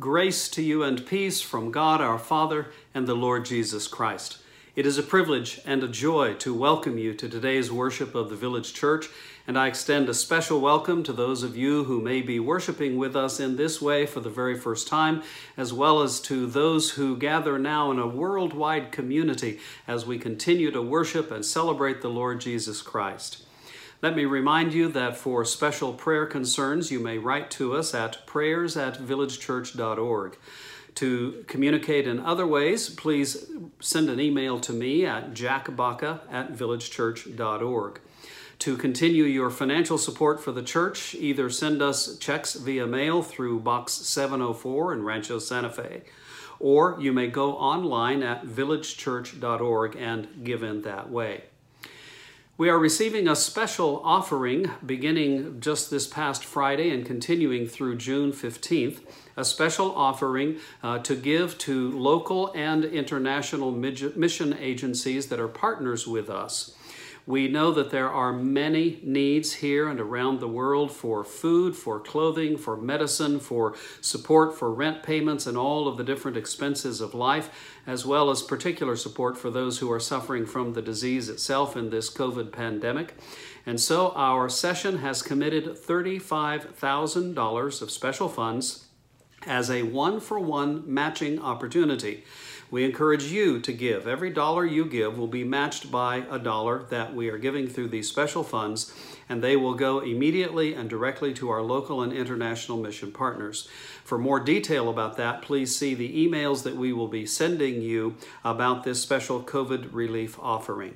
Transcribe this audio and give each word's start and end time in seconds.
Grace 0.00 0.48
to 0.48 0.62
you 0.62 0.82
and 0.82 1.04
peace 1.04 1.42
from 1.42 1.70
God 1.70 2.00
our 2.00 2.18
Father 2.18 2.68
and 2.94 3.06
the 3.06 3.14
Lord 3.14 3.44
Jesus 3.44 3.86
Christ. 3.86 4.38
It 4.74 4.86
is 4.86 4.96
a 4.96 5.02
privilege 5.02 5.60
and 5.66 5.84
a 5.84 5.88
joy 5.88 6.32
to 6.36 6.54
welcome 6.54 6.96
you 6.96 7.12
to 7.12 7.28
today's 7.28 7.70
worship 7.70 8.14
of 8.14 8.30
the 8.30 8.34
Village 8.34 8.72
Church, 8.72 9.08
and 9.46 9.58
I 9.58 9.66
extend 9.66 10.08
a 10.08 10.14
special 10.14 10.58
welcome 10.58 11.02
to 11.02 11.12
those 11.12 11.42
of 11.42 11.54
you 11.54 11.84
who 11.84 12.00
may 12.00 12.22
be 12.22 12.40
worshiping 12.40 12.96
with 12.96 13.14
us 13.14 13.40
in 13.40 13.56
this 13.56 13.82
way 13.82 14.06
for 14.06 14.20
the 14.20 14.30
very 14.30 14.58
first 14.58 14.88
time, 14.88 15.22
as 15.58 15.70
well 15.70 16.00
as 16.00 16.18
to 16.22 16.46
those 16.46 16.92
who 16.92 17.14
gather 17.18 17.58
now 17.58 17.90
in 17.90 17.98
a 17.98 18.06
worldwide 18.06 18.92
community 18.92 19.60
as 19.86 20.06
we 20.06 20.18
continue 20.18 20.70
to 20.70 20.80
worship 20.80 21.30
and 21.30 21.44
celebrate 21.44 22.00
the 22.00 22.08
Lord 22.08 22.40
Jesus 22.40 22.80
Christ. 22.80 23.42
Let 24.02 24.16
me 24.16 24.24
remind 24.24 24.72
you 24.72 24.88
that 24.88 25.18
for 25.18 25.44
special 25.44 25.92
prayer 25.92 26.24
concerns, 26.24 26.90
you 26.90 27.00
may 27.00 27.18
write 27.18 27.50
to 27.52 27.76
us 27.76 27.94
at 27.94 28.26
prayers 28.26 28.74
at 28.74 28.94
villagechurch.org. 28.94 30.38
To 30.94 31.44
communicate 31.46 32.08
in 32.08 32.18
other 32.18 32.46
ways, 32.46 32.88
please 32.88 33.50
send 33.78 34.08
an 34.08 34.18
email 34.18 34.58
to 34.60 34.72
me 34.72 35.04
at 35.04 35.34
jackbaca 35.34 36.20
at 36.30 36.52
villagechurch.org. 36.52 38.00
To 38.60 38.76
continue 38.76 39.24
your 39.24 39.50
financial 39.50 39.98
support 39.98 40.42
for 40.42 40.52
the 40.52 40.62
church, 40.62 41.14
either 41.14 41.50
send 41.50 41.82
us 41.82 42.16
checks 42.16 42.54
via 42.54 42.86
mail 42.86 43.22
through 43.22 43.60
Box 43.60 43.92
704 43.92 44.94
in 44.94 45.02
Rancho 45.02 45.38
Santa 45.38 45.70
Fe, 45.70 46.02
or 46.58 46.96
you 47.00 47.12
may 47.12 47.26
go 47.26 47.52
online 47.52 48.22
at 48.22 48.44
villagechurch.org 48.44 49.96
and 49.96 50.44
give 50.44 50.62
in 50.62 50.82
that 50.82 51.10
way. 51.10 51.44
We 52.60 52.68
are 52.68 52.78
receiving 52.78 53.26
a 53.26 53.36
special 53.36 54.02
offering 54.04 54.70
beginning 54.84 55.60
just 55.62 55.90
this 55.90 56.06
past 56.06 56.44
Friday 56.44 56.90
and 56.90 57.06
continuing 57.06 57.66
through 57.66 57.96
June 57.96 58.32
15th, 58.32 59.00
a 59.34 59.46
special 59.46 59.90
offering 59.96 60.58
uh, 60.82 60.98
to 60.98 61.16
give 61.16 61.56
to 61.56 61.90
local 61.98 62.52
and 62.54 62.84
international 62.84 63.72
mission 63.72 64.54
agencies 64.60 65.28
that 65.28 65.40
are 65.40 65.48
partners 65.48 66.06
with 66.06 66.28
us. 66.28 66.74
We 67.30 67.46
know 67.46 67.70
that 67.70 67.90
there 67.90 68.10
are 68.10 68.32
many 68.32 68.98
needs 69.04 69.52
here 69.52 69.88
and 69.88 70.00
around 70.00 70.40
the 70.40 70.48
world 70.48 70.90
for 70.90 71.22
food, 71.22 71.76
for 71.76 72.00
clothing, 72.00 72.58
for 72.58 72.76
medicine, 72.76 73.38
for 73.38 73.76
support 74.00 74.58
for 74.58 74.74
rent 74.74 75.04
payments, 75.04 75.46
and 75.46 75.56
all 75.56 75.86
of 75.86 75.96
the 75.96 76.02
different 76.02 76.36
expenses 76.36 77.00
of 77.00 77.14
life, 77.14 77.78
as 77.86 78.04
well 78.04 78.30
as 78.30 78.42
particular 78.42 78.96
support 78.96 79.38
for 79.38 79.48
those 79.48 79.78
who 79.78 79.92
are 79.92 80.00
suffering 80.00 80.44
from 80.44 80.72
the 80.72 80.82
disease 80.82 81.28
itself 81.28 81.76
in 81.76 81.90
this 81.90 82.12
COVID 82.12 82.50
pandemic. 82.50 83.14
And 83.64 83.80
so 83.80 84.10
our 84.16 84.48
session 84.48 84.98
has 84.98 85.22
committed 85.22 85.76
$35,000 85.76 87.82
of 87.82 87.90
special 87.92 88.28
funds 88.28 88.86
as 89.46 89.70
a 89.70 89.84
one 89.84 90.18
for 90.18 90.40
one 90.40 90.82
matching 90.92 91.38
opportunity. 91.38 92.24
We 92.70 92.84
encourage 92.84 93.24
you 93.24 93.58
to 93.60 93.72
give. 93.72 94.06
Every 94.06 94.30
dollar 94.30 94.64
you 94.64 94.84
give 94.84 95.18
will 95.18 95.26
be 95.26 95.42
matched 95.42 95.90
by 95.90 96.24
a 96.30 96.38
dollar 96.38 96.84
that 96.90 97.14
we 97.14 97.28
are 97.28 97.38
giving 97.38 97.66
through 97.66 97.88
these 97.88 98.08
special 98.08 98.44
funds, 98.44 98.94
and 99.28 99.42
they 99.42 99.56
will 99.56 99.74
go 99.74 99.98
immediately 99.98 100.74
and 100.74 100.88
directly 100.88 101.34
to 101.34 101.50
our 101.50 101.62
local 101.62 102.00
and 102.00 102.12
international 102.12 102.78
mission 102.78 103.10
partners. 103.10 103.68
For 104.04 104.18
more 104.18 104.38
detail 104.38 104.88
about 104.88 105.16
that, 105.16 105.42
please 105.42 105.76
see 105.76 105.94
the 105.94 106.26
emails 106.26 106.62
that 106.62 106.76
we 106.76 106.92
will 106.92 107.08
be 107.08 107.26
sending 107.26 107.82
you 107.82 108.16
about 108.44 108.84
this 108.84 109.02
special 109.02 109.42
COVID 109.42 109.88
relief 109.92 110.38
offering. 110.38 110.94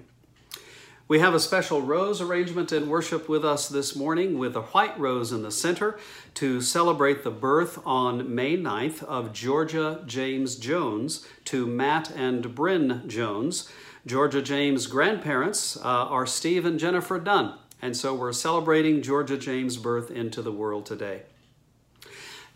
We 1.06 1.18
have 1.18 1.34
a 1.34 1.40
special 1.40 1.82
rose 1.82 2.22
arrangement 2.22 2.72
in 2.72 2.88
worship 2.88 3.28
with 3.28 3.44
us 3.44 3.68
this 3.68 3.94
morning 3.94 4.38
with 4.38 4.56
a 4.56 4.62
white 4.62 4.98
rose 4.98 5.32
in 5.32 5.42
the 5.42 5.50
center 5.50 5.98
to 6.32 6.62
celebrate 6.62 7.22
the 7.22 7.30
birth 7.30 7.78
on 7.84 8.34
May 8.34 8.56
9th 8.56 9.02
of 9.02 9.34
Georgia 9.34 10.02
James 10.06 10.56
Jones 10.56 11.26
to 11.44 11.66
Matt 11.66 12.10
and 12.10 12.54
Bryn 12.54 13.02
Jones. 13.06 13.70
Georgia 14.06 14.40
James' 14.40 14.86
grandparents 14.86 15.76
uh, 15.76 15.82
are 15.82 16.24
Steve 16.24 16.64
and 16.64 16.78
Jennifer 16.78 17.18
Dunn, 17.18 17.58
and 17.82 17.94
so 17.94 18.14
we're 18.14 18.32
celebrating 18.32 19.02
Georgia 19.02 19.36
James' 19.36 19.76
birth 19.76 20.10
into 20.10 20.40
the 20.40 20.52
world 20.52 20.86
today. 20.86 21.24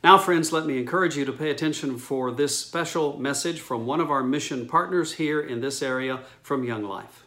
Now, 0.03 0.17
friends, 0.17 0.53
let 0.53 0.65
me 0.65 0.79
encourage 0.79 1.19
you 1.19 1.27
to 1.27 1.33
pay 1.33 1.51
attention 1.51 1.99
for 1.99 2.31
this 2.31 2.59
special 2.59 3.19
message 3.19 3.61
from 3.61 3.85
one 3.85 4.01
of 4.01 4.11
our 4.11 4.23
mission 4.23 4.67
partners 4.67 5.13
here 5.13 5.39
in 5.39 5.61
this 5.61 5.83
area 5.83 6.21
from 6.41 6.65
Young 6.65 6.85
Life. 6.85 7.25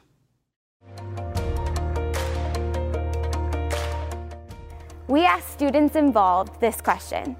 We 5.11 5.25
asked 5.25 5.51
students 5.51 5.97
involved 5.97 6.61
this 6.61 6.79
question 6.79 7.35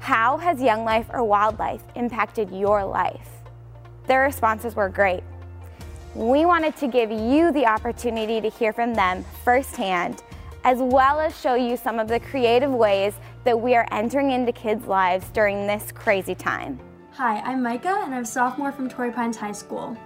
How 0.00 0.36
has 0.36 0.60
Young 0.60 0.84
Life 0.84 1.06
or 1.08 1.20
WyldLife 1.20 1.80
impacted 1.94 2.50
your 2.50 2.84
life? 2.84 3.26
Their 4.06 4.20
responses 4.20 4.76
were 4.76 4.90
great. 4.90 5.22
We 6.14 6.44
wanted 6.44 6.76
to 6.76 6.88
give 6.88 7.10
you 7.10 7.52
the 7.52 7.64
opportunity 7.64 8.42
to 8.42 8.50
hear 8.50 8.74
from 8.74 8.92
them 8.92 9.24
firsthand, 9.42 10.22
as 10.64 10.76
well 10.80 11.20
as 11.20 11.40
show 11.40 11.54
you 11.54 11.78
some 11.78 11.98
of 11.98 12.06
the 12.06 12.20
creative 12.20 12.70
ways 12.70 13.14
that 13.44 13.58
we 13.58 13.74
are 13.76 13.88
entering 13.92 14.32
into 14.32 14.52
kids' 14.52 14.86
lives 14.86 15.26
during 15.30 15.66
this 15.66 15.92
crazy 15.92 16.34
time. 16.34 16.78
Hi, 17.12 17.40
I'm 17.40 17.62
Micah, 17.62 18.02
and 18.04 18.14
I'm 18.14 18.24
a 18.24 18.26
sophomore 18.26 18.72
from 18.72 18.90
Torrey 18.90 19.10
Pines 19.10 19.38
High 19.38 19.52
School. 19.52 19.96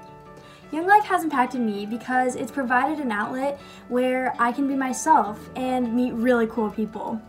Young 0.74 0.88
Life 0.88 1.04
has 1.04 1.22
impacted 1.22 1.60
me 1.60 1.86
because 1.86 2.34
it's 2.34 2.50
provided 2.50 2.98
an 2.98 3.12
outlet 3.12 3.60
where 3.86 4.34
I 4.40 4.50
can 4.50 4.66
be 4.66 4.74
myself 4.74 5.38
and 5.54 5.94
meet 5.94 6.14
really 6.14 6.48
cool 6.48 6.68
people. 6.68 7.22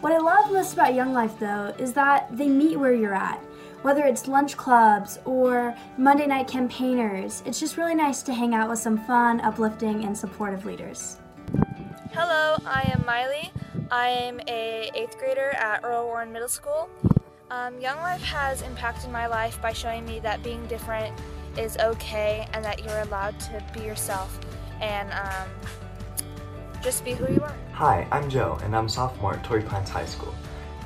What 0.00 0.14
I 0.14 0.16
love 0.16 0.50
most 0.50 0.72
about 0.72 0.94
Young 0.94 1.12
Life 1.12 1.38
though 1.38 1.74
is 1.78 1.92
that 1.92 2.34
they 2.34 2.48
meet 2.48 2.78
where 2.78 2.94
you're 2.94 3.12
at. 3.12 3.38
Whether 3.82 4.06
it's 4.06 4.26
lunch 4.26 4.56
clubs 4.56 5.18
or 5.26 5.76
Monday 5.98 6.26
night 6.26 6.48
campaigners, 6.48 7.42
it's 7.44 7.60
just 7.60 7.76
really 7.76 7.94
nice 7.94 8.22
to 8.22 8.32
hang 8.32 8.54
out 8.54 8.70
with 8.70 8.78
some 8.78 8.96
fun, 9.04 9.42
uplifting, 9.42 10.04
and 10.04 10.16
supportive 10.16 10.64
leaders. 10.64 11.18
Hello, 12.12 12.56
I 12.64 12.90
am 12.94 13.04
Miley. 13.04 13.52
I 13.90 14.08
am 14.08 14.40
a 14.48 14.90
8th 14.96 15.18
grader 15.18 15.50
at 15.50 15.84
Earl 15.84 16.06
Warren 16.06 16.32
Middle 16.32 16.48
School. 16.48 16.88
Um, 17.50 17.78
Young 17.78 17.98
Life 17.98 18.22
has 18.22 18.62
impacted 18.62 19.10
my 19.10 19.26
life 19.26 19.60
by 19.60 19.74
showing 19.74 20.06
me 20.06 20.18
that 20.20 20.42
being 20.42 20.66
different 20.66 21.14
is 21.58 21.76
okay 21.78 22.46
and 22.52 22.64
that 22.64 22.84
you're 22.84 23.00
allowed 23.00 23.38
to 23.40 23.62
be 23.72 23.80
yourself 23.80 24.38
and 24.80 25.10
um, 25.12 25.48
just 26.82 27.04
be 27.04 27.12
who 27.12 27.32
you 27.32 27.40
are. 27.42 27.54
Hi, 27.72 28.06
I'm 28.10 28.28
Joe, 28.28 28.58
and 28.62 28.76
I'm 28.76 28.86
a 28.86 28.88
sophomore 28.88 29.34
at 29.34 29.44
Torrey 29.44 29.62
Pines 29.62 29.90
High 29.90 30.06
School. 30.06 30.34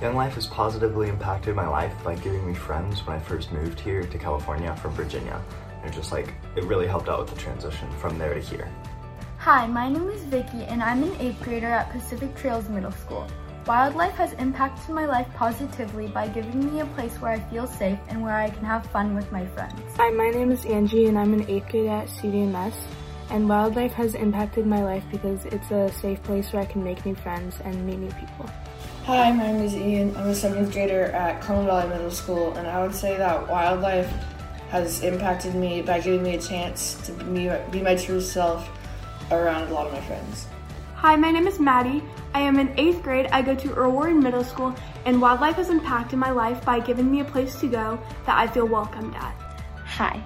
Young 0.00 0.16
Life 0.16 0.34
has 0.34 0.46
positively 0.46 1.08
impacted 1.08 1.54
my 1.54 1.68
life 1.68 1.92
by 2.02 2.14
giving 2.14 2.46
me 2.46 2.54
friends 2.54 3.06
when 3.06 3.16
I 3.16 3.20
first 3.20 3.52
moved 3.52 3.78
here 3.78 4.02
to 4.02 4.18
California 4.18 4.74
from 4.76 4.92
Virginia. 4.92 5.42
And 5.82 5.92
just 5.92 6.12
like, 6.12 6.34
it 6.56 6.64
really 6.64 6.86
helped 6.86 7.08
out 7.08 7.20
with 7.20 7.30
the 7.30 7.36
transition 7.36 7.90
from 7.98 8.18
there 8.18 8.34
to 8.34 8.40
here. 8.40 8.70
Hi, 9.38 9.66
my 9.66 9.88
name 9.88 10.08
is 10.10 10.22
Vicky, 10.24 10.64
and 10.64 10.82
I'm 10.82 11.02
an 11.02 11.10
8th 11.16 11.42
grader 11.42 11.66
at 11.66 11.90
Pacific 11.90 12.34
Trails 12.36 12.68
Middle 12.68 12.92
School. 12.92 13.26
WyldLife 13.66 14.12
has 14.12 14.32
impacted 14.34 14.88
my 14.88 15.04
life 15.04 15.28
positively 15.34 16.06
by 16.06 16.28
giving 16.28 16.72
me 16.72 16.80
a 16.80 16.86
place 16.86 17.14
where 17.20 17.32
I 17.32 17.40
feel 17.50 17.66
safe 17.66 17.98
and 18.08 18.22
where 18.22 18.34
I 18.34 18.48
can 18.48 18.64
have 18.64 18.86
fun 18.86 19.14
with 19.14 19.30
my 19.30 19.44
friends. 19.48 19.78
Hi, 19.96 20.08
my 20.10 20.30
name 20.30 20.50
is 20.50 20.64
Angie 20.64 21.06
and 21.06 21.18
I'm 21.18 21.34
an 21.34 21.44
8th 21.44 21.70
grade 21.70 21.88
at 21.88 22.08
CDMS 22.08 22.72
and 23.28 23.46
WyldLife 23.46 23.92
has 23.92 24.14
impacted 24.14 24.66
my 24.66 24.82
life 24.82 25.04
because 25.10 25.44
it's 25.44 25.70
a 25.70 25.92
safe 25.92 26.22
place 26.22 26.50
where 26.52 26.62
I 26.62 26.64
can 26.64 26.82
make 26.82 27.04
new 27.04 27.14
friends 27.14 27.56
and 27.62 27.86
meet 27.86 27.98
new 27.98 28.10
people. 28.12 28.48
Hi, 29.04 29.30
my 29.30 29.52
name 29.52 29.62
is 29.62 29.74
Ian. 29.74 30.16
I'm 30.16 30.28
a 30.28 30.32
7th 30.32 30.72
grader 30.72 31.04
at 31.12 31.42
Carmel 31.42 31.66
Valley 31.66 31.90
Middle 31.90 32.10
School 32.10 32.54
and 32.54 32.66
I 32.66 32.82
would 32.82 32.94
say 32.94 33.18
that 33.18 33.46
WyldLife 33.46 34.08
has 34.70 35.02
impacted 35.02 35.54
me 35.54 35.82
by 35.82 36.00
giving 36.00 36.22
me 36.22 36.34
a 36.36 36.40
chance 36.40 36.94
to 37.06 37.12
be, 37.12 37.50
be 37.70 37.82
my 37.82 37.94
true 37.94 38.22
self 38.22 38.70
around 39.30 39.68
a 39.68 39.74
lot 39.74 39.86
of 39.86 39.92
my 39.92 40.00
friends. 40.00 40.46
Hi, 40.94 41.16
my 41.16 41.30
name 41.30 41.46
is 41.46 41.58
Maddie. 41.58 42.02
I 42.32 42.40
am 42.42 42.60
in 42.60 42.68
8th 42.74 43.02
grade. 43.02 43.26
I 43.32 43.42
go 43.42 43.56
to 43.56 43.74
Earl 43.74 43.90
Warren 43.90 44.20
Middle 44.20 44.44
School, 44.44 44.74
and 45.04 45.16
WyldLife 45.16 45.54
has 45.54 45.68
impacted 45.68 46.18
my 46.18 46.30
life 46.30 46.64
by 46.64 46.78
giving 46.78 47.10
me 47.10 47.20
a 47.20 47.24
place 47.24 47.58
to 47.60 47.66
go 47.66 48.00
that 48.24 48.38
I 48.38 48.46
feel 48.46 48.66
welcomed 48.66 49.16
at. 49.16 49.34
Hi, 49.84 50.22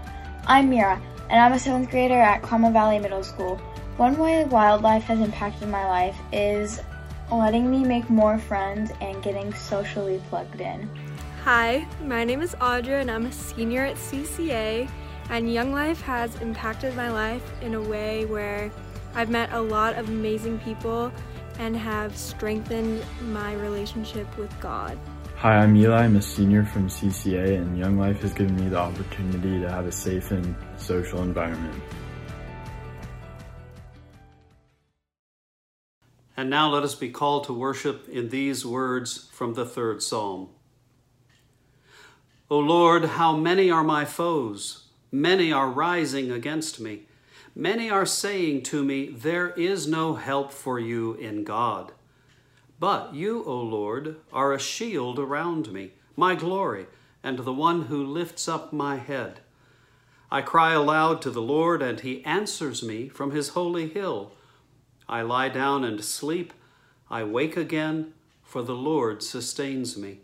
I'm 0.46 0.68
Mira, 0.68 1.00
and 1.30 1.40
I'm 1.40 1.52
a 1.52 1.56
7th 1.56 1.90
grader 1.90 2.20
at 2.20 2.42
Carmel 2.42 2.72
Valley 2.72 2.98
Middle 2.98 3.22
School. 3.22 3.56
One 3.96 4.18
way 4.18 4.44
WyldLife 4.46 5.02
has 5.02 5.20
impacted 5.20 5.68
my 5.68 5.86
life 5.86 6.16
is 6.30 6.80
letting 7.32 7.70
me 7.70 7.84
make 7.84 8.10
more 8.10 8.38
friends 8.38 8.90
and 9.00 9.22
getting 9.22 9.54
socially 9.54 10.20
plugged 10.28 10.60
in. 10.60 10.90
Hi, 11.44 11.86
my 12.02 12.22
name 12.22 12.42
is 12.42 12.54
Audra, 12.56 13.00
and 13.00 13.10
I'm 13.10 13.26
a 13.26 13.32
senior 13.32 13.86
at 13.86 13.96
CCA, 13.96 14.90
and 15.30 15.50
Young 15.50 15.72
Life 15.72 16.02
has 16.02 16.34
impacted 16.42 16.94
my 16.96 17.10
life 17.10 17.42
in 17.62 17.74
a 17.74 17.80
way 17.80 18.26
where 18.26 18.70
I've 19.14 19.30
met 19.30 19.52
a 19.52 19.60
lot 19.60 19.96
of 19.96 20.10
amazing 20.10 20.58
people 20.58 21.10
and 21.58 21.76
have 21.76 22.16
strengthened 22.16 23.04
my 23.22 23.54
relationship 23.54 24.26
with 24.36 24.58
God. 24.60 24.98
Hi, 25.36 25.58
I'm 25.58 25.76
Eli. 25.76 26.04
I'm 26.04 26.16
a 26.16 26.22
senior 26.22 26.64
from 26.64 26.88
CCA, 26.88 27.58
and 27.58 27.78
Young 27.78 27.98
Life 27.98 28.20
has 28.22 28.32
given 28.32 28.56
me 28.56 28.68
the 28.68 28.78
opportunity 28.78 29.60
to 29.60 29.70
have 29.70 29.86
a 29.86 29.92
safe 29.92 30.30
and 30.30 30.56
social 30.76 31.22
environment. 31.22 31.82
And 36.36 36.50
now 36.50 36.70
let 36.70 36.82
us 36.82 36.94
be 36.94 37.10
called 37.10 37.44
to 37.44 37.52
worship 37.52 38.08
in 38.08 38.30
these 38.30 38.66
words 38.66 39.28
from 39.32 39.54
the 39.54 39.64
third 39.64 40.02
psalm. 40.02 40.48
O 42.50 42.58
Lord, 42.58 43.04
how 43.04 43.36
many 43.36 43.70
are 43.70 43.84
my 43.84 44.04
foes? 44.04 44.84
Many 45.12 45.52
are 45.52 45.70
rising 45.70 46.30
against 46.30 46.80
me. 46.80 47.06
Many 47.56 47.88
are 47.88 48.06
saying 48.06 48.62
to 48.64 48.82
me, 48.82 49.10
There 49.10 49.50
is 49.50 49.86
no 49.86 50.14
help 50.14 50.52
for 50.52 50.80
you 50.80 51.14
in 51.14 51.44
God. 51.44 51.92
But 52.80 53.14
you, 53.14 53.44
O 53.44 53.60
Lord, 53.60 54.16
are 54.32 54.52
a 54.52 54.58
shield 54.58 55.20
around 55.20 55.72
me, 55.72 55.92
my 56.16 56.34
glory, 56.34 56.86
and 57.22 57.38
the 57.38 57.52
one 57.52 57.82
who 57.82 58.04
lifts 58.04 58.48
up 58.48 58.72
my 58.72 58.96
head. 58.96 59.38
I 60.32 60.42
cry 60.42 60.72
aloud 60.72 61.22
to 61.22 61.30
the 61.30 61.40
Lord, 61.40 61.80
and 61.80 62.00
he 62.00 62.24
answers 62.24 62.82
me 62.82 63.08
from 63.08 63.30
his 63.30 63.50
holy 63.50 63.88
hill. 63.88 64.32
I 65.08 65.22
lie 65.22 65.48
down 65.48 65.84
and 65.84 66.04
sleep. 66.04 66.52
I 67.08 67.22
wake 67.22 67.56
again, 67.56 68.14
for 68.42 68.62
the 68.62 68.74
Lord 68.74 69.22
sustains 69.22 69.96
me. 69.96 70.18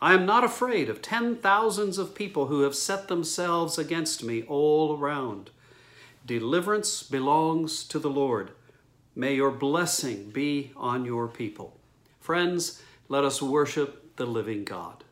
I 0.00 0.14
am 0.14 0.24
not 0.24 0.44
afraid 0.44 0.88
of 0.88 1.02
ten 1.02 1.34
thousands 1.34 1.98
of 1.98 2.14
people 2.14 2.46
who 2.46 2.60
have 2.60 2.76
set 2.76 3.08
themselves 3.08 3.76
against 3.76 4.22
me 4.22 4.44
all 4.44 4.96
around. 4.96 5.50
Deliverance 6.26 7.02
belongs 7.02 7.84
to 7.84 7.98
the 7.98 8.08
Lord. 8.08 8.52
May 9.14 9.34
your 9.34 9.50
blessing 9.50 10.30
be 10.30 10.72
on 10.74 11.04
your 11.04 11.28
people. 11.28 11.78
Friends, 12.18 12.82
let 13.08 13.24
us 13.24 13.42
worship 13.42 14.16
the 14.16 14.24
living 14.24 14.64
God. 14.64 15.03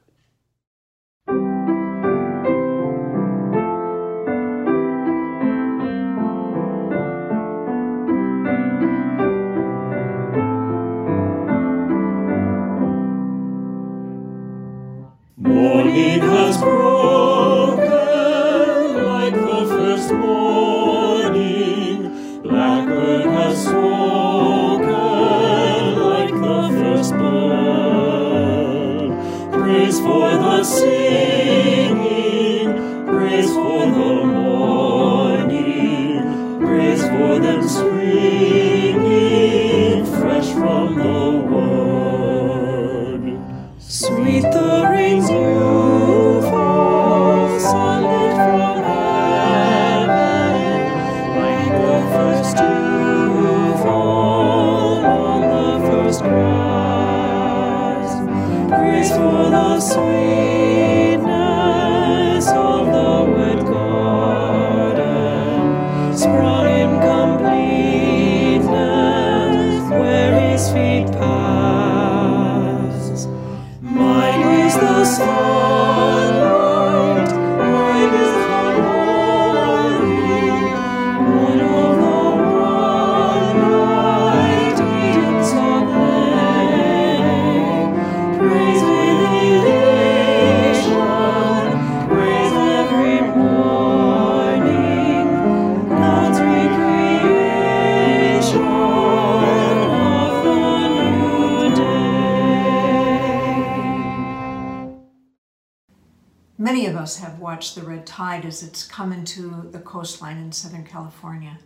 Coastline 109.83 110.39
in 110.39 110.53
Southern 110.53 110.85
California. 110.85 111.59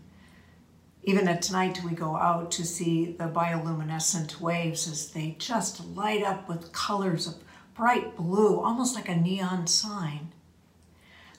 Even 1.04 1.28
at 1.28 1.50
night, 1.52 1.80
we 1.84 1.92
go 1.92 2.16
out 2.16 2.50
to 2.50 2.64
see 2.64 3.12
the 3.12 3.28
bioluminescent 3.28 4.40
waves 4.40 4.88
as 4.88 5.10
they 5.12 5.36
just 5.38 5.86
light 5.94 6.24
up 6.24 6.48
with 6.48 6.72
colors 6.72 7.28
of 7.28 7.36
bright 7.74 8.16
blue, 8.16 8.58
almost 8.60 8.96
like 8.96 9.08
a 9.08 9.14
neon 9.14 9.68
sign. 9.68 10.32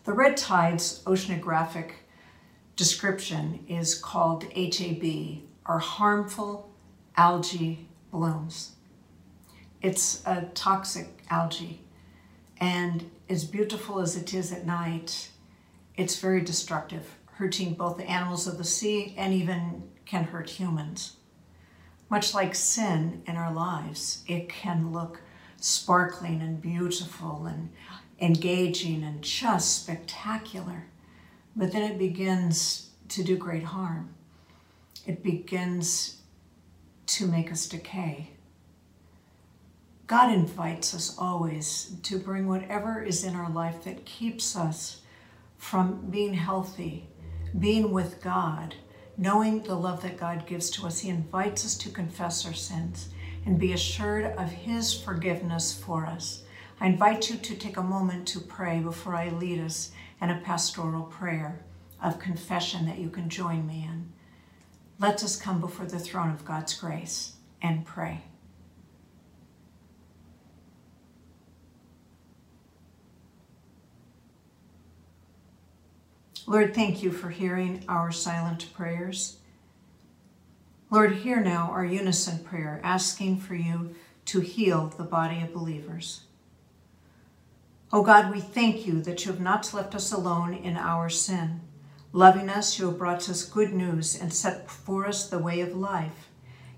The 0.05 0.13
red 0.13 0.37
tide's 0.37 1.03
oceanographic 1.03 1.91
description 2.77 3.65
is 3.67 3.93
called 3.93 4.45
HAB, 4.53 5.39
or 5.67 5.79
harmful 5.79 6.69
algae 7.17 7.87
blooms. 8.11 8.71
It's 9.81 10.25
a 10.25 10.43
toxic 10.53 11.23
algae, 11.29 11.81
and 12.61 13.11
as 13.27 13.43
beautiful 13.43 13.99
as 13.99 14.15
it 14.15 14.33
is 14.33 14.53
at 14.53 14.65
night, 14.65 15.29
it's 15.97 16.19
very 16.19 16.41
destructive, 16.41 17.15
hurting 17.33 17.73
both 17.73 17.97
the 17.97 18.09
animals 18.09 18.47
of 18.47 18.57
the 18.57 18.63
sea 18.63 19.15
and 19.17 19.33
even 19.33 19.89
can 20.05 20.25
hurt 20.25 20.49
humans. 20.51 21.17
Much 22.09 22.33
like 22.33 22.55
sin 22.55 23.23
in 23.27 23.35
our 23.35 23.51
lives, 23.51 24.23
it 24.27 24.47
can 24.47 24.93
look 24.93 25.21
sparkling 25.59 26.41
and 26.41 26.61
beautiful 26.61 27.47
and 27.47 27.69
engaging 28.21 29.03
and 29.03 29.21
just 29.21 29.83
spectacular, 29.83 30.85
but 31.55 31.71
then 31.71 31.91
it 31.91 31.97
begins 31.97 32.91
to 33.09 33.23
do 33.23 33.35
great 33.35 33.63
harm. 33.63 34.13
It 35.05 35.23
begins 35.23 36.21
to 37.07 37.27
make 37.27 37.51
us 37.51 37.67
decay. 37.67 38.31
God 40.05 40.31
invites 40.31 40.93
us 40.93 41.17
always 41.17 41.95
to 42.03 42.17
bring 42.17 42.47
whatever 42.47 43.03
is 43.03 43.23
in 43.25 43.35
our 43.35 43.49
life 43.49 43.83
that 43.83 44.05
keeps 44.05 44.55
us 44.55 45.01
from 45.57 46.09
being 46.09 46.33
healthy, 46.33 47.09
being 47.57 47.91
with 47.91 48.21
God, 48.21 48.75
knowing 49.17 49.63
the 49.63 49.75
love 49.75 50.01
that 50.03 50.17
God 50.17 50.45
gives 50.45 50.69
to 50.71 50.85
us. 50.85 50.99
He 50.99 51.09
invites 51.09 51.65
us 51.65 51.75
to 51.77 51.89
confess 51.89 52.45
our 52.45 52.53
sins 52.53 53.09
and 53.45 53.59
be 53.59 53.73
assured 53.73 54.25
of 54.37 54.51
His 54.51 54.93
forgiveness 54.93 55.73
for 55.73 56.05
us. 56.05 56.43
I 56.79 56.87
invite 56.87 57.29
you 57.29 57.37
to 57.37 57.55
take 57.55 57.77
a 57.77 57.83
moment 57.83 58.27
to 58.29 58.39
pray 58.39 58.79
before 58.79 59.15
I 59.15 59.29
lead 59.29 59.59
us 59.59 59.91
in 60.21 60.29
a 60.29 60.41
pastoral 60.43 61.03
prayer 61.03 61.65
of 62.03 62.19
confession 62.19 62.85
that 62.85 62.99
you 62.99 63.09
can 63.09 63.29
join 63.29 63.65
me 63.65 63.83
in. 63.83 64.11
Let 64.99 65.23
us 65.23 65.35
come 65.35 65.59
before 65.59 65.85
the 65.85 65.99
throne 65.99 66.29
of 66.29 66.45
God's 66.45 66.73
grace 66.75 67.33
and 67.61 67.85
pray. 67.85 68.21
Lord, 76.49 76.73
thank 76.73 77.03
you 77.03 77.11
for 77.11 77.29
hearing 77.29 77.83
our 77.89 78.09
silent 78.09 78.73
prayers. 78.73 79.39
Lord, 80.89 81.11
hear 81.17 81.41
now 81.41 81.69
our 81.71 81.83
unison 81.83 82.39
prayer, 82.39 82.79
asking 82.85 83.39
for 83.39 83.55
you 83.55 83.93
to 84.27 84.39
heal 84.39 84.87
the 84.87 85.03
body 85.03 85.41
of 85.41 85.53
believers. 85.53 86.21
O 87.91 88.01
God, 88.01 88.31
we 88.31 88.39
thank 88.39 88.87
you 88.87 89.01
that 89.01 89.25
you 89.25 89.31
have 89.33 89.41
not 89.41 89.73
left 89.73 89.93
us 89.93 90.13
alone 90.13 90.53
in 90.53 90.77
our 90.77 91.09
sin. 91.09 91.59
Loving 92.13 92.47
us, 92.47 92.79
you 92.79 92.85
have 92.85 92.97
brought 92.97 93.27
us 93.27 93.43
good 93.43 93.73
news 93.73 94.17
and 94.17 94.33
set 94.33 94.67
before 94.67 95.05
us 95.05 95.29
the 95.29 95.39
way 95.39 95.59
of 95.59 95.75
life. 95.75 96.29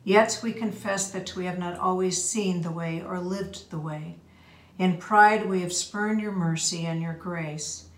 Yet 0.03 0.39
we 0.41 0.51
confess 0.51 1.11
that 1.11 1.35
we 1.35 1.45
have 1.45 1.59
not 1.59 1.77
always 1.77 2.23
seen 2.23 2.63
the 2.63 2.71
way 2.71 3.03
or 3.03 3.19
lived 3.19 3.69
the 3.69 3.79
way. 3.79 4.15
In 4.79 4.97
pride, 4.97 5.47
we 5.47 5.61
have 5.61 5.73
spurned 5.73 6.21
your 6.21 6.31
mercy 6.31 6.87
and 6.87 7.03
your 7.03 7.13
grace. 7.13 7.88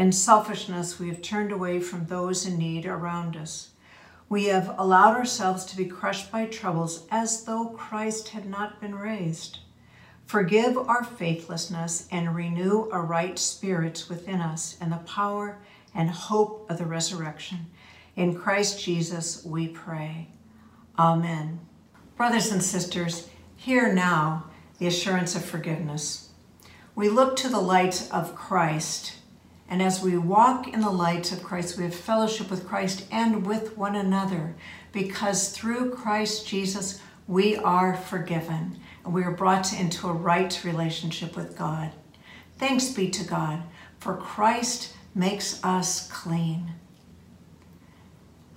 In 0.00 0.12
selfishness, 0.12 0.98
we 0.98 1.08
have 1.08 1.20
turned 1.20 1.52
away 1.52 1.78
from 1.78 2.06
those 2.06 2.46
in 2.46 2.56
need 2.56 2.86
around 2.86 3.36
us. 3.36 3.72
We 4.30 4.46
have 4.46 4.74
allowed 4.78 5.14
ourselves 5.14 5.66
to 5.66 5.76
be 5.76 5.84
crushed 5.84 6.32
by 6.32 6.46
troubles 6.46 7.06
as 7.10 7.44
though 7.44 7.66
Christ 7.66 8.28
had 8.28 8.48
not 8.48 8.80
been 8.80 8.94
raised. 8.94 9.58
Forgive 10.24 10.78
our 10.78 11.04
faithlessness 11.04 12.08
and 12.10 12.34
renew 12.34 12.88
a 12.90 12.98
right 12.98 13.38
spirit 13.38 14.06
within 14.08 14.40
us 14.40 14.78
and 14.80 14.90
the 14.90 14.96
power 15.04 15.58
and 15.94 16.08
hope 16.08 16.70
of 16.70 16.78
the 16.78 16.86
resurrection. 16.86 17.66
In 18.16 18.34
Christ 18.34 18.82
Jesus 18.82 19.44
we 19.44 19.68
pray. 19.68 20.28
Amen. 20.98 21.60
Brothers 22.16 22.50
and 22.50 22.62
sisters, 22.62 23.28
hear 23.54 23.92
now 23.92 24.46
the 24.78 24.86
assurance 24.86 25.36
of 25.36 25.44
forgiveness. 25.44 26.30
We 26.94 27.10
look 27.10 27.36
to 27.36 27.50
the 27.50 27.60
light 27.60 28.08
of 28.10 28.34
Christ. 28.34 29.16
And 29.70 29.80
as 29.80 30.02
we 30.02 30.18
walk 30.18 30.66
in 30.66 30.80
the 30.80 30.90
light 30.90 31.30
of 31.30 31.44
Christ, 31.44 31.78
we 31.78 31.84
have 31.84 31.94
fellowship 31.94 32.50
with 32.50 32.66
Christ 32.66 33.06
and 33.12 33.46
with 33.46 33.78
one 33.78 33.94
another 33.94 34.56
because 34.90 35.50
through 35.50 35.92
Christ 35.92 36.44
Jesus, 36.44 37.00
we 37.28 37.56
are 37.56 37.94
forgiven 37.94 38.80
and 39.04 39.14
we 39.14 39.22
are 39.22 39.30
brought 39.30 39.72
into 39.72 40.08
a 40.08 40.12
right 40.12 40.60
relationship 40.64 41.36
with 41.36 41.56
God. 41.56 41.92
Thanks 42.58 42.90
be 42.90 43.08
to 43.10 43.24
God, 43.24 43.62
for 44.00 44.16
Christ 44.16 44.92
makes 45.14 45.62
us 45.64 46.10
clean. 46.10 46.72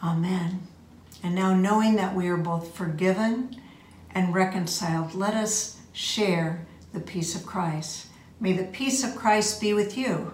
Amen. 0.04 0.68
And 1.22 1.36
now, 1.36 1.54
knowing 1.54 1.96
that 1.96 2.16
we 2.16 2.28
are 2.28 2.38
both 2.38 2.76
forgiven 2.76 3.56
and 4.12 4.34
reconciled, 4.34 5.14
let 5.14 5.36
us 5.36 5.80
share 5.94 6.66
the 6.92 7.00
peace 7.00 7.36
of 7.36 7.46
Christ. 7.46 8.08
May 8.40 8.54
the 8.54 8.66
peace 8.66 9.04
of 9.04 9.16
Christ 9.16 9.62
be 9.62 9.74
with 9.74 9.96
you. 9.98 10.34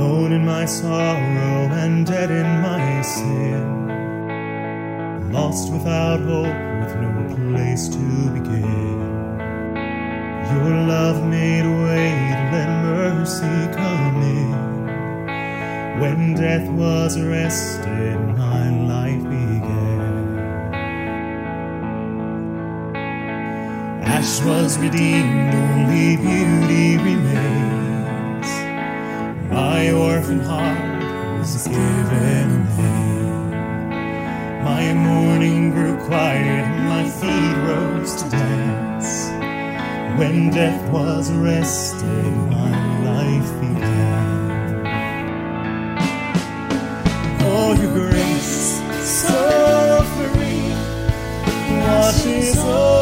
Alone 0.00 0.32
in 0.32 0.44
my 0.46 0.64
sorrow 0.64 1.68
and 1.82 2.06
dead 2.06 2.30
in 2.30 2.62
my 2.62 3.02
sin. 3.02 3.90
Lost 5.30 5.70
without 5.70 6.20
hope, 6.20 6.46
with 6.80 6.94
no 7.04 7.12
place 7.36 7.86
to 7.90 8.30
begin. 8.30 8.98
Your 10.52 10.70
love 10.88 11.22
made 11.28 11.66
way 11.84 12.08
to 12.32 12.44
let 12.50 12.70
mercy 12.82 13.58
come 13.76 14.22
in. 14.22 14.54
When 16.00 16.32
death 16.32 16.66
was 16.70 17.18
arrested, 17.18 18.18
my 18.38 18.70
life 18.70 19.22
began. 19.22 20.38
Ash 24.02 24.40
was 24.46 24.78
redeemed, 24.78 25.54
only 25.54 26.16
beauty 26.16 26.96
remains. 26.96 27.79
My 29.50 29.90
orphan 29.90 30.38
heart 30.40 31.38
was 31.40 31.66
given 31.66 32.66
a. 32.78 34.62
My 34.62 34.94
mourning 34.94 35.72
grew 35.72 35.96
quiet, 36.06 36.68
my 36.84 37.08
feet 37.08 37.56
rose 37.66 38.22
to 38.22 38.30
dance. 38.30 39.28
When 40.18 40.50
death 40.50 40.88
was 40.92 41.30
arrested, 41.32 42.32
my 42.48 43.02
life 43.02 43.50
began. 43.60 44.86
Oh, 47.42 47.74
your 47.80 47.92
grace, 47.92 48.80
so 49.02 50.04
free, 50.14 50.74
washes 51.82 52.56
over 52.58 52.99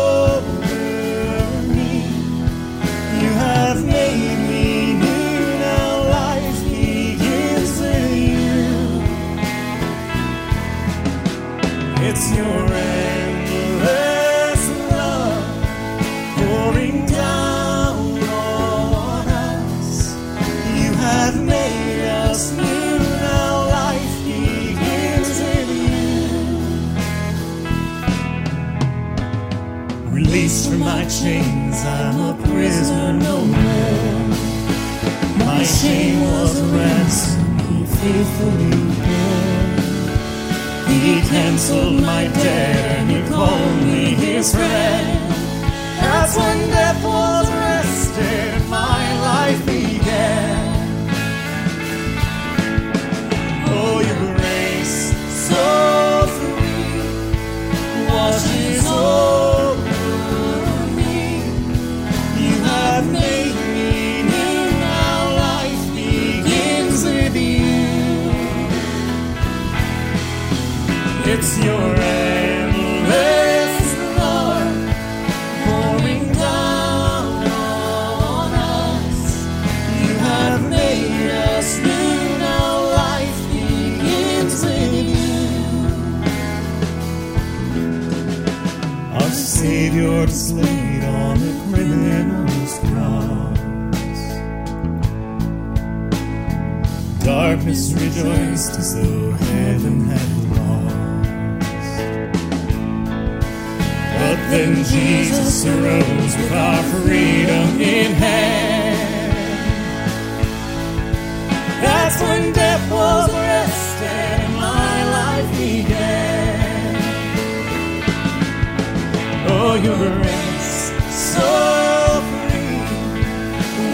your 119.84 119.96
grace, 119.96 120.90
so 121.08 122.22
free, 122.48 122.80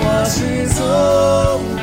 washes 0.03 0.81
over 0.81 1.74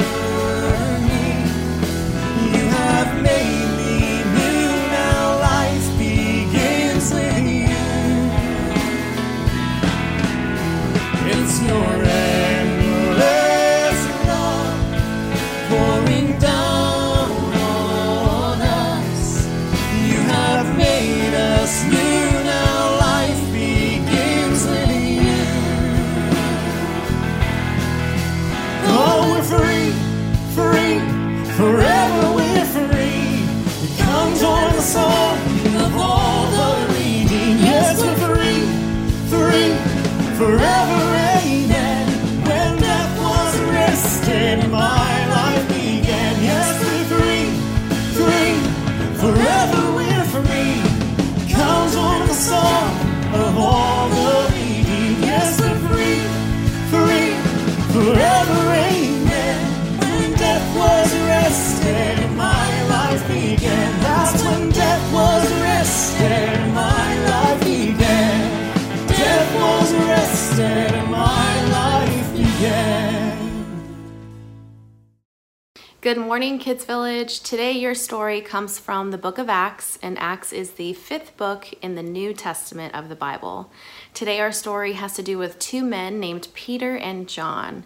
Good 76.12 76.20
morning, 76.20 76.60
Kids 76.60 76.84
Village. 76.84 77.40
Today, 77.40 77.72
your 77.72 77.96
story 77.96 78.42
comes 78.42 78.78
from 78.78 79.12
the 79.12 79.18
book 79.18 79.38
of 79.38 79.48
Acts, 79.48 79.98
and 80.02 80.20
Acts 80.20 80.52
is 80.52 80.72
the 80.72 80.92
fifth 80.92 81.38
book 81.38 81.72
in 81.82 81.96
the 81.96 82.04
New 82.04 82.34
Testament 82.34 82.94
of 82.94 83.08
the 83.08 83.16
Bible. 83.16 83.72
Today, 84.14 84.42
our 84.42 84.52
story 84.52 84.92
has 84.92 85.14
to 85.14 85.24
do 85.24 85.38
with 85.38 85.58
two 85.58 85.86
men 85.86 86.20
named 86.20 86.50
Peter 86.54 86.98
and 86.98 87.30
John. 87.30 87.86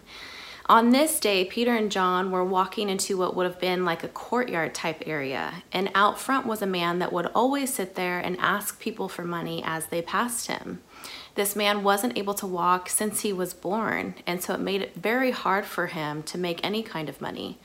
On 0.68 0.90
this 0.90 1.20
day, 1.20 1.44
Peter 1.44 1.76
and 1.76 1.92
John 1.92 2.32
were 2.32 2.44
walking 2.44 2.88
into 2.88 3.16
what 3.16 3.36
would 3.36 3.46
have 3.46 3.60
been 3.60 3.84
like 3.84 4.02
a 4.02 4.08
courtyard 4.08 4.74
type 4.74 5.04
area, 5.06 5.62
and 5.70 5.88
out 5.94 6.18
front 6.18 6.46
was 6.46 6.60
a 6.60 6.66
man 6.66 6.98
that 6.98 7.12
would 7.12 7.26
always 7.26 7.72
sit 7.72 7.94
there 7.94 8.18
and 8.18 8.36
ask 8.40 8.80
people 8.80 9.08
for 9.08 9.22
money 9.22 9.62
as 9.64 9.86
they 9.86 10.02
passed 10.02 10.48
him. 10.48 10.82
This 11.36 11.54
man 11.54 11.84
wasn't 11.84 12.18
able 12.18 12.34
to 12.34 12.46
walk 12.48 12.88
since 12.88 13.20
he 13.20 13.32
was 13.32 13.54
born, 13.54 14.16
and 14.26 14.42
so 14.42 14.54
it 14.54 14.60
made 14.60 14.82
it 14.82 14.96
very 14.96 15.30
hard 15.30 15.64
for 15.64 15.86
him 15.86 16.24
to 16.24 16.36
make 16.36 16.58
any 16.64 16.82
kind 16.82 17.08
of 17.08 17.20
money. 17.20 17.60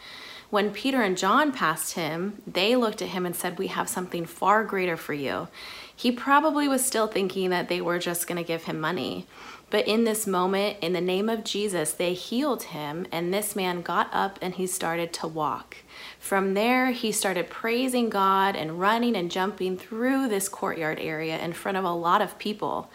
When 0.52 0.72
Peter 0.72 1.02
and 1.02 1.18
John 1.18 1.54
passed 1.54 1.94
him, 1.94 2.42
they 2.46 2.76
looked 2.76 3.02
at 3.02 3.08
him 3.08 3.26
and 3.26 3.34
said, 3.34 3.58
We 3.58 3.68
have 3.68 3.88
something 3.88 4.26
far 4.26 4.66
greater 4.66 4.98
for 4.98 5.14
you. 5.14 5.48
He 5.96 6.12
probably 6.12 6.68
was 6.68 6.86
still 6.86 7.08
thinking 7.08 7.52
that 7.52 7.70
they 7.70 7.80
were 7.80 8.00
just 8.00 8.28
going 8.28 8.38
to 8.38 8.48
give 8.48 8.66
him 8.66 8.78
money. 8.78 9.28
But 9.70 9.88
in 9.88 10.04
this 10.04 10.28
moment, 10.28 10.76
in 10.82 10.92
the 10.92 11.00
name 11.00 11.30
of 11.30 11.46
Jesus, 11.46 11.94
they 11.94 12.14
healed 12.14 12.64
him, 12.64 13.08
and 13.14 13.34
this 13.34 13.56
man 13.56 13.82
got 13.82 14.10
up 14.12 14.38
and 14.42 14.54
he 14.56 14.68
started 14.68 15.14
to 15.14 15.28
walk. 15.28 15.78
From 16.20 16.54
there, 16.54 16.92
he 16.92 17.14
started 17.14 17.50
praising 17.50 18.10
God 18.10 18.58
and 18.58 18.78
running 18.78 19.16
and 19.16 19.32
jumping 19.32 19.78
through 19.78 20.28
this 20.28 20.50
courtyard 20.50 21.00
area 21.00 21.40
in 21.40 21.54
front 21.54 21.78
of 21.78 21.86
a 21.86 21.94
lot 21.94 22.22
of 22.22 22.38
people. 22.38 22.92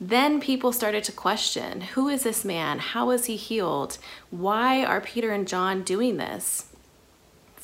Then 0.00 0.40
people 0.40 0.72
started 0.72 1.04
to 1.04 1.12
question 1.12 1.82
who 1.82 2.08
is 2.08 2.22
this 2.22 2.46
man? 2.46 2.78
How 2.78 3.10
is 3.10 3.26
he 3.26 3.36
healed? 3.36 3.98
Why 4.30 4.82
are 4.86 5.02
Peter 5.02 5.32
and 5.32 5.46
John 5.46 5.82
doing 5.82 6.16
this? 6.16 6.67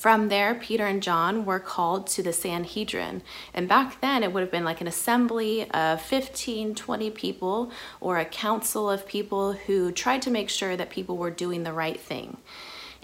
From 0.05 0.29
there, 0.29 0.55
Peter 0.55 0.85
and 0.85 1.03
John 1.03 1.47
were 1.47 1.59
called 1.59 2.09
to 2.09 2.23
the 2.23 2.35
Sanhedrin. 2.35 3.23
And 3.55 3.67
back 3.67 4.03
then, 4.03 4.23
it 4.23 4.35
would 4.35 4.43
have 4.43 4.51
been 4.51 4.63
like 4.63 4.83
an 4.83 4.87
assembly 4.87 5.67
of 5.71 5.99
15, 6.03 6.75
20 6.75 7.11
people 7.13 7.73
or 8.03 8.19
a 8.19 8.27
council 8.27 8.91
of 8.91 9.07
people 9.07 9.55
who 9.55 9.91
tried 9.91 10.21
to 10.21 10.31
make 10.31 10.51
sure 10.51 10.77
that 10.77 10.91
people 10.91 11.17
were 11.17 11.31
doing 11.31 11.63
the 11.63 11.73
right 11.73 11.99
thing. 11.99 12.37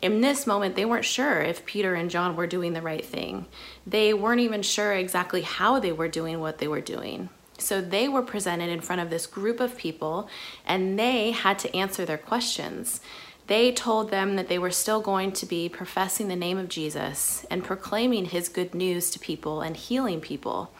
In 0.02 0.20
this 0.20 0.46
moment, 0.46 0.76
they 0.76 0.84
weren't 0.84 1.06
sure 1.06 1.40
if 1.40 1.64
Peter 1.64 1.94
and 1.94 2.10
John 2.10 2.36
were 2.36 2.46
doing 2.46 2.74
the 2.74 2.82
right 2.82 3.06
thing. 3.06 3.46
They 3.86 4.12
weren't 4.12 4.42
even 4.42 4.60
sure 4.60 4.92
exactly 4.92 5.40
how 5.40 5.80
they 5.80 5.92
were 5.92 6.06
doing 6.06 6.38
what 6.38 6.58
they 6.58 6.68
were 6.68 6.82
doing. 6.82 7.30
So 7.56 7.80
they 7.80 8.08
were 8.08 8.20
presented 8.20 8.68
in 8.68 8.82
front 8.82 9.00
of 9.00 9.08
this 9.08 9.26
group 9.26 9.58
of 9.60 9.78
people 9.78 10.28
and 10.66 10.98
they 10.98 11.30
had 11.30 11.58
to 11.60 11.74
answer 11.74 12.04
their 12.04 12.18
questions. 12.18 13.00
They 13.50 13.72
told 13.72 14.12
them 14.12 14.36
that 14.36 14.46
they 14.46 14.60
were 14.60 14.70
still 14.70 15.00
going 15.00 15.32
to 15.32 15.44
be 15.44 15.68
professing 15.68 16.28
the 16.28 16.36
name 16.36 16.56
of 16.56 16.68
Jesus 16.68 17.44
and 17.50 17.64
proclaiming 17.64 18.26
his 18.26 18.48
good 18.48 18.76
news 18.76 19.10
to 19.10 19.18
people 19.18 19.60
and 19.60 19.76
healing 19.76 20.20
people. 20.20 20.72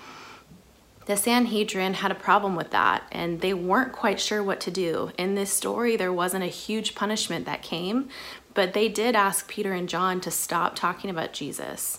The 1.06 1.16
Sanhedrin 1.16 1.94
had 1.94 2.12
a 2.12 2.14
problem 2.14 2.54
with 2.54 2.70
that, 2.70 3.02
and 3.10 3.40
they 3.40 3.54
weren't 3.54 3.90
quite 3.90 4.20
sure 4.20 4.40
what 4.40 4.60
to 4.60 4.70
do. 4.70 5.10
In 5.18 5.34
this 5.34 5.52
story, 5.52 5.96
there 5.96 6.12
wasn't 6.12 6.44
a 6.44 6.46
huge 6.46 6.94
punishment 6.94 7.44
that 7.46 7.62
came, 7.62 8.08
but 8.54 8.72
they 8.72 8.88
did 8.88 9.16
ask 9.16 9.48
Peter 9.48 9.72
and 9.72 9.88
John 9.88 10.20
to 10.20 10.30
stop 10.30 10.76
talking 10.76 11.10
about 11.10 11.32
Jesus. 11.32 11.98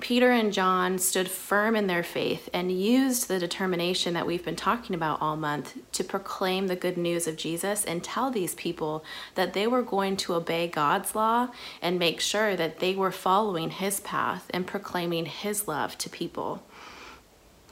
Peter 0.00 0.30
and 0.30 0.52
John 0.52 0.98
stood 0.98 1.28
firm 1.28 1.76
in 1.76 1.86
their 1.86 2.02
faith 2.02 2.48
and 2.52 2.72
used 2.72 3.28
the 3.28 3.38
determination 3.38 4.14
that 4.14 4.26
we've 4.26 4.44
been 4.44 4.56
talking 4.56 4.94
about 4.94 5.20
all 5.20 5.36
month 5.36 5.76
to 5.92 6.02
proclaim 6.02 6.66
the 6.66 6.76
good 6.76 6.96
news 6.96 7.26
of 7.26 7.36
Jesus 7.36 7.84
and 7.84 8.02
tell 8.02 8.30
these 8.30 8.54
people 8.54 9.04
that 9.34 9.52
they 9.52 9.66
were 9.66 9.82
going 9.82 10.16
to 10.18 10.34
obey 10.34 10.68
God's 10.68 11.14
law 11.14 11.48
and 11.82 11.98
make 11.98 12.20
sure 12.20 12.56
that 12.56 12.78
they 12.78 12.94
were 12.94 13.12
following 13.12 13.70
his 13.70 14.00
path 14.00 14.50
and 14.50 14.66
proclaiming 14.66 15.26
his 15.26 15.68
love 15.68 15.98
to 15.98 16.08
people 16.08 16.62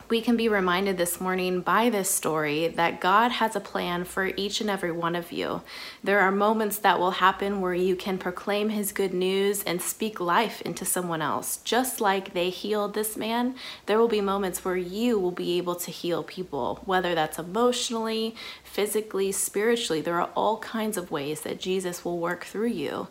we 0.09 0.21
can 0.23 0.37
be 0.37 0.49
reminded 0.49 0.97
this 0.97 1.21
morning 1.21 1.61
by 1.61 1.91
this 1.91 2.09
story 2.09 2.69
that 2.69 3.01
God 3.01 3.31
has 3.31 3.55
a 3.55 3.61
plan 3.61 4.05
for 4.05 4.31
each 4.37 4.63
and 4.63 4.71
every 4.71 4.91
one 4.91 5.15
of 5.15 5.33
you. 5.33 5.61
There 6.03 6.21
are 6.21 6.33
moments 6.33 6.79
that 6.79 6.99
will 6.99 7.11
happen 7.11 7.61
where 7.61 7.75
you 7.75 7.95
can 7.95 8.17
proclaim 8.17 8.71
His 8.71 8.93
good 8.93 9.13
news 9.13 9.63
and 9.65 9.83
speak 9.83 10.19
life 10.19 10.63
into 10.63 10.87
someone 10.87 11.21
else. 11.21 11.59
Just 11.59 12.01
like 12.01 12.33
they 12.33 12.49
healed 12.49 12.95
this 12.95 13.19
man, 13.19 13.55
there 13.85 13.99
will 13.99 14.09
be 14.09 14.23
moments 14.23 14.65
where 14.65 14.77
you 14.77 15.19
will 15.19 15.31
be 15.31 15.59
able 15.59 15.75
to 15.75 15.91
heal 15.91 16.23
people, 16.23 16.81
whether 16.87 17.15
that's 17.15 17.39
emotionally, 17.39 18.35
physically, 18.65 19.31
spiritually. 19.31 20.01
There 20.01 20.21
are 20.21 20.31
all 20.35 20.59
kinds 20.59 20.97
of 20.97 21.11
ways 21.11 21.43
that 21.43 21.61
Jesus 21.61 22.03
will 22.03 22.19
work 22.19 22.45
through 22.45 22.69
you. 22.69 23.09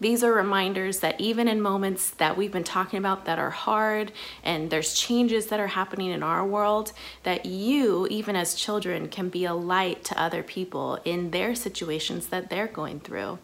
These 0.00 0.24
are 0.24 0.32
reminders 0.32 1.00
that 1.00 1.20
even 1.20 1.48
in 1.48 1.60
moments 1.60 2.10
that 2.10 2.36
we've 2.36 2.52
been 2.52 2.64
talking 2.64 2.98
about 2.98 3.24
that 3.24 3.38
are 3.38 3.50
hard 3.50 4.12
and 4.42 4.70
there's 4.70 4.94
changes 4.94 5.46
that 5.46 5.60
are 5.60 5.68
happening 5.68 6.10
in 6.10 6.22
our 6.22 6.46
world, 6.46 6.92
that 7.22 7.46
you, 7.46 8.06
even 8.10 8.36
as 8.36 8.54
children, 8.54 9.08
can 9.08 9.28
be 9.28 9.44
a 9.44 9.54
light 9.54 10.04
to 10.04 10.20
other 10.20 10.42
people 10.42 10.98
in 11.04 11.30
their 11.30 11.54
situations 11.54 12.28
that 12.28 12.50
they're 12.50 12.66
going 12.66 13.00
through. 13.00 13.38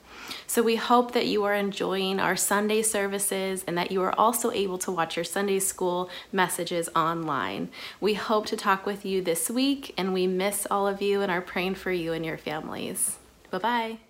So 0.46 0.62
we 0.62 0.76
hope 0.76 1.12
that 1.12 1.26
you 1.26 1.44
are 1.44 1.54
enjoying 1.54 2.18
our 2.18 2.36
Sunday 2.36 2.82
services 2.82 3.64
and 3.66 3.78
that 3.78 3.90
you 3.90 4.02
are 4.02 4.18
also 4.18 4.50
able 4.50 4.78
to 4.78 4.90
watch 4.90 5.16
your 5.16 5.24
Sunday 5.24 5.60
school 5.60 6.10
messages 6.32 6.88
online. 6.94 7.70
We 8.00 8.14
hope 8.14 8.46
to 8.46 8.56
talk 8.56 8.86
with 8.86 9.04
you 9.04 9.22
this 9.22 9.50
week 9.50 9.94
and 9.96 10.12
we 10.12 10.26
miss 10.26 10.66
all 10.70 10.86
of 10.86 11.00
you 11.00 11.22
and 11.22 11.30
are 11.30 11.40
praying 11.40 11.76
for 11.76 11.92
you 11.92 12.12
and 12.12 12.24
your 12.24 12.38
families. 12.38 13.18
Bye 13.50 13.58
bye. 13.58 14.09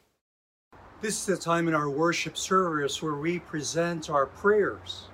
This 1.01 1.19
is 1.21 1.25
the 1.25 1.37
time 1.39 1.67
in 1.67 1.73
our 1.73 1.89
worship 1.89 2.37
service 2.37 3.03
where 3.03 3.15
we 3.15 3.39
present 3.39 4.11
our 4.11 4.27
prayers. 4.27 5.09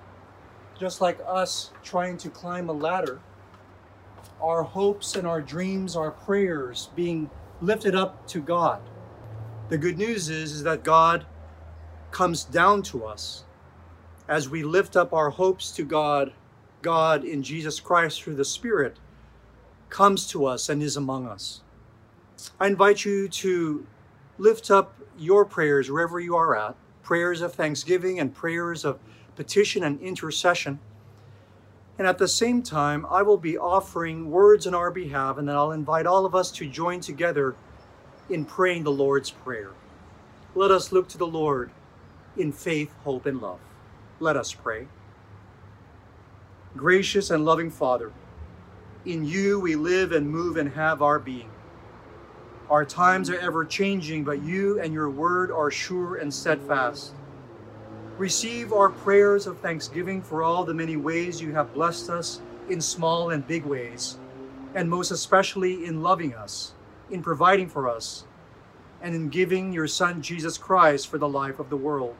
Just 0.77 0.99
like 0.99 1.17
us 1.25 1.71
trying 1.81 2.17
to 2.17 2.29
climb 2.29 2.67
a 2.67 2.73
ladder, 2.73 3.21
our 4.41 4.63
hopes 4.63 5.15
and 5.15 5.25
our 5.25 5.41
dreams, 5.41 5.95
our 5.95 6.11
prayers 6.11 6.89
being 6.93 7.29
lifted 7.61 7.95
up 7.95 8.27
to 8.27 8.41
God. 8.41 8.81
The 9.69 9.77
good 9.77 9.97
news 9.97 10.27
is, 10.27 10.51
is 10.51 10.63
that 10.63 10.83
God 10.83 11.25
comes 12.11 12.43
down 12.43 12.81
to 12.83 13.05
us 13.05 13.45
as 14.27 14.49
we 14.49 14.63
lift 14.63 14.97
up 14.97 15.13
our 15.13 15.29
hopes 15.29 15.71
to 15.71 15.83
God. 15.83 16.33
God 16.81 17.23
in 17.23 17.41
Jesus 17.41 17.79
Christ 17.79 18.21
through 18.21 18.35
the 18.35 18.45
Spirit 18.45 18.97
comes 19.87 20.27
to 20.27 20.45
us 20.45 20.67
and 20.67 20.83
is 20.83 20.97
among 20.97 21.27
us. 21.27 21.61
I 22.59 22.67
invite 22.67 23.05
you 23.05 23.29
to 23.29 23.87
lift 24.37 24.69
up 24.69 24.96
your 25.17 25.45
prayers 25.45 25.89
wherever 25.89 26.19
you 26.19 26.35
are 26.35 26.57
at, 26.57 26.75
prayers 27.03 27.41
of 27.41 27.53
thanksgiving 27.53 28.19
and 28.19 28.33
prayers 28.33 28.83
of 28.85 28.99
petition 29.35 29.83
and 29.83 29.99
intercession. 30.01 30.79
And 31.97 32.07
at 32.07 32.17
the 32.17 32.27
same 32.27 32.61
time, 32.61 33.05
I 33.09 33.23
will 33.23 33.37
be 33.37 33.57
offering 33.57 34.29
words 34.29 34.67
on 34.67 34.75
our 34.75 34.91
behalf, 34.91 35.37
and 35.37 35.47
then 35.47 35.55
I'll 35.55 35.71
invite 35.71 36.05
all 36.05 36.25
of 36.25 36.35
us 36.35 36.51
to 36.51 36.67
join 36.67 36.99
together 36.99 37.55
in 38.29 38.45
praying 38.45 38.83
the 38.83 38.91
Lord's 38.91 39.31
Prayer. 39.31 39.71
Let 40.53 40.69
us 40.69 40.91
look 40.91 41.07
to 41.09 41.17
the 41.17 41.27
Lord 41.27 41.71
in 42.35 42.51
faith, 42.51 42.93
hope, 43.03 43.25
and 43.25 43.41
love. 43.41 43.59
Let 44.19 44.37
us 44.37 44.53
pray. 44.53 44.87
Gracious 46.75 47.31
and 47.31 47.45
loving 47.45 47.71
Father, 47.71 48.11
in 49.05 49.25
you 49.25 49.59
we 49.59 49.75
live 49.75 50.11
and 50.11 50.29
move 50.29 50.57
and 50.57 50.73
have 50.73 51.01
our 51.01 51.17
being. 51.19 51.49
Our 52.69 52.83
times 52.83 53.29
are 53.29 53.39
ever 53.39 53.63
changing, 53.63 54.25
but 54.25 54.43
you 54.43 54.81
and 54.81 54.93
your 54.93 55.09
word 55.09 55.51
are 55.51 55.71
sure 55.71 56.17
and 56.17 56.33
steadfast. 56.33 57.13
Receive 58.17 58.73
our 58.73 58.89
prayers 58.89 59.47
of 59.47 59.59
thanksgiving 59.59 60.21
for 60.21 60.43
all 60.43 60.65
the 60.65 60.73
many 60.73 60.97
ways 60.97 61.41
you 61.41 61.53
have 61.53 61.73
blessed 61.73 62.09
us 62.09 62.41
in 62.69 62.81
small 62.81 63.29
and 63.29 63.47
big 63.47 63.63
ways, 63.63 64.17
and 64.75 64.89
most 64.89 65.11
especially 65.11 65.85
in 65.85 66.03
loving 66.03 66.33
us, 66.33 66.73
in 67.09 67.23
providing 67.23 67.69
for 67.69 67.89
us, 67.89 68.25
and 69.01 69.15
in 69.15 69.29
giving 69.29 69.71
your 69.71 69.87
Son 69.87 70.21
Jesus 70.21 70.57
Christ 70.57 71.07
for 71.07 71.17
the 71.17 71.29
life 71.29 71.59
of 71.59 71.69
the 71.69 71.77
world. 71.77 72.17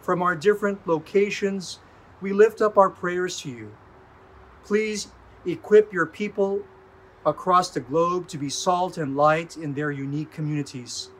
From 0.00 0.22
our 0.22 0.34
different 0.34 0.84
locations, 0.88 1.78
we 2.20 2.32
lift 2.32 2.60
up 2.60 2.76
our 2.76 2.90
prayers 2.90 3.40
to 3.42 3.50
you. 3.50 3.72
Please 4.64 5.08
equip 5.44 5.92
your 5.92 6.06
people 6.06 6.62
across 7.26 7.70
the 7.70 7.80
globe 7.80 8.28
to 8.28 8.38
be 8.38 8.48
salt 8.48 8.96
and 8.96 9.16
light 9.16 9.56
in 9.56 9.74
their 9.74 9.90
unique 9.90 10.30
communities. 10.30 11.10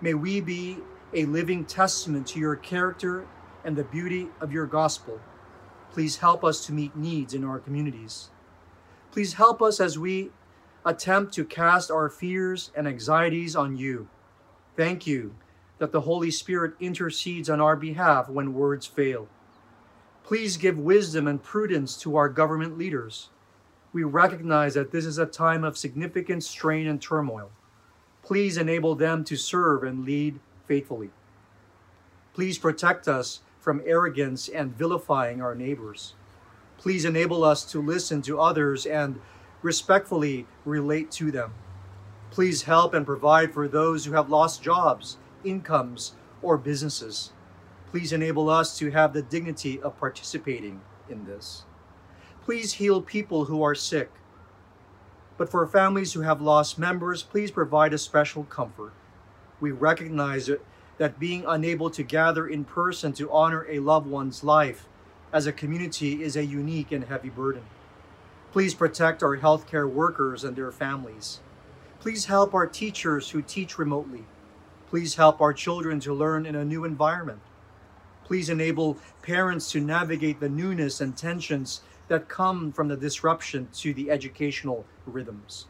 May 0.00 0.14
we 0.14 0.40
be 0.40 0.78
a 1.12 1.26
living 1.26 1.66
testament 1.66 2.26
to 2.28 2.40
your 2.40 2.56
character 2.56 3.26
and 3.62 3.76
the 3.76 3.84
beauty 3.84 4.28
of 4.40 4.52
your 4.52 4.66
gospel. 4.66 5.20
Please 5.92 6.16
help 6.16 6.42
us 6.44 6.64
to 6.66 6.72
meet 6.72 6.96
needs 6.96 7.34
in 7.34 7.44
our 7.44 7.58
communities. 7.58 8.30
Please 9.12 9.34
help 9.34 9.60
us 9.60 9.80
as 9.80 9.98
we 9.98 10.30
attempt 10.84 11.34
to 11.34 11.44
cast 11.44 11.90
our 11.90 12.08
fears 12.08 12.70
and 12.74 12.88
anxieties 12.88 13.54
on 13.54 13.76
you. 13.76 14.08
Thank 14.76 15.06
you 15.06 15.34
that 15.76 15.92
the 15.92 16.02
Holy 16.02 16.30
Spirit 16.30 16.74
intercedes 16.80 17.50
on 17.50 17.60
our 17.60 17.76
behalf 17.76 18.30
when 18.30 18.54
words 18.54 18.86
fail. 18.86 19.28
Please 20.24 20.56
give 20.56 20.78
wisdom 20.78 21.26
and 21.26 21.42
prudence 21.42 21.96
to 21.98 22.16
our 22.16 22.28
government 22.28 22.78
leaders 22.78 23.28
we 23.92 24.04
recognize 24.04 24.74
that 24.74 24.92
this 24.92 25.04
is 25.04 25.18
a 25.18 25.26
time 25.26 25.64
of 25.64 25.78
significant 25.78 26.44
strain 26.44 26.86
and 26.86 27.00
turmoil. 27.00 27.50
Please 28.22 28.56
enable 28.56 28.94
them 28.94 29.24
to 29.24 29.36
serve 29.36 29.82
and 29.82 30.04
lead 30.04 30.38
faithfully. 30.66 31.10
Please 32.34 32.58
protect 32.58 33.08
us 33.08 33.40
from 33.58 33.82
arrogance 33.84 34.48
and 34.48 34.76
vilifying 34.76 35.40
our 35.40 35.54
neighbors. 35.54 36.14
Please 36.76 37.04
enable 37.04 37.42
us 37.42 37.64
to 37.64 37.82
listen 37.82 38.22
to 38.22 38.40
others 38.40 38.86
and 38.86 39.20
respectfully 39.62 40.46
relate 40.64 41.10
to 41.10 41.30
them. 41.30 41.52
Please 42.30 42.62
help 42.62 42.94
and 42.94 43.06
provide 43.06 43.52
for 43.52 43.66
those 43.66 44.04
who 44.04 44.12
have 44.12 44.30
lost 44.30 44.62
jobs, 44.62 45.16
incomes, 45.44 46.12
or 46.42 46.56
businesses. 46.56 47.32
Please 47.90 48.12
enable 48.12 48.50
us 48.50 48.78
to 48.78 48.90
have 48.90 49.12
the 49.12 49.22
dignity 49.22 49.80
of 49.80 49.98
participating 49.98 50.80
in 51.08 51.24
this. 51.24 51.64
Please 52.48 52.72
heal 52.72 53.02
people 53.02 53.44
who 53.44 53.62
are 53.62 53.74
sick. 53.74 54.10
But 55.36 55.50
for 55.50 55.66
families 55.66 56.14
who 56.14 56.22
have 56.22 56.40
lost 56.40 56.78
members, 56.78 57.22
please 57.22 57.50
provide 57.50 57.92
a 57.92 57.98
special 57.98 58.44
comfort. 58.44 58.94
We 59.60 59.70
recognize 59.70 60.48
that 60.96 61.20
being 61.20 61.44
unable 61.46 61.90
to 61.90 62.02
gather 62.02 62.48
in 62.48 62.64
person 62.64 63.12
to 63.12 63.30
honor 63.30 63.66
a 63.68 63.80
loved 63.80 64.06
one's 64.06 64.42
life 64.42 64.86
as 65.30 65.46
a 65.46 65.52
community 65.52 66.22
is 66.22 66.36
a 66.36 66.46
unique 66.46 66.90
and 66.90 67.04
heavy 67.04 67.28
burden. 67.28 67.64
Please 68.50 68.72
protect 68.72 69.22
our 69.22 69.36
healthcare 69.36 69.86
workers 69.86 70.42
and 70.42 70.56
their 70.56 70.72
families. 70.72 71.40
Please 72.00 72.24
help 72.24 72.54
our 72.54 72.66
teachers 72.66 73.28
who 73.28 73.42
teach 73.42 73.78
remotely. 73.78 74.24
Please 74.88 75.16
help 75.16 75.42
our 75.42 75.52
children 75.52 76.00
to 76.00 76.14
learn 76.14 76.46
in 76.46 76.54
a 76.54 76.64
new 76.64 76.86
environment. 76.86 77.40
Please 78.24 78.48
enable 78.48 78.96
parents 79.20 79.70
to 79.72 79.80
navigate 79.80 80.40
the 80.40 80.48
newness 80.48 81.02
and 81.02 81.14
tensions 81.14 81.82
that 82.08 82.28
come 82.28 82.72
from 82.72 82.88
the 82.88 82.96
disruption 82.96 83.68
to 83.74 83.94
the 83.94 84.10
educational 84.10 84.84
rhythms. 85.06 85.66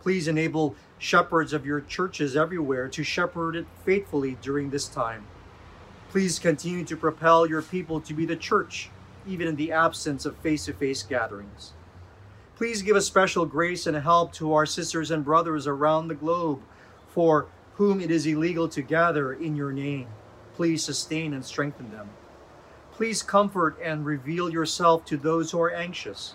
Please 0.00 0.28
enable 0.28 0.74
shepherds 0.98 1.52
of 1.52 1.66
your 1.66 1.80
churches 1.80 2.36
everywhere 2.36 2.88
to 2.88 3.04
shepherd 3.04 3.56
it 3.56 3.66
faithfully 3.84 4.36
during 4.42 4.70
this 4.70 4.88
time. 4.88 5.24
Please 6.10 6.38
continue 6.38 6.84
to 6.84 6.96
propel 6.96 7.46
your 7.46 7.62
people 7.62 8.00
to 8.00 8.14
be 8.14 8.24
the 8.24 8.36
church, 8.36 8.90
even 9.26 9.46
in 9.46 9.56
the 9.56 9.72
absence 9.72 10.24
of 10.24 10.36
face 10.38 10.64
to 10.64 10.72
face 10.72 11.02
gatherings. 11.02 11.72
Please 12.56 12.82
give 12.82 12.96
a 12.96 13.00
special 13.00 13.44
grace 13.44 13.86
and 13.86 13.96
help 13.96 14.32
to 14.32 14.54
our 14.54 14.66
sisters 14.66 15.10
and 15.10 15.24
brothers 15.24 15.66
around 15.66 16.08
the 16.08 16.14
globe 16.14 16.60
for 17.08 17.46
whom 17.74 18.00
it 18.00 18.10
is 18.10 18.26
illegal 18.26 18.68
to 18.68 18.82
gather 18.82 19.32
in 19.32 19.54
your 19.54 19.72
name. 19.72 20.08
Please 20.54 20.82
sustain 20.82 21.34
and 21.34 21.44
strengthen 21.44 21.90
them. 21.92 22.08
Please 22.98 23.22
comfort 23.22 23.78
and 23.80 24.04
reveal 24.04 24.50
yourself 24.50 25.04
to 25.04 25.16
those 25.16 25.52
who 25.52 25.60
are 25.60 25.70
anxious. 25.70 26.34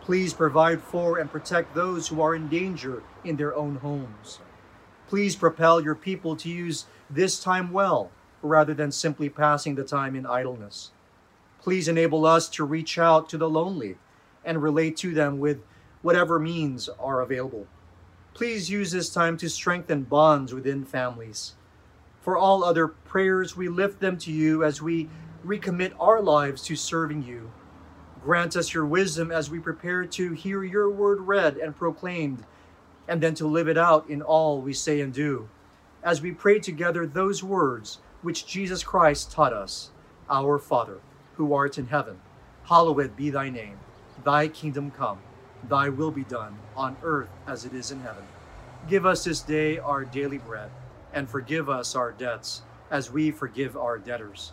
Please 0.00 0.34
provide 0.34 0.82
for 0.82 1.16
and 1.16 1.30
protect 1.30 1.76
those 1.76 2.08
who 2.08 2.20
are 2.20 2.34
in 2.34 2.48
danger 2.48 3.04
in 3.22 3.36
their 3.36 3.54
own 3.54 3.76
homes. 3.76 4.40
Please 5.06 5.36
propel 5.36 5.80
your 5.80 5.94
people 5.94 6.34
to 6.34 6.48
use 6.48 6.86
this 7.08 7.38
time 7.38 7.72
well 7.72 8.10
rather 8.42 8.74
than 8.74 8.90
simply 8.90 9.28
passing 9.28 9.76
the 9.76 9.84
time 9.84 10.16
in 10.16 10.26
idleness. 10.26 10.90
Please 11.60 11.86
enable 11.86 12.26
us 12.26 12.48
to 12.48 12.64
reach 12.64 12.98
out 12.98 13.28
to 13.28 13.38
the 13.38 13.48
lonely 13.48 13.96
and 14.44 14.60
relate 14.60 14.96
to 14.96 15.14
them 15.14 15.38
with 15.38 15.62
whatever 16.02 16.40
means 16.40 16.88
are 16.98 17.20
available. 17.20 17.68
Please 18.34 18.68
use 18.68 18.90
this 18.90 19.14
time 19.14 19.36
to 19.36 19.48
strengthen 19.48 20.02
bonds 20.02 20.52
within 20.52 20.84
families. 20.84 21.54
For 22.20 22.36
all 22.36 22.64
other 22.64 22.88
prayers, 22.88 23.56
we 23.56 23.68
lift 23.68 24.00
them 24.00 24.18
to 24.18 24.32
you 24.32 24.64
as 24.64 24.82
we 24.82 25.08
recommit 25.46 25.92
our 26.00 26.20
lives 26.20 26.62
to 26.62 26.74
serving 26.74 27.22
you. 27.22 27.50
Grant 28.22 28.56
us 28.56 28.74
your 28.74 28.84
wisdom 28.84 29.30
as 29.30 29.48
we 29.48 29.60
prepare 29.60 30.04
to 30.04 30.32
hear 30.32 30.64
your 30.64 30.90
word 30.90 31.20
read 31.20 31.56
and 31.56 31.76
proclaimed, 31.76 32.44
and 33.06 33.22
then 33.22 33.34
to 33.34 33.46
live 33.46 33.68
it 33.68 33.78
out 33.78 34.10
in 34.10 34.20
all 34.20 34.60
we 34.60 34.72
say 34.72 35.00
and 35.00 35.14
do. 35.14 35.48
As 36.02 36.20
we 36.20 36.32
pray 36.32 36.58
together 36.58 37.06
those 37.06 37.44
words 37.44 38.00
which 38.22 38.46
Jesus 38.46 38.82
Christ 38.82 39.30
taught 39.30 39.52
us 39.52 39.90
Our 40.28 40.58
Father, 40.58 40.98
who 41.36 41.54
art 41.54 41.78
in 41.78 41.86
heaven, 41.86 42.18
hallowed 42.64 43.16
be 43.16 43.30
thy 43.30 43.48
name. 43.48 43.78
Thy 44.24 44.48
kingdom 44.48 44.90
come, 44.90 45.18
thy 45.68 45.88
will 45.88 46.10
be 46.10 46.24
done, 46.24 46.58
on 46.76 46.96
earth 47.04 47.28
as 47.46 47.64
it 47.64 47.74
is 47.74 47.92
in 47.92 48.00
heaven. 48.00 48.24
Give 48.88 49.06
us 49.06 49.22
this 49.22 49.40
day 49.40 49.78
our 49.78 50.04
daily 50.04 50.38
bread, 50.38 50.70
and 51.12 51.28
forgive 51.28 51.68
us 51.68 51.94
our 51.94 52.10
debts, 52.10 52.62
as 52.90 53.12
we 53.12 53.30
forgive 53.30 53.76
our 53.76 53.98
debtors. 53.98 54.52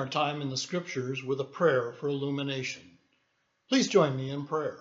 Our 0.00 0.08
time 0.08 0.40
in 0.40 0.48
the 0.48 0.56
scriptures 0.56 1.22
with 1.22 1.38
a 1.40 1.44
prayer 1.44 1.92
for 1.92 2.08
illumination. 2.08 2.80
Please 3.68 3.86
join 3.86 4.16
me 4.16 4.30
in 4.30 4.46
prayer. 4.46 4.78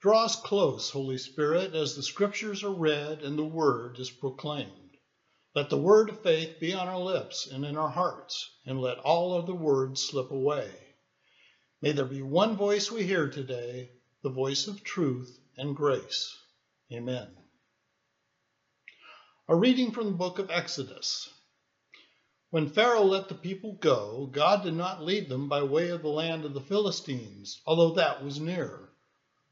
Draw 0.00 0.24
us 0.24 0.34
close, 0.34 0.90
Holy 0.90 1.18
Spirit, 1.18 1.72
as 1.72 1.94
the 1.94 2.02
scriptures 2.02 2.64
are 2.64 2.74
read 2.74 3.22
and 3.22 3.38
the 3.38 3.44
word 3.44 4.00
is 4.00 4.10
proclaimed. 4.10 4.96
Let 5.54 5.70
the 5.70 5.78
word 5.78 6.10
of 6.10 6.20
faith 6.20 6.58
be 6.58 6.74
on 6.74 6.88
our 6.88 6.98
lips 6.98 7.46
and 7.46 7.64
in 7.64 7.76
our 7.76 7.88
hearts, 7.88 8.50
and 8.66 8.80
let 8.80 8.98
all 8.98 9.32
other 9.32 9.54
words 9.54 10.04
slip 10.04 10.32
away. 10.32 10.68
May 11.80 11.92
there 11.92 12.06
be 12.06 12.22
one 12.22 12.56
voice 12.56 12.90
we 12.90 13.04
hear 13.04 13.30
today, 13.30 13.92
the 14.24 14.30
voice 14.30 14.66
of 14.66 14.82
truth 14.82 15.38
and 15.56 15.76
grace. 15.76 16.36
Amen. 16.92 17.28
A 19.46 19.54
reading 19.54 19.92
from 19.92 20.06
the 20.06 20.18
book 20.18 20.40
of 20.40 20.50
Exodus. 20.50 21.28
When 22.50 22.70
Pharaoh 22.70 23.04
let 23.04 23.28
the 23.28 23.34
people 23.34 23.74
go, 23.74 24.26
God 24.32 24.62
did 24.62 24.72
not 24.72 25.04
lead 25.04 25.28
them 25.28 25.50
by 25.50 25.62
way 25.62 25.90
of 25.90 26.00
the 26.00 26.08
land 26.08 26.46
of 26.46 26.54
the 26.54 26.62
Philistines, 26.62 27.60
although 27.66 27.92
that 27.94 28.24
was 28.24 28.40
near. 28.40 28.88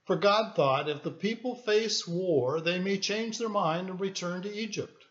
For 0.07 0.17
God 0.17 0.55
thought, 0.55 0.89
if 0.89 1.03
the 1.03 1.11
people 1.11 1.57
face 1.57 2.09
war, 2.09 2.61
they 2.63 2.79
may 2.79 2.97
change 2.97 3.37
their 3.37 3.51
mind 3.51 3.91
and 3.91 4.01
return 4.01 4.41
to 4.43 4.55
Egypt. 4.55 5.05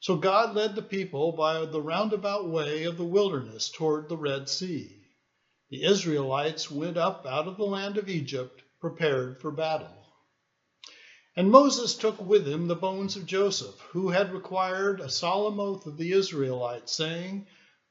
So 0.00 0.16
God 0.16 0.54
led 0.54 0.74
the 0.74 0.82
people 0.82 1.32
by 1.32 1.66
the 1.66 1.82
roundabout 1.82 2.48
way 2.48 2.84
of 2.84 2.96
the 2.96 3.04
wilderness 3.04 3.68
toward 3.68 4.08
the 4.08 4.16
Red 4.16 4.48
Sea. 4.48 5.02
The 5.68 5.84
Israelites 5.84 6.70
went 6.70 6.96
up 6.96 7.26
out 7.26 7.48
of 7.48 7.58
the 7.58 7.66
land 7.66 7.98
of 7.98 8.08
Egypt, 8.08 8.62
prepared 8.80 9.40
for 9.40 9.50
battle. 9.50 10.03
And 11.36 11.50
Moses 11.50 11.96
took 11.96 12.20
with 12.20 12.46
him 12.46 12.68
the 12.68 12.76
bones 12.76 13.16
of 13.16 13.26
Joseph, 13.26 13.80
who 13.90 14.10
had 14.10 14.32
required 14.32 15.00
a 15.00 15.08
solemn 15.08 15.58
oath 15.58 15.84
of 15.84 15.96
the 15.96 16.12
Israelites, 16.12 16.92
saying, 16.92 17.42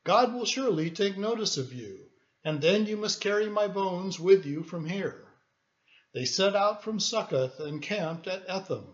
God 0.06 0.32
will 0.32 0.46
surely 0.46 0.90
take 0.90 1.18
notice 1.18 1.58
of 1.58 1.74
you, 1.74 2.10
and 2.46 2.62
then 2.62 2.86
you 2.86 2.96
must 2.96 3.20
carry 3.20 3.50
my 3.50 3.68
bones 3.68 4.18
with 4.18 4.46
you 4.46 4.64
from 4.64 4.86
here. 4.86 5.28
They 6.14 6.24
set 6.24 6.56
out 6.56 6.82
from 6.84 7.02
Succoth 7.02 7.60
and 7.60 7.82
camped 7.82 8.28
at 8.28 8.46
Etham, 8.48 8.94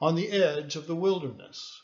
on 0.00 0.14
the 0.14 0.30
edge 0.30 0.76
of 0.76 0.86
the 0.86 0.94
wilderness. 0.94 1.80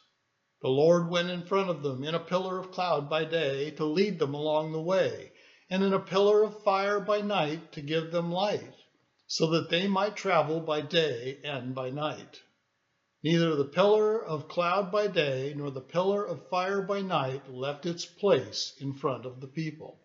The 0.63 0.69
Lord 0.69 1.09
went 1.09 1.31
in 1.31 1.43
front 1.43 1.69
of 1.69 1.83
them 1.83 2.05
in 2.05 2.15
a 2.15 2.21
pillar 2.21 2.59
of 2.59 2.71
cloud 2.71 3.11
by 3.11 3.25
day 3.25 3.73
to 3.73 3.85
lead 3.85 4.21
them 4.21 4.35
along 4.35 4.71
the 4.71 4.81
way, 4.81 5.33
and 5.69 5.83
in 5.83 5.93
a 5.93 5.99
pillar 5.99 6.45
of 6.45 6.63
fire 6.63 7.01
by 7.01 7.23
night 7.23 7.73
to 7.73 7.81
give 7.81 8.13
them 8.13 8.31
light, 8.31 8.75
so 9.29 9.47
that 9.47 9.69
they 9.71 9.87
might 9.87 10.17
travel 10.17 10.59
by 10.59 10.81
day 10.81 11.39
and 11.45 11.75
by 11.75 11.91
night. 11.91 12.41
Neither 13.23 13.55
the 13.55 13.65
pillar 13.65 14.25
of 14.25 14.49
cloud 14.49 14.91
by 14.91 15.07
day 15.07 15.53
nor 15.57 15.71
the 15.71 15.81
pillar 15.81 16.25
of 16.25 16.49
fire 16.49 16.83
by 16.83 17.03
night 17.03 17.53
left 17.53 17.85
its 17.85 18.05
place 18.05 18.75
in 18.81 18.95
front 18.95 19.27
of 19.27 19.41
the 19.41 19.47
people. 19.47 20.01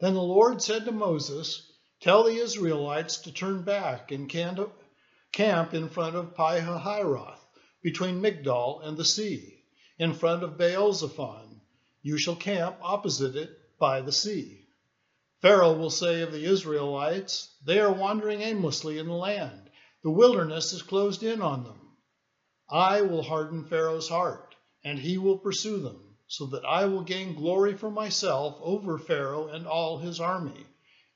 Then 0.00 0.14
the 0.14 0.22
Lord 0.22 0.62
said 0.62 0.84
to 0.84 0.92
Moses, 0.92 1.70
Tell 2.00 2.22
the 2.22 2.36
Israelites 2.36 3.18
to 3.18 3.32
turn 3.32 3.62
back 3.62 4.12
and 4.12 4.30
camp 4.30 5.74
in 5.74 5.88
front 5.88 6.14
of 6.16 6.34
Pi-hahiroth, 6.34 7.40
between 7.82 8.22
Migdol 8.22 8.80
and 8.86 8.96
the 8.96 9.04
sea, 9.04 9.62
in 9.98 10.14
front 10.14 10.44
of 10.44 10.56
Baal-zephon. 10.56 11.60
You 12.02 12.16
shall 12.16 12.36
camp 12.36 12.76
opposite 12.80 13.34
it 13.34 13.50
by 13.78 14.00
the 14.00 14.12
sea. 14.12 14.67
Pharaoh 15.40 15.74
will 15.74 15.90
say 15.90 16.22
of 16.22 16.32
the 16.32 16.44
Israelites, 16.44 17.54
They 17.64 17.80
are 17.80 17.92
wandering 17.92 18.42
aimlessly 18.42 18.98
in 18.98 19.06
the 19.06 19.12
land. 19.12 19.70
The 20.02 20.10
wilderness 20.10 20.72
is 20.72 20.82
closed 20.82 21.22
in 21.22 21.42
on 21.42 21.64
them. 21.64 21.96
I 22.68 23.02
will 23.02 23.22
harden 23.22 23.64
Pharaoh's 23.64 24.08
heart, 24.08 24.54
and 24.84 24.98
he 24.98 25.18
will 25.18 25.38
pursue 25.38 25.78
them, 25.78 26.16
so 26.26 26.46
that 26.46 26.64
I 26.64 26.84
will 26.86 27.02
gain 27.02 27.34
glory 27.34 27.74
for 27.74 27.90
myself 27.90 28.58
over 28.60 28.98
Pharaoh 28.98 29.48
and 29.48 29.66
all 29.66 29.98
his 29.98 30.20
army 30.20 30.66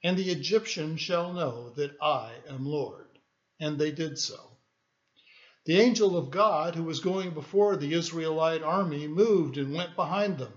and 0.05 0.17
the 0.17 0.31
Egyptians 0.31 1.01
shall 1.01 1.33
know 1.33 1.71
that 1.71 1.97
I 2.01 2.33
am 2.49 2.67
Lord. 2.67 3.07
And 3.61 3.79
they 3.79 3.93
did 3.93 4.19
so. 4.19 4.39
The 5.65 5.81
angel 5.81 6.17
of 6.17 6.31
God, 6.31 6.75
who 6.75 6.83
was 6.83 6.99
going 6.99 7.31
before 7.31 7.77
the 7.77 7.95
Israelite 7.95 8.63
army, 8.63 9.07
moved 9.07 9.59
and 9.59 9.73
went 9.73 9.95
behind 9.95 10.39
them. 10.39 10.53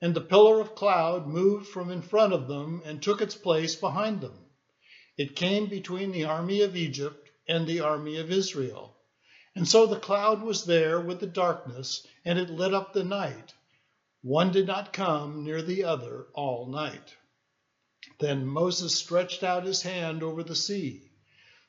And 0.00 0.14
the 0.14 0.20
pillar 0.20 0.60
of 0.60 0.74
cloud 0.74 1.26
moved 1.26 1.66
from 1.68 1.90
in 1.90 2.02
front 2.02 2.32
of 2.32 2.48
them 2.48 2.82
and 2.84 3.02
took 3.02 3.20
its 3.20 3.34
place 3.34 3.74
behind 3.74 4.20
them. 4.20 4.44
It 5.16 5.36
came 5.36 5.66
between 5.66 6.12
the 6.12 6.24
army 6.24 6.60
of 6.60 6.76
Egypt 6.76 7.30
and 7.48 7.66
the 7.66 7.80
army 7.80 8.18
of 8.18 8.30
Israel. 8.30 8.94
And 9.54 9.66
so 9.66 9.86
the 9.86 9.98
cloud 9.98 10.42
was 10.42 10.64
there 10.64 11.00
with 11.00 11.20
the 11.20 11.26
darkness, 11.26 12.06
and 12.24 12.38
it 12.38 12.50
lit 12.50 12.74
up 12.74 12.92
the 12.92 13.04
night. 13.04 13.54
One 14.20 14.52
did 14.52 14.66
not 14.66 14.92
come 14.92 15.44
near 15.44 15.62
the 15.62 15.84
other 15.84 16.26
all 16.34 16.66
night. 16.66 17.14
Then 18.18 18.46
Moses 18.46 18.94
stretched 18.94 19.42
out 19.42 19.64
his 19.64 19.82
hand 19.82 20.22
over 20.22 20.42
the 20.42 20.56
sea. 20.56 21.10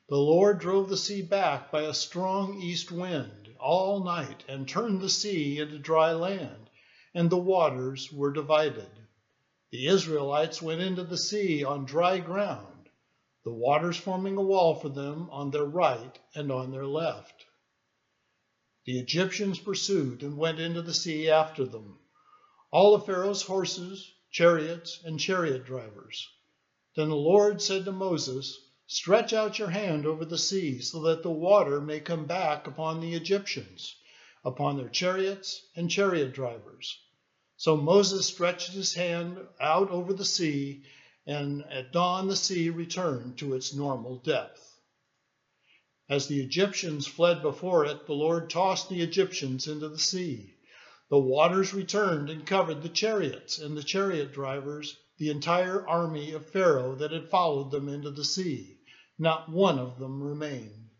The 0.08 0.18
Lord 0.18 0.58
drove 0.58 0.88
the 0.88 0.96
sea 0.96 1.22
back 1.22 1.70
by 1.70 1.82
a 1.82 1.94
strong 1.94 2.60
east 2.60 2.90
wind 2.90 3.54
all 3.58 4.04
night 4.04 4.44
and 4.48 4.68
turned 4.68 5.00
the 5.00 5.08
sea 5.08 5.58
into 5.58 5.78
dry 5.78 6.12
land, 6.12 6.67
and 7.18 7.30
the 7.30 7.36
waters 7.36 8.12
were 8.12 8.32
divided. 8.32 8.88
The 9.72 9.88
Israelites 9.88 10.62
went 10.62 10.80
into 10.80 11.02
the 11.02 11.18
sea 11.18 11.64
on 11.64 11.84
dry 11.84 12.20
ground, 12.20 12.88
the 13.42 13.52
waters 13.52 13.96
forming 13.96 14.36
a 14.36 14.40
wall 14.40 14.76
for 14.76 14.88
them 14.88 15.28
on 15.30 15.50
their 15.50 15.64
right 15.64 16.16
and 16.36 16.52
on 16.52 16.70
their 16.70 16.86
left. 16.86 17.44
The 18.84 19.00
Egyptians 19.00 19.58
pursued 19.58 20.22
and 20.22 20.38
went 20.38 20.60
into 20.60 20.80
the 20.80 20.94
sea 20.94 21.28
after 21.28 21.64
them, 21.64 21.98
all 22.70 22.94
of 22.94 23.04
Pharaoh's 23.04 23.42
horses, 23.42 24.08
chariots, 24.30 25.00
and 25.04 25.18
chariot 25.18 25.64
drivers. 25.64 26.24
Then 26.94 27.08
the 27.08 27.16
Lord 27.16 27.60
said 27.60 27.84
to 27.86 27.92
Moses, 27.92 28.56
Stretch 28.86 29.32
out 29.32 29.58
your 29.58 29.70
hand 29.70 30.06
over 30.06 30.24
the 30.24 30.38
sea, 30.38 30.80
so 30.80 31.02
that 31.02 31.24
the 31.24 31.32
water 31.32 31.80
may 31.80 31.98
come 31.98 32.26
back 32.26 32.68
upon 32.68 33.00
the 33.00 33.14
Egyptians, 33.14 33.96
upon 34.44 34.76
their 34.76 34.88
chariots 34.88 35.66
and 35.74 35.90
chariot 35.90 36.32
drivers. 36.32 36.96
So 37.60 37.76
Moses 37.76 38.24
stretched 38.24 38.70
his 38.70 38.94
hand 38.94 39.36
out 39.58 39.90
over 39.90 40.12
the 40.12 40.24
sea, 40.24 40.84
and 41.26 41.64
at 41.64 41.90
dawn 41.90 42.28
the 42.28 42.36
sea 42.36 42.70
returned 42.70 43.38
to 43.38 43.54
its 43.54 43.74
normal 43.74 44.18
depth. 44.18 44.78
As 46.08 46.28
the 46.28 46.40
Egyptians 46.40 47.08
fled 47.08 47.42
before 47.42 47.84
it, 47.84 48.06
the 48.06 48.12
Lord 48.12 48.48
tossed 48.48 48.88
the 48.88 49.02
Egyptians 49.02 49.66
into 49.66 49.88
the 49.88 49.98
sea. 49.98 50.54
The 51.10 51.18
waters 51.18 51.74
returned 51.74 52.30
and 52.30 52.46
covered 52.46 52.80
the 52.80 52.88
chariots 52.88 53.58
and 53.58 53.76
the 53.76 53.82
chariot 53.82 54.32
drivers 54.32 54.96
the 55.16 55.30
entire 55.30 55.84
army 55.84 56.30
of 56.34 56.46
Pharaoh 56.46 56.94
that 56.94 57.10
had 57.10 57.28
followed 57.28 57.72
them 57.72 57.88
into 57.88 58.12
the 58.12 58.24
sea. 58.24 58.78
Not 59.18 59.48
one 59.48 59.80
of 59.80 59.98
them 59.98 60.22
remained. 60.22 60.90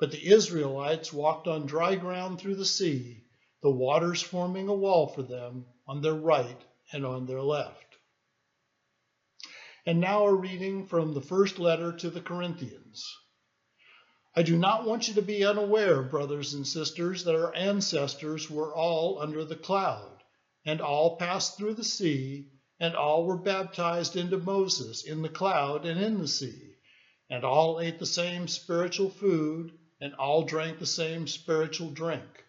But 0.00 0.12
the 0.12 0.26
Israelites 0.26 1.12
walked 1.12 1.46
on 1.46 1.66
dry 1.66 1.96
ground 1.96 2.38
through 2.38 2.56
the 2.56 2.64
sea, 2.64 3.26
the 3.60 3.70
waters 3.70 4.22
forming 4.22 4.68
a 4.68 4.74
wall 4.74 5.06
for 5.06 5.22
them 5.22 5.66
on 5.88 6.02
their 6.02 6.14
right 6.14 6.64
and 6.92 7.04
on 7.04 7.26
their 7.26 7.42
left. 7.42 7.96
And 9.86 10.00
now 10.00 10.26
a 10.26 10.34
reading 10.34 10.86
from 10.86 11.14
the 11.14 11.22
first 11.22 11.58
letter 11.58 11.92
to 11.92 12.10
the 12.10 12.20
Corinthians. 12.20 13.04
I 14.36 14.42
do 14.42 14.56
not 14.56 14.84
want 14.84 15.08
you 15.08 15.14
to 15.14 15.22
be 15.22 15.44
unaware, 15.44 16.02
brothers 16.02 16.54
and 16.54 16.66
sisters, 16.66 17.24
that 17.24 17.34
our 17.34 17.54
ancestors 17.54 18.48
were 18.48 18.72
all 18.74 19.18
under 19.20 19.44
the 19.44 19.56
cloud, 19.56 20.22
and 20.64 20.80
all 20.80 21.16
passed 21.16 21.56
through 21.56 21.74
the 21.74 21.84
sea 21.84 22.50
and 22.80 22.94
all 22.94 23.24
were 23.24 23.36
baptized 23.36 24.14
into 24.16 24.38
Moses 24.38 25.02
in 25.02 25.22
the 25.22 25.28
cloud 25.28 25.84
and 25.84 26.00
in 26.00 26.18
the 26.18 26.28
sea, 26.28 26.76
and 27.28 27.44
all 27.44 27.80
ate 27.80 27.98
the 27.98 28.06
same 28.06 28.46
spiritual 28.46 29.10
food, 29.10 29.72
and 30.00 30.14
all 30.14 30.44
drank 30.44 30.78
the 30.78 30.86
same 30.86 31.26
spiritual 31.26 31.90
drink. 31.90 32.44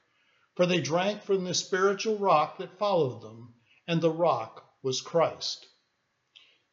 For 0.59 0.65
they 0.65 0.81
drank 0.81 1.23
from 1.23 1.45
the 1.45 1.53
spiritual 1.53 2.17
rock 2.17 2.57
that 2.57 2.77
followed 2.77 3.21
them, 3.21 3.53
and 3.87 4.01
the 4.01 4.11
rock 4.11 4.69
was 4.83 4.99
Christ. 4.99 5.65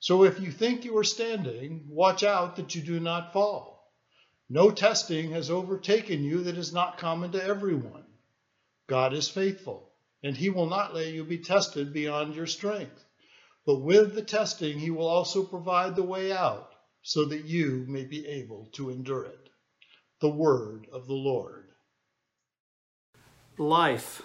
So 0.01 0.25
if 0.25 0.41
you 0.41 0.51
think 0.51 0.85
you 0.85 0.99
are 0.99 1.05
standing, 1.05 1.87
watch 1.89 2.25
out 2.25 2.57
that 2.57 2.75
you 2.75 2.83
do 2.83 2.99
not 2.99 3.33
fall. 3.33 3.95
No 4.49 4.73
testing 4.73 5.31
has 5.31 5.51
overtaken 5.53 6.25
you 6.25 6.43
that 6.43 6.59
is 6.59 6.73
not 6.73 6.99
common 6.99 7.31
to 7.31 7.45
everyone. 7.45 8.05
God 8.89 9.15
is 9.15 9.29
faithful, 9.29 9.93
and 10.21 10.37
he 10.37 10.51
will 10.51 10.67
not 10.67 10.93
let 10.93 11.13
you 11.13 11.23
be 11.23 11.39
tested 11.39 11.93
beyond 11.93 12.35
your 12.35 12.49
strength. 12.49 13.05
But 13.65 13.83
with 13.83 14.17
the 14.17 14.23
testing, 14.23 14.81
he 14.81 14.91
will 14.91 15.07
also 15.07 15.45
provide 15.45 15.95
the 15.95 16.03
way 16.03 16.33
out 16.33 16.73
so 17.03 17.25
that 17.27 17.45
you 17.45 17.85
may 17.87 18.05
be 18.05 18.27
able 18.27 18.69
to 18.73 18.91
endure 18.91 19.27
it. 19.27 19.49
The 20.19 20.29
word 20.29 20.89
of 20.91 21.07
the 21.07 21.15
Lord. 21.15 21.66
Life. 23.59 24.21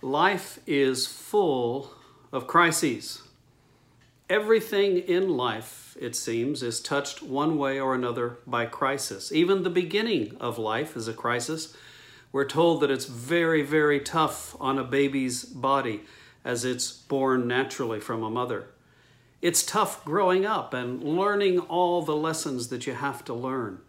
Life 0.00 0.58
is 0.66 1.06
full 1.06 1.92
of 2.32 2.46
crises. 2.46 3.20
Everything 4.30 4.96
in 4.96 5.28
life, 5.28 5.98
it 6.00 6.16
seems, 6.16 6.62
is 6.62 6.80
touched 6.80 7.22
one 7.22 7.58
way 7.58 7.78
or 7.78 7.94
another 7.94 8.38
by 8.46 8.64
crisis. 8.64 9.30
Even 9.32 9.64
the 9.64 9.68
beginning 9.68 10.34
of 10.40 10.56
life 10.56 10.96
is 10.96 11.08
a 11.08 11.12
crisis. 11.12 11.76
We're 12.32 12.46
told 12.46 12.80
that 12.80 12.90
it's 12.90 13.04
very, 13.04 13.60
very 13.60 14.00
tough 14.00 14.56
on 14.58 14.78
a 14.78 14.84
baby's 14.84 15.44
body 15.44 16.00
as 16.42 16.64
it's 16.64 16.90
born 16.90 17.46
naturally 17.46 18.00
from 18.00 18.22
a 18.22 18.30
mother. 18.30 18.70
It's 19.42 19.62
tough 19.62 20.06
growing 20.06 20.46
up 20.46 20.72
and 20.72 21.04
learning 21.04 21.58
all 21.58 22.00
the 22.00 22.16
lessons 22.16 22.68
that 22.68 22.86
you 22.86 22.94
have 22.94 23.26
to 23.26 23.34
learn. 23.34 23.82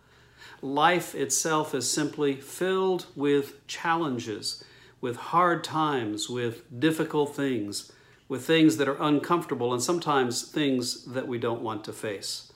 Life 0.62 1.16
itself 1.16 1.74
is 1.74 1.90
simply 1.90 2.36
filled 2.36 3.08
with 3.16 3.66
challenges, 3.66 4.64
with 5.00 5.16
hard 5.16 5.64
times, 5.64 6.30
with 6.30 6.80
difficult 6.80 7.36
things, 7.36 7.92
with 8.28 8.46
things 8.46 8.78
that 8.78 8.88
are 8.88 9.02
uncomfortable, 9.02 9.74
and 9.74 9.82
sometimes 9.82 10.44
things 10.44 11.06
that 11.06 11.28
we 11.28 11.40
don't 11.40 11.64
want 11.64 11.84
to 11.86 11.94
face. 11.94 12.52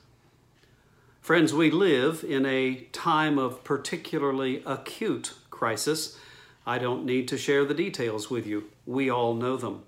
Friends, 1.20 1.52
we 1.52 1.72
live 1.72 2.24
in 2.24 2.46
a 2.46 2.82
time 2.92 3.40
of 3.40 3.64
particularly 3.64 4.62
acute 4.68 5.34
crisis. 5.50 6.20
I 6.68 6.78
don't 6.78 7.06
need 7.06 7.28
to 7.30 7.38
share 7.40 7.66
the 7.66 7.74
details 7.74 8.30
with 8.30 8.46
you. 8.46 8.66
We 8.86 9.10
all 9.10 9.34
know 9.34 9.58
them. 9.58 9.82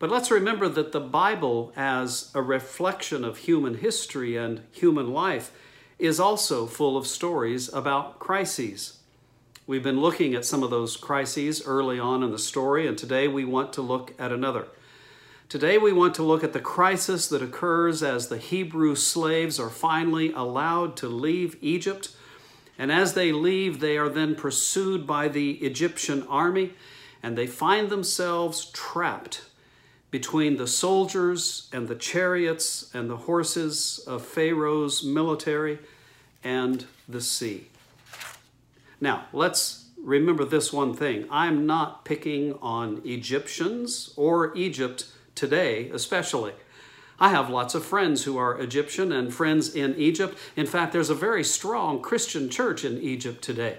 But 0.00 0.10
let's 0.10 0.32
remember 0.32 0.68
that 0.68 0.90
the 0.90 0.98
Bible, 0.98 1.72
as 1.76 2.32
a 2.34 2.42
reflection 2.42 3.24
of 3.24 3.38
human 3.38 3.74
history 3.74 4.36
and 4.36 4.62
human 4.72 5.12
life, 5.12 5.52
is 6.02 6.18
also 6.18 6.66
full 6.66 6.96
of 6.96 7.06
stories 7.06 7.72
about 7.72 8.18
crises. 8.18 8.98
We've 9.68 9.84
been 9.84 10.00
looking 10.00 10.34
at 10.34 10.44
some 10.44 10.64
of 10.64 10.70
those 10.70 10.96
crises 10.96 11.62
early 11.64 12.00
on 12.00 12.24
in 12.24 12.32
the 12.32 12.40
story, 12.40 12.88
and 12.88 12.98
today 12.98 13.28
we 13.28 13.44
want 13.44 13.72
to 13.74 13.82
look 13.82 14.12
at 14.18 14.32
another. 14.32 14.66
Today 15.48 15.78
we 15.78 15.92
want 15.92 16.16
to 16.16 16.24
look 16.24 16.42
at 16.42 16.52
the 16.52 16.58
crisis 16.58 17.28
that 17.28 17.40
occurs 17.40 18.02
as 18.02 18.26
the 18.26 18.38
Hebrew 18.38 18.96
slaves 18.96 19.60
are 19.60 19.70
finally 19.70 20.32
allowed 20.32 20.96
to 20.96 21.06
leave 21.06 21.56
Egypt. 21.60 22.08
And 22.76 22.90
as 22.90 23.14
they 23.14 23.30
leave, 23.30 23.78
they 23.78 23.96
are 23.96 24.08
then 24.08 24.34
pursued 24.34 25.06
by 25.06 25.28
the 25.28 25.52
Egyptian 25.58 26.24
army, 26.24 26.72
and 27.22 27.38
they 27.38 27.46
find 27.46 27.90
themselves 27.90 28.64
trapped 28.72 29.42
between 30.12 30.58
the 30.58 30.66
soldiers 30.66 31.68
and 31.72 31.88
the 31.88 31.96
chariots 31.96 32.90
and 32.94 33.10
the 33.10 33.16
horses 33.16 33.98
of 34.06 34.24
Pharaoh's 34.24 35.02
military 35.02 35.78
and 36.44 36.84
the 37.08 37.20
sea. 37.20 37.66
Now, 39.00 39.24
let's 39.32 39.86
remember 40.04 40.44
this 40.44 40.70
one 40.70 40.94
thing. 40.94 41.26
I'm 41.30 41.66
not 41.66 42.04
picking 42.04 42.52
on 42.60 43.00
Egyptians 43.06 44.12
or 44.16 44.54
Egypt 44.54 45.06
today, 45.34 45.88
especially. 45.88 46.52
I 47.18 47.30
have 47.30 47.48
lots 47.48 47.74
of 47.74 47.84
friends 47.84 48.24
who 48.24 48.36
are 48.36 48.60
Egyptian 48.60 49.12
and 49.12 49.32
friends 49.32 49.74
in 49.74 49.94
Egypt. 49.96 50.36
In 50.56 50.66
fact, 50.66 50.92
there's 50.92 51.10
a 51.10 51.14
very 51.14 51.42
strong 51.42 52.02
Christian 52.02 52.50
church 52.50 52.84
in 52.84 53.00
Egypt 53.00 53.42
today. 53.42 53.78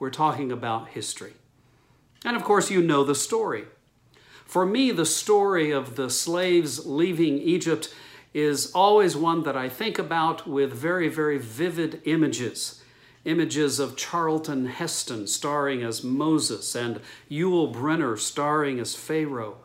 We're 0.00 0.10
talking 0.10 0.50
about 0.50 0.88
history. 0.88 1.34
And 2.24 2.36
of 2.36 2.42
course, 2.42 2.70
you 2.70 2.82
know 2.82 3.04
the 3.04 3.14
story. 3.14 3.66
For 4.54 4.64
me, 4.64 4.92
the 4.92 5.04
story 5.04 5.72
of 5.72 5.96
the 5.96 6.08
slaves 6.08 6.86
leaving 6.86 7.38
Egypt 7.38 7.92
is 8.32 8.70
always 8.70 9.16
one 9.16 9.42
that 9.42 9.56
I 9.56 9.68
think 9.68 9.98
about 9.98 10.46
with 10.46 10.72
very, 10.72 11.08
very 11.08 11.38
vivid 11.38 12.00
images. 12.04 12.80
Images 13.24 13.80
of 13.80 13.96
Charlton 13.96 14.66
Heston 14.66 15.26
starring 15.26 15.82
as 15.82 16.04
Moses 16.04 16.76
and 16.76 17.00
Yul 17.28 17.74
Brynner 17.74 18.16
starring 18.16 18.78
as 18.78 18.94
Pharaoh. 18.94 19.56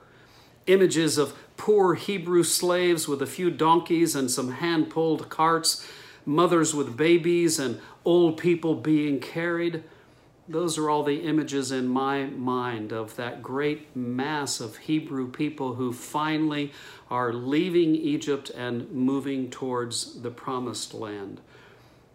Images 0.65 1.19
of 1.19 1.38
poor 1.56 1.93
Hebrew 1.93 2.41
slaves 2.41 3.08
with 3.08 3.21
a 3.21 3.28
few 3.28 3.52
donkeys 3.52 4.15
and 4.15 4.32
some 4.32 4.54
hand 4.54 4.89
pulled 4.89 5.30
carts, 5.30 5.88
mothers 6.25 6.73
with 6.73 6.97
babies, 6.97 7.60
and 7.60 7.80
old 8.04 8.39
people 8.39 8.73
being 8.73 9.19
carried 9.19 9.84
those 10.50 10.80
are 10.80 10.90
all 10.90 11.04
the 11.04 11.22
images 11.22 11.72
in 11.72 11.88
my 11.88 12.26
mind 12.26 12.92
of 12.92 13.16
that 13.18 13.44
great 13.44 13.96
mass 13.96 14.60
of 14.60 14.78
Hebrew 14.78 15.30
people 15.30 15.76
who 15.76 15.94
finally 15.94 16.74
are 17.12 17.32
leaving 17.32 17.96
Egypt 17.96 18.50
and 18.50 18.92
moving 18.92 19.52
towards 19.52 20.22
the 20.22 20.32
promised 20.32 20.96
land. 20.96 21.40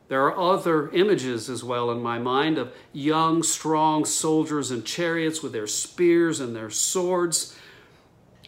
There 0.09 0.25
are 0.27 0.37
other 0.37 0.91
images 0.91 1.49
as 1.49 1.63
well 1.63 1.93
in 1.93 2.03
my 2.03 2.19
mind 2.19 2.59
of 2.59 2.75
young, 2.93 3.45
strong 3.45 4.05
soldiers 4.05 4.73
in 4.73 4.83
chariots 4.83 5.41
with 5.41 5.53
their 5.53 5.69
spears 5.69 6.41
and 6.41 6.57
their 6.57 6.71
swords. 6.71 7.57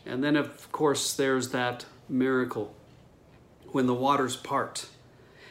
And 0.05 0.23
then, 0.23 0.35
of 0.35 0.71
course, 0.73 1.15
there's 1.15 1.51
that 1.51 1.87
miracle 2.09 2.75
when 3.71 3.87
the 3.87 3.95
waters 3.95 4.35
part 4.35 4.89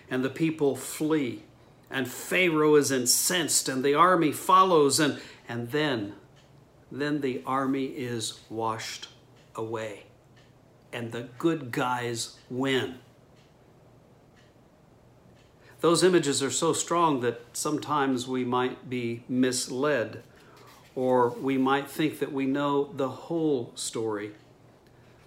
and 0.10 0.24
the 0.24 0.30
people 0.30 0.76
flee 0.76 1.43
and 1.89 2.08
Pharaoh 2.08 2.76
is 2.76 2.91
incensed 2.91 3.69
and 3.69 3.84
the 3.84 3.93
army 3.93 4.32
follows 4.32 5.00
and 5.00 5.19
and 5.48 5.71
then 5.71 6.15
then 6.91 7.21
the 7.21 7.41
army 7.45 7.86
is 7.86 8.39
washed 8.50 9.08
away 9.56 10.04
and 10.93 11.12
the 11.12 11.24
good 11.38 11.71
guys 11.71 12.38
win. 12.50 13.00
Those 15.82 16.04
images 16.04 16.41
are 16.41 16.52
so 16.52 16.74
strong 16.74 17.19
that 17.19 17.41
sometimes 17.54 18.28
we 18.28 18.45
might 18.45 18.89
be 18.89 19.24
misled 19.28 20.24
or 20.95 21.30
we 21.30 21.58
might 21.58 21.89
think 21.89 22.19
that 22.19 22.32
we 22.32 22.45
know 22.45 22.86
the 22.93 23.10
whole 23.10 23.71
story. 23.76 24.32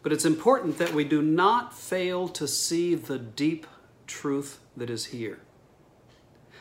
But 0.03 0.13
it's 0.13 0.25
important 0.25 0.79
that 0.79 0.95
we 0.95 1.05
do 1.05 1.21
not 1.21 1.77
fail 1.77 2.29
to 2.29 2.49
see 2.49 2.95
the 2.95 3.19
deep 3.19 3.67
truth 4.07 4.59
that 4.77 4.89
is 4.89 5.07
here. 5.07 5.41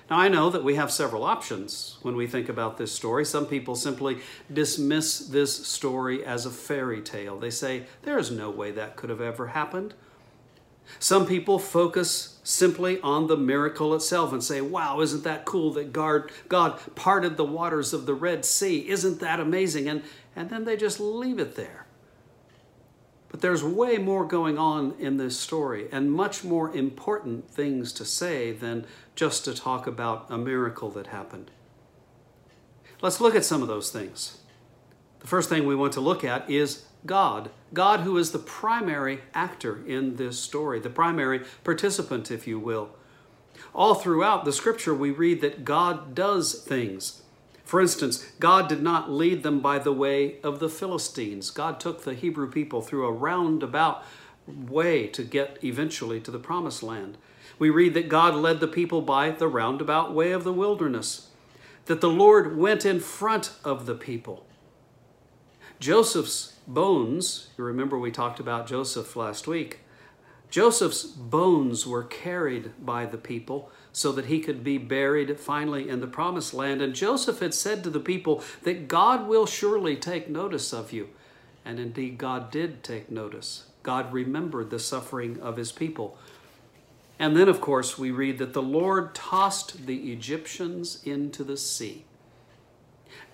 Now, 0.09 0.19
I 0.19 0.29
know 0.29 0.49
that 0.49 0.63
we 0.63 0.75
have 0.75 0.91
several 0.91 1.23
options 1.23 1.97
when 2.01 2.15
we 2.15 2.27
think 2.27 2.47
about 2.47 2.77
this 2.77 2.93
story. 2.93 3.25
Some 3.25 3.45
people 3.45 3.75
simply 3.75 4.19
dismiss 4.51 5.19
this 5.19 5.67
story 5.67 6.23
as 6.25 6.45
a 6.45 6.49
fairy 6.49 7.01
tale. 7.01 7.37
They 7.37 7.49
say, 7.49 7.83
there 8.03 8.17
is 8.17 8.31
no 8.31 8.49
way 8.49 8.71
that 8.71 8.95
could 8.95 9.09
have 9.09 9.19
ever 9.19 9.47
happened. 9.47 9.93
Some 10.99 11.25
people 11.25 11.59
focus 11.59 12.39
simply 12.45 13.01
on 13.01 13.27
the 13.27 13.35
miracle 13.35 13.93
itself 13.93 14.31
and 14.31 14.41
say, 14.41 14.61
wow, 14.61 15.01
isn't 15.01 15.25
that 15.25 15.43
cool 15.43 15.73
that 15.73 15.91
God, 15.91 16.31
parted 16.95 17.35
the 17.35 17.43
waters 17.43 17.91
of 17.91 18.05
the 18.05 18.13
Red 18.13 18.45
Sea? 18.45 18.87
Isn't 18.87 19.19
that 19.19 19.41
amazing? 19.41 19.89
And, 19.89 20.03
and 20.37 20.49
then 20.49 20.63
they 20.63 20.77
just 20.77 21.01
leave 21.01 21.39
it 21.39 21.57
there. 21.57 21.86
But 23.29 23.41
there's 23.41 23.63
way 23.63 23.97
more 23.97 24.25
going 24.25 24.57
on 24.57 24.95
in 24.99 25.17
this 25.17 25.39
story 25.39 25.87
and 25.91 26.11
much 26.11 26.43
more 26.43 26.73
important 26.73 27.49
things 27.49 27.91
to 27.93 28.05
say 28.05 28.51
than 28.53 28.85
just 29.15 29.45
to 29.45 29.53
talk 29.53 29.85
about 29.85 30.27
a 30.29 30.37
miracle 30.37 30.89
that 30.91 31.07
happened. 31.07 31.51
Let's 33.01 33.21
look 33.21 33.35
at 33.35 33.45
some 33.45 33.61
of 33.61 33.67
those 33.67 33.91
things. 33.91 34.39
The 35.19 35.27
first 35.27 35.49
thing 35.49 35.65
we 35.65 35.75
want 35.75 35.93
to 35.93 36.01
look 36.01 36.23
at 36.23 36.49
is 36.49 36.85
God. 37.05 37.49
God, 37.73 38.01
who 38.01 38.17
is 38.17 38.31
the 38.31 38.39
primary 38.39 39.21
actor 39.33 39.85
in 39.85 40.15
this 40.15 40.39
story, 40.39 40.79
the 40.79 40.89
primary 40.89 41.41
participant, 41.63 42.31
if 42.31 42.47
you 42.47 42.59
will. 42.59 42.91
All 43.73 43.95
throughout 43.95 44.45
the 44.45 44.53
scripture, 44.53 44.93
we 44.93 45.11
read 45.11 45.41
that 45.41 45.65
God 45.65 46.15
does 46.15 46.53
things. 46.53 47.23
For 47.67 47.81
instance, 47.81 48.23
God 48.39 48.69
did 48.69 48.81
not 48.81 49.11
lead 49.11 49.43
them 49.43 49.59
by 49.59 49.77
the 49.77 49.91
way 49.91 50.39
of 50.41 50.59
the 50.59 50.69
Philistines. 50.69 51.51
God 51.51 51.81
took 51.81 52.03
the 52.03 52.13
Hebrew 52.13 52.49
people 52.49 52.81
through 52.81 53.05
a 53.05 53.11
roundabout 53.11 54.05
way 54.47 55.07
to 55.07 55.21
get 55.21 55.59
eventually 55.61 56.21
to 56.21 56.31
the 56.31 56.39
promised 56.39 56.81
land. 56.81 57.17
We 57.59 57.69
read 57.69 57.93
that 57.95 58.07
God 58.07 58.35
led 58.35 58.61
the 58.61 58.69
people 58.69 59.01
by 59.01 59.31
the 59.31 59.49
roundabout 59.49 60.13
way 60.13 60.31
of 60.31 60.45
the 60.45 60.53
wilderness, 60.53 61.27
that 61.87 61.99
the 61.99 62.09
Lord 62.09 62.55
went 62.55 62.85
in 62.85 63.01
front 63.01 63.51
of 63.65 63.85
the 63.85 63.95
people. 63.95 64.45
Joseph's 65.77 66.53
bones, 66.67 67.49
you 67.57 67.65
remember 67.65 67.99
we 67.99 68.11
talked 68.11 68.39
about 68.39 68.67
Joseph 68.67 69.17
last 69.17 69.45
week, 69.45 69.81
Joseph's 70.49 71.03
bones 71.03 71.85
were 71.85 72.03
carried 72.03 72.71
by 72.83 73.05
the 73.05 73.17
people 73.17 73.69
so 73.91 74.11
that 74.13 74.25
he 74.25 74.39
could 74.39 74.63
be 74.63 74.77
buried 74.77 75.39
finally 75.39 75.89
in 75.89 75.99
the 75.99 76.07
promised 76.07 76.53
land. 76.53 76.81
And 76.81 76.93
Joseph 76.93 77.39
had 77.39 77.53
said 77.53 77.83
to 77.83 77.89
the 77.89 77.99
people 77.99 78.43
that 78.63 78.87
God 78.87 79.27
will 79.27 79.45
surely 79.45 79.95
take 79.95 80.29
notice 80.29 80.71
of 80.73 80.93
you. 80.93 81.09
And 81.65 81.79
indeed, 81.79 82.17
God 82.17 82.49
did 82.49 82.81
take 82.81 83.11
notice. 83.11 83.65
God 83.83 84.13
remembered 84.13 84.69
the 84.69 84.79
suffering 84.79 85.39
of 85.41 85.57
his 85.57 85.71
people. 85.71 86.17
And 87.19 87.35
then, 87.35 87.49
of 87.49 87.59
course, 87.59 87.97
we 87.97 88.11
read 88.11 88.37
that 88.37 88.53
the 88.53 88.61
Lord 88.61 89.15
tossed 89.15 89.85
the 89.85 90.11
Egyptians 90.11 91.01
into 91.03 91.43
the 91.43 91.57
sea. 91.57 92.05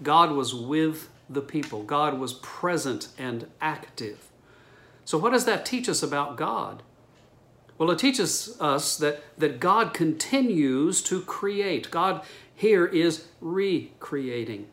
God 0.01 0.31
was 0.31 0.55
with 0.55 1.09
the 1.29 1.41
people, 1.41 1.83
God 1.83 2.19
was 2.19 2.33
present 2.33 3.07
and 3.17 3.47
active. 3.61 4.29
So, 5.05 5.17
what 5.17 5.31
does 5.31 5.45
that 5.45 5.65
teach 5.65 5.89
us 5.89 6.03
about 6.03 6.37
God? 6.37 6.83
Well, 7.83 7.91
it 7.91 7.99
teaches 7.99 8.55
us 8.61 8.95
that, 8.99 9.21
that 9.37 9.59
God 9.59 9.93
continues 9.93 11.01
to 11.01 11.19
create. 11.19 11.91
God 11.91 12.23
here 12.55 12.85
is 12.85 13.25
recreating. 13.41 14.67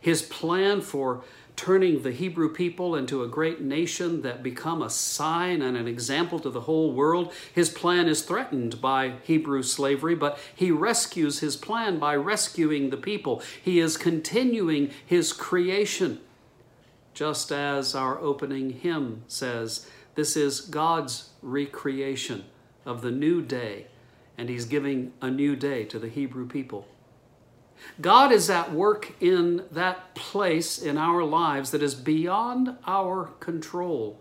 His 0.00 0.20
plan 0.20 0.80
for 0.80 1.22
turning 1.54 2.02
the 2.02 2.10
Hebrew 2.10 2.52
people 2.52 2.96
into 2.96 3.22
a 3.22 3.28
great 3.28 3.60
nation 3.60 4.22
that 4.22 4.42
become 4.42 4.82
a 4.82 4.90
sign 4.90 5.62
and 5.62 5.76
an 5.76 5.86
example 5.86 6.40
to 6.40 6.50
the 6.50 6.62
whole 6.62 6.92
world. 6.92 7.32
His 7.54 7.70
plan 7.70 8.08
is 8.08 8.22
threatened 8.22 8.80
by 8.80 9.12
Hebrew 9.22 9.62
slavery, 9.62 10.16
but 10.16 10.36
he 10.52 10.72
rescues 10.72 11.38
his 11.38 11.54
plan 11.54 12.00
by 12.00 12.16
rescuing 12.16 12.90
the 12.90 12.96
people. 12.96 13.44
He 13.62 13.78
is 13.78 13.96
continuing 13.96 14.90
his 15.06 15.32
creation. 15.32 16.18
just 17.14 17.52
as 17.52 17.94
our 17.94 18.18
opening 18.18 18.70
hymn 18.70 19.22
says, 19.28 19.86
this 20.20 20.36
is 20.36 20.60
God's 20.60 21.30
recreation 21.40 22.44
of 22.84 23.00
the 23.00 23.10
new 23.10 23.40
day, 23.40 23.86
and 24.36 24.50
He's 24.50 24.66
giving 24.66 25.14
a 25.22 25.30
new 25.30 25.56
day 25.56 25.84
to 25.86 25.98
the 25.98 26.10
Hebrew 26.10 26.46
people. 26.46 26.86
God 28.02 28.30
is 28.30 28.50
at 28.50 28.70
work 28.70 29.14
in 29.18 29.64
that 29.72 30.14
place 30.14 30.76
in 30.76 30.98
our 30.98 31.24
lives 31.24 31.70
that 31.70 31.82
is 31.82 31.94
beyond 31.94 32.76
our 32.86 33.30
control. 33.40 34.20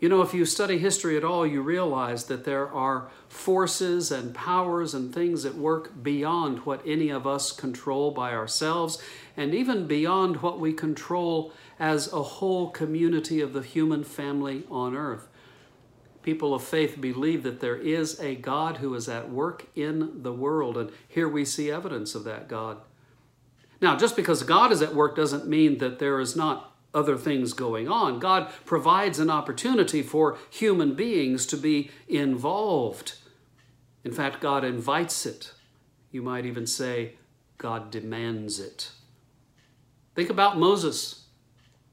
You 0.00 0.08
know, 0.08 0.22
if 0.22 0.32
you 0.32 0.46
study 0.46 0.78
history 0.78 1.18
at 1.18 1.24
all, 1.24 1.46
you 1.46 1.60
realize 1.60 2.24
that 2.24 2.46
there 2.46 2.72
are 2.72 3.08
forces 3.28 4.10
and 4.10 4.34
powers 4.34 4.94
and 4.94 5.12
things 5.12 5.44
at 5.44 5.56
work 5.56 6.02
beyond 6.02 6.60
what 6.60 6.80
any 6.86 7.10
of 7.10 7.26
us 7.26 7.52
control 7.52 8.12
by 8.12 8.32
ourselves, 8.32 8.96
and 9.36 9.54
even 9.54 9.86
beyond 9.86 10.38
what 10.38 10.58
we 10.58 10.72
control 10.72 11.52
as 11.78 12.12
a 12.12 12.22
whole 12.22 12.70
community 12.70 13.40
of 13.40 13.52
the 13.52 13.62
human 13.62 14.04
family 14.04 14.64
on 14.70 14.96
earth. 14.96 15.28
People 16.22 16.54
of 16.54 16.62
faith 16.62 17.00
believe 17.00 17.42
that 17.44 17.60
there 17.60 17.76
is 17.76 18.18
a 18.18 18.34
God 18.34 18.78
who 18.78 18.94
is 18.94 19.08
at 19.08 19.30
work 19.30 19.66
in 19.76 20.22
the 20.22 20.32
world, 20.32 20.76
and 20.76 20.90
here 21.06 21.28
we 21.28 21.44
see 21.44 21.70
evidence 21.70 22.14
of 22.14 22.24
that 22.24 22.48
God. 22.48 22.78
Now, 23.80 23.96
just 23.96 24.16
because 24.16 24.42
God 24.42 24.72
is 24.72 24.82
at 24.82 24.94
work 24.94 25.14
doesn't 25.14 25.46
mean 25.46 25.78
that 25.78 25.98
there 25.98 26.18
is 26.18 26.34
not 26.34 26.72
other 26.94 27.16
things 27.16 27.52
going 27.52 27.88
on. 27.88 28.18
God 28.18 28.50
provides 28.64 29.18
an 29.18 29.30
opportunity 29.30 30.02
for 30.02 30.38
human 30.50 30.94
beings 30.94 31.44
to 31.46 31.56
be 31.56 31.90
involved. 32.08 33.16
In 34.02 34.12
fact, 34.12 34.40
God 34.40 34.64
invites 34.64 35.26
it. 35.26 35.52
You 36.10 36.22
might 36.22 36.46
even 36.46 36.66
say, 36.66 37.16
God 37.58 37.90
demands 37.90 38.58
it. 38.58 38.90
Think 40.14 40.30
about 40.30 40.58
Moses. 40.58 41.25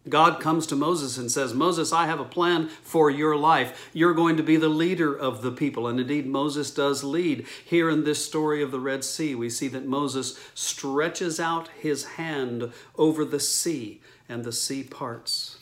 God 0.10 0.42
comes 0.42 0.68
to 0.68 0.76
Moses 0.76 1.18
and 1.18 1.32
says, 1.32 1.54
Moses, 1.54 1.94
I 1.94 2.08
have 2.08 2.20
a 2.20 2.26
plan 2.26 2.68
for 2.68 3.10
your 3.10 3.38
life. 3.38 3.90
You're 3.94 4.14
going 4.14 4.36
to 4.36 4.44
be 4.44 4.58
the 4.58 4.68
leader 4.68 5.16
of 5.16 5.42
the 5.42 5.52
people. 5.52 5.88
And 5.88 5.98
indeed, 5.98 6.28
Moses 6.28 6.72
does 6.72 7.06
lead. 7.06 7.46
Here 7.64 7.90
in 7.90 8.04
this 8.04 8.26
story 8.26 8.62
of 8.62 8.72
the 8.72 8.82
Red 8.82 9.06
Sea, 9.06 9.34
we 9.34 9.50
see 9.50 9.70
that 9.70 9.86
Moses 9.86 10.38
stretches 10.54 11.40
out 11.40 11.70
his 11.70 12.04
hand 12.04 12.74
over 12.98 13.24
the 13.24 13.40
sea 13.40 14.02
and 14.28 14.44
the 14.44 14.52
sea 14.52 14.84
parts. 14.84 15.58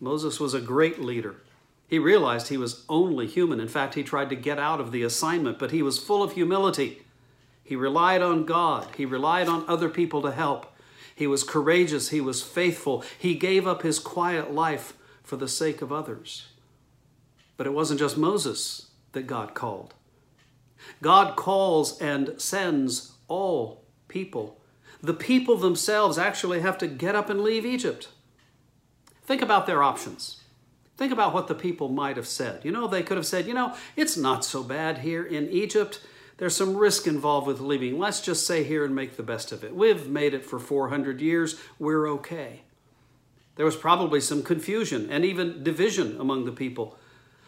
Moses 0.00 0.40
was 0.40 0.54
a 0.54 0.60
great 0.60 1.00
leader. 1.00 1.36
He 1.88 1.98
realized 1.98 2.48
he 2.48 2.56
was 2.56 2.84
only 2.88 3.26
human. 3.26 3.60
In 3.60 3.68
fact, 3.68 3.94
he 3.94 4.02
tried 4.02 4.30
to 4.30 4.36
get 4.36 4.58
out 4.58 4.80
of 4.80 4.90
the 4.90 5.02
assignment, 5.02 5.58
but 5.58 5.70
he 5.70 5.82
was 5.82 5.98
full 5.98 6.22
of 6.22 6.32
humility. 6.32 7.02
He 7.62 7.76
relied 7.76 8.22
on 8.22 8.44
God, 8.44 8.88
he 8.96 9.04
relied 9.04 9.48
on 9.48 9.64
other 9.68 9.88
people 9.88 10.22
to 10.22 10.30
help. 10.30 10.72
He 11.16 11.26
was 11.26 11.42
courageous, 11.42 12.10
he 12.10 12.20
was 12.20 12.44
faithful, 12.44 13.02
he 13.18 13.34
gave 13.34 13.66
up 13.66 13.82
his 13.82 13.98
quiet 13.98 14.52
life 14.52 14.92
for 15.24 15.36
the 15.36 15.48
sake 15.48 15.82
of 15.82 15.90
others. 15.90 16.46
But 17.56 17.66
it 17.66 17.72
wasn't 17.72 17.98
just 17.98 18.16
Moses 18.16 18.90
that 19.12 19.26
God 19.26 19.54
called. 19.54 19.94
God 21.02 21.34
calls 21.34 22.00
and 22.00 22.40
sends 22.40 23.14
all 23.26 23.82
people 24.06 24.60
the 25.02 25.14
people 25.14 25.56
themselves 25.56 26.18
actually 26.18 26.60
have 26.60 26.78
to 26.78 26.86
get 26.86 27.14
up 27.14 27.30
and 27.30 27.42
leave 27.42 27.64
Egypt. 27.64 28.08
Think 29.22 29.42
about 29.42 29.66
their 29.66 29.82
options. 29.82 30.42
Think 30.96 31.12
about 31.12 31.34
what 31.34 31.48
the 31.48 31.54
people 31.54 31.88
might 31.88 32.16
have 32.16 32.26
said. 32.26 32.64
You 32.64 32.72
know, 32.72 32.86
they 32.86 33.02
could 33.02 33.16
have 33.16 33.26
said, 33.26 33.46
you 33.46 33.54
know, 33.54 33.74
it's 33.96 34.16
not 34.16 34.44
so 34.44 34.62
bad 34.62 34.98
here 34.98 35.24
in 35.24 35.50
Egypt. 35.50 36.00
There's 36.38 36.56
some 36.56 36.76
risk 36.76 37.06
involved 37.06 37.46
with 37.46 37.60
leaving. 37.60 37.98
Let's 37.98 38.20
just 38.20 38.44
stay 38.44 38.62
here 38.62 38.84
and 38.84 38.94
make 38.94 39.16
the 39.16 39.22
best 39.22 39.52
of 39.52 39.64
it. 39.64 39.74
We've 39.74 40.08
made 40.08 40.34
it 40.34 40.44
for 40.44 40.58
400 40.58 41.20
years. 41.20 41.58
We're 41.78 42.08
okay. 42.10 42.62
There 43.56 43.64
was 43.64 43.76
probably 43.76 44.20
some 44.20 44.42
confusion 44.42 45.08
and 45.10 45.24
even 45.24 45.62
division 45.62 46.20
among 46.20 46.44
the 46.44 46.52
people. 46.52 46.98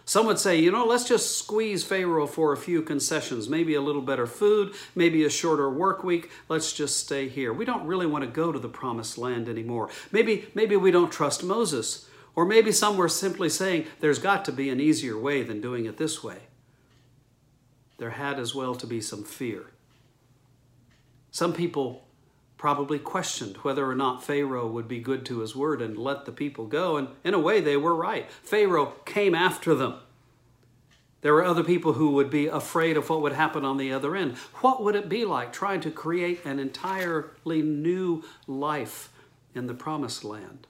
Some 0.07 0.24
would 0.24 0.39
say, 0.39 0.59
you 0.59 0.72
know, 0.72 0.86
let's 0.86 1.05
just 1.05 1.36
squeeze 1.36 1.84
Pharaoh 1.84 2.26
for 2.26 2.55
a 2.55 2.57
few 2.57 2.80
concessions, 2.80 3.51
maybe 3.51 3.74
a 3.74 3.82
little 3.82 4.01
better 4.01 4.26
food, 4.26 4.72
maybe 4.95 5.22
a 5.22 5.28
shorter 5.28 5.68
work 5.68 6.03
week. 6.03 6.30
Let's 6.49 6.72
just 6.72 6.97
stay 6.97 7.28
here. 7.28 7.53
We 7.53 7.66
don't 7.66 7.86
really 7.86 8.07
want 8.07 8.24
to 8.24 8.30
go 8.30 8.51
to 8.51 8.59
the 8.59 8.70
promised 8.70 9.18
land 9.18 9.51
anymore. 9.51 9.91
Maybe, 10.11 10.49
maybe 10.55 10.76
we 10.76 10.91
don't 10.91 11.12
trust 11.12 11.45
Moses. 11.45 12.09
Or 12.34 12.47
maybe 12.47 12.72
some 12.72 12.97
were 12.97 13.11
simply 13.11 13.51
saying, 13.51 13.84
there's 14.01 14.18
got 14.18 14.47
to 14.47 14.53
be 14.53 14.70
an 14.70 14.80
easier 14.80 15.18
way 15.18 15.43
than 15.43 15.61
doing 15.61 15.84
it 15.84 15.99
this 15.99 16.24
way. 16.24 16.39
There 17.99 18.11
had 18.11 18.38
as 18.38 18.55
well 18.55 18.74
to 18.76 18.86
be 18.86 19.01
some 19.01 19.24
fear. 19.24 19.66
Some 21.30 21.53
people 21.53 22.05
probably 22.57 22.99
questioned 22.99 23.57
whether 23.59 23.88
or 23.88 23.94
not 23.94 24.24
Pharaoh 24.24 24.66
would 24.66 24.88
be 24.88 24.99
good 24.99 25.24
to 25.26 25.40
his 25.40 25.55
word 25.55 25.80
and 25.80 25.96
let 25.96 26.24
the 26.24 26.32
people 26.32 26.66
go. 26.66 26.96
And 26.96 27.09
in 27.22 27.34
a 27.34 27.38
way, 27.38 27.61
they 27.61 27.76
were 27.76 27.94
right. 27.94 28.30
Pharaoh 28.42 28.94
came 29.05 29.34
after 29.34 29.74
them. 29.74 29.94
There 31.20 31.34
were 31.34 31.44
other 31.44 31.64
people 31.64 31.94
who 31.94 32.12
would 32.12 32.30
be 32.30 32.46
afraid 32.46 32.96
of 32.96 33.09
what 33.09 33.22
would 33.22 33.32
happen 33.32 33.64
on 33.64 33.76
the 33.76 33.92
other 33.92 34.14
end. 34.14 34.36
What 34.61 34.82
would 34.82 34.94
it 34.94 35.09
be 35.09 35.24
like 35.24 35.53
trying 35.53 35.80
to 35.80 35.90
create 35.90 36.44
an 36.44 36.59
entirely 36.59 37.62
new 37.62 38.22
life 38.46 39.12
in 39.55 39.66
the 39.66 39.74
promised 39.74 40.22
land? 40.24 40.68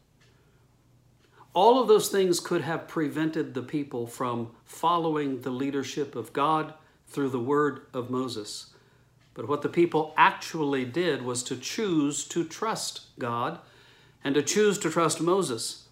All 1.53 1.81
of 1.81 1.89
those 1.89 2.09
things 2.09 2.41
could 2.41 2.63
have 2.63 2.89
prevented 2.89 3.53
the 3.53 3.63
people 3.63 4.07
from 4.07 4.53
following 4.65 5.43
the 5.43 5.51
leadership 5.51 6.15
of 6.15 6.33
God 6.33 6.73
through 7.09 7.31
the 7.31 7.41
word 7.41 7.83
of 7.93 8.11
Moses. 8.11 8.67
But 9.35 9.49
what 9.49 9.63
the 9.63 9.69
people 9.69 10.15
actually 10.17 10.85
did 10.85 11.23
was 11.23 11.43
to 11.45 11.57
choose 11.57 12.25
to 12.29 12.45
trust 12.45 13.03
God 13.19 13.61
and 14.25 14.35
to 14.35 14.43
choose 14.43 14.79
to 14.81 14.91
trust 14.91 15.21
Moses. 15.21 15.85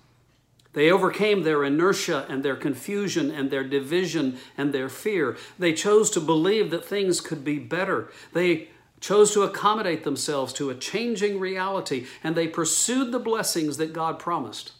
They 0.72 0.90
overcame 0.90 1.42
their 1.42 1.64
inertia 1.64 2.26
and 2.28 2.42
their 2.42 2.56
confusion 2.56 3.30
and 3.30 3.50
their 3.50 3.64
division 3.64 4.38
and 4.58 4.72
their 4.72 4.88
fear. 4.88 5.36
They 5.58 5.72
chose 5.72 6.10
to 6.10 6.20
believe 6.20 6.70
that 6.70 6.84
things 6.84 7.20
could 7.20 7.44
be 7.44 7.58
better. 7.58 8.10
They 8.32 8.68
chose 9.00 9.32
to 9.32 9.42
accommodate 9.42 10.04
themselves 10.04 10.52
to 10.54 10.68
a 10.68 10.74
changing 10.74 11.38
reality 11.38 12.06
and 12.22 12.34
they 12.34 12.48
pursued 12.48 13.12
the 13.12 13.18
blessings 13.18 13.76
that 13.76 13.92
God 13.92 14.18
promised. 14.18 14.72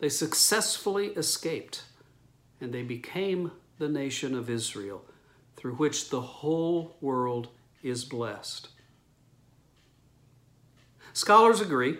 They 0.00 0.08
successfully 0.08 1.08
escaped 1.08 1.84
and 2.60 2.74
they 2.74 2.82
became 2.82 3.52
the 3.78 3.88
nation 3.88 4.34
of 4.34 4.50
Israel 4.50 5.04
through 5.64 5.76
which 5.76 6.10
the 6.10 6.20
whole 6.20 6.94
world 7.00 7.48
is 7.82 8.04
blessed. 8.04 8.68
Scholars 11.14 11.58
agree 11.58 11.96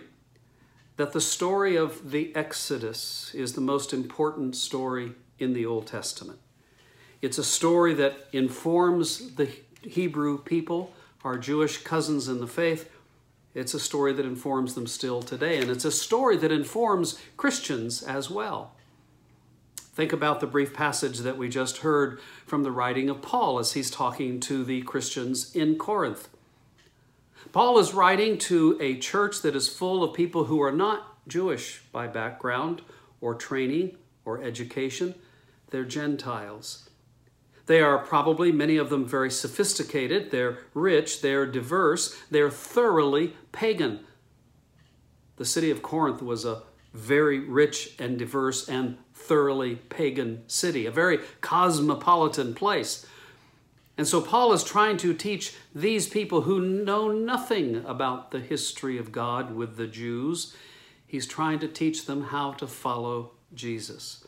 that 0.97 1.13
the 1.13 1.19
story 1.19 1.75
of 1.75 2.11
the 2.11 2.31
Exodus 2.35 3.33
is 3.33 3.53
the 3.53 3.61
most 3.61 3.91
important 3.91 4.55
story 4.55 5.13
in 5.39 5.53
the 5.53 5.65
Old 5.65 5.87
Testament. 5.87 6.37
It's 7.23 7.39
a 7.39 7.43
story 7.43 7.95
that 7.95 8.27
informs 8.31 9.33
the 9.33 9.49
Hebrew 9.81 10.37
people, 10.37 10.93
our 11.23 11.39
Jewish 11.39 11.79
cousins 11.79 12.27
in 12.27 12.41
the 12.41 12.45
faith. 12.45 12.91
It's 13.55 13.73
a 13.73 13.79
story 13.79 14.13
that 14.13 14.27
informs 14.27 14.75
them 14.75 14.85
still 14.85 15.23
today, 15.23 15.59
and 15.59 15.71
it's 15.71 15.85
a 15.85 15.91
story 15.91 16.37
that 16.37 16.51
informs 16.51 17.19
Christians 17.35 18.03
as 18.03 18.29
well. 18.29 18.74
Think 19.95 20.11
about 20.11 20.41
the 20.41 20.47
brief 20.47 20.73
passage 20.73 21.19
that 21.19 21.37
we 21.37 21.47
just 21.47 21.77
heard 21.77 22.19
from 22.45 22.63
the 22.63 22.71
writing 22.71 23.09
of 23.09 23.21
Paul 23.21 23.59
as 23.59 23.71
he's 23.71 23.89
talking 23.89 24.41
to 24.41 24.65
the 24.65 24.81
Christians 24.81 25.55
in 25.55 25.77
Corinth. 25.77 26.27
Paul 27.53 27.79
is 27.79 27.93
writing 27.93 28.37
to 28.39 28.77
a 28.81 28.97
church 28.97 29.41
that 29.41 29.55
is 29.55 29.69
full 29.69 30.03
of 30.03 30.13
people 30.13 30.43
who 30.43 30.61
are 30.61 30.73
not 30.73 31.25
Jewish 31.29 31.81
by 31.93 32.07
background 32.07 32.81
or 33.21 33.35
training 33.35 33.95
or 34.25 34.43
education. 34.43 35.15
They're 35.69 35.85
Gentiles. 35.85 36.89
They 37.65 37.79
are 37.79 37.97
probably, 37.97 38.51
many 38.51 38.75
of 38.75 38.89
them, 38.89 39.05
very 39.05 39.31
sophisticated. 39.31 40.29
They're 40.29 40.57
rich. 40.73 41.21
They're 41.21 41.45
diverse. 41.45 42.21
They're 42.29 42.51
thoroughly 42.51 43.33
pagan. 43.53 44.01
The 45.37 45.45
city 45.45 45.71
of 45.71 45.81
Corinth 45.81 46.21
was 46.21 46.43
a 46.43 46.63
very 46.93 47.39
rich 47.39 47.95
and 47.97 48.19
diverse 48.19 48.67
and 48.67 48.97
thoroughly 49.27 49.75
pagan 49.75 50.43
city, 50.47 50.85
a 50.85 50.91
very 50.91 51.19
cosmopolitan 51.41 52.53
place. 52.53 53.05
And 53.97 54.07
so 54.07 54.21
Paul 54.21 54.53
is 54.53 54.63
trying 54.63 54.97
to 54.97 55.13
teach 55.13 55.53
these 55.73 56.07
people 56.07 56.41
who 56.41 56.59
know 56.59 57.11
nothing 57.11 57.83
about 57.85 58.31
the 58.31 58.39
history 58.39 58.97
of 58.97 59.11
God 59.11 59.55
with 59.55 59.77
the 59.77 59.87
Jews, 59.87 60.55
he's 61.07 61.25
trying 61.25 61.59
to 61.59 61.67
teach 61.67 62.05
them 62.05 62.25
how 62.25 62.53
to 62.53 62.67
follow 62.67 63.31
Jesus. 63.53 64.25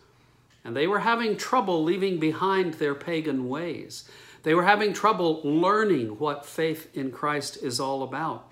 And 0.64 0.76
they 0.76 0.88
were 0.88 1.00
having 1.00 1.38
trouble 1.38 1.84
leaving 1.84 2.20
behind 2.20 2.76
their 2.76 2.96
pagan 2.96 3.50
ways. 3.50 4.10
They 4.44 4.54
were 4.54 4.64
having 4.64 4.94
trouble 4.94 5.42
learning 5.44 6.20
what 6.20 6.46
faith 6.46 6.96
in 6.96 7.12
Christ 7.12 7.58
is 7.62 7.80
all 7.80 8.04
about. 8.04 8.52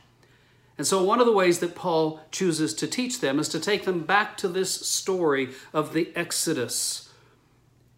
And 0.77 0.85
so, 0.85 1.01
one 1.03 1.19
of 1.19 1.25
the 1.25 1.31
ways 1.31 1.59
that 1.59 1.75
Paul 1.75 2.19
chooses 2.31 2.73
to 2.75 2.87
teach 2.87 3.21
them 3.21 3.39
is 3.39 3.47
to 3.49 3.59
take 3.59 3.85
them 3.85 4.01
back 4.01 4.35
to 4.37 4.47
this 4.47 4.73
story 4.85 5.49
of 5.73 5.93
the 5.93 6.11
Exodus. 6.15 7.09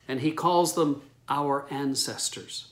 And 0.07 0.21
he 0.21 0.31
calls 0.31 0.75
them 0.75 1.01
our 1.27 1.65
ancestors. 1.71 2.67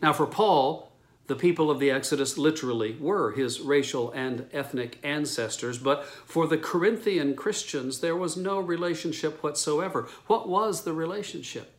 Now, 0.00 0.12
for 0.12 0.26
Paul, 0.26 0.92
the 1.26 1.36
people 1.36 1.70
of 1.70 1.78
the 1.78 1.90
Exodus 1.90 2.36
literally 2.36 2.96
were 2.98 3.32
his 3.32 3.60
racial 3.60 4.10
and 4.12 4.48
ethnic 4.52 4.98
ancestors, 5.04 5.78
but 5.78 6.04
for 6.04 6.46
the 6.46 6.58
Corinthian 6.58 7.36
Christians, 7.36 8.00
there 8.00 8.16
was 8.16 8.36
no 8.36 8.58
relationship 8.58 9.42
whatsoever. 9.42 10.08
What 10.26 10.48
was 10.48 10.82
the 10.82 10.92
relationship? 10.92 11.72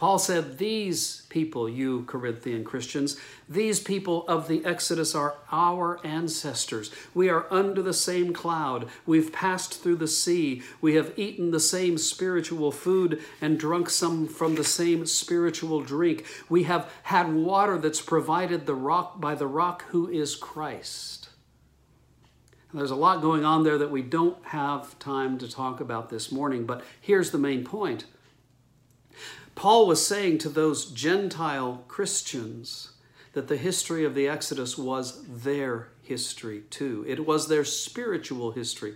Paul 0.00 0.18
said, 0.18 0.56
These 0.56 1.26
people, 1.28 1.68
you 1.68 2.04
Corinthian 2.04 2.64
Christians, 2.64 3.18
these 3.46 3.80
people 3.80 4.26
of 4.28 4.48
the 4.48 4.64
Exodus 4.64 5.14
are 5.14 5.34
our 5.52 6.00
ancestors. 6.02 6.90
We 7.12 7.28
are 7.28 7.46
under 7.50 7.82
the 7.82 7.92
same 7.92 8.32
cloud. 8.32 8.88
We've 9.04 9.30
passed 9.30 9.82
through 9.82 9.96
the 9.96 10.08
sea. 10.08 10.62
We 10.80 10.94
have 10.94 11.12
eaten 11.18 11.50
the 11.50 11.60
same 11.60 11.98
spiritual 11.98 12.72
food 12.72 13.20
and 13.42 13.60
drunk 13.60 13.90
some 13.90 14.26
from 14.26 14.54
the 14.54 14.64
same 14.64 15.04
spiritual 15.04 15.82
drink. 15.82 16.24
We 16.48 16.62
have 16.62 16.90
had 17.02 17.34
water 17.34 17.76
that's 17.76 18.00
provided 18.00 18.64
the 18.64 18.74
rock 18.74 19.20
by 19.20 19.34
the 19.34 19.46
rock 19.46 19.84
who 19.88 20.08
is 20.08 20.34
Christ. 20.34 21.28
And 22.70 22.80
there's 22.80 22.90
a 22.90 22.96
lot 22.96 23.20
going 23.20 23.44
on 23.44 23.64
there 23.64 23.76
that 23.76 23.90
we 23.90 24.00
don't 24.00 24.42
have 24.46 24.98
time 24.98 25.36
to 25.36 25.50
talk 25.50 25.78
about 25.78 26.08
this 26.08 26.32
morning, 26.32 26.64
but 26.64 26.82
here's 27.02 27.32
the 27.32 27.38
main 27.38 27.64
point. 27.64 28.06
Paul 29.60 29.86
was 29.86 30.06
saying 30.06 30.38
to 30.38 30.48
those 30.48 30.86
Gentile 30.86 31.84
Christians 31.86 32.92
that 33.34 33.48
the 33.48 33.58
history 33.58 34.06
of 34.06 34.14
the 34.14 34.26
Exodus 34.26 34.78
was 34.78 35.22
their 35.28 35.88
history 36.02 36.62
too. 36.70 37.04
It 37.06 37.26
was 37.26 37.46
their 37.46 37.66
spiritual 37.66 38.52
history. 38.52 38.94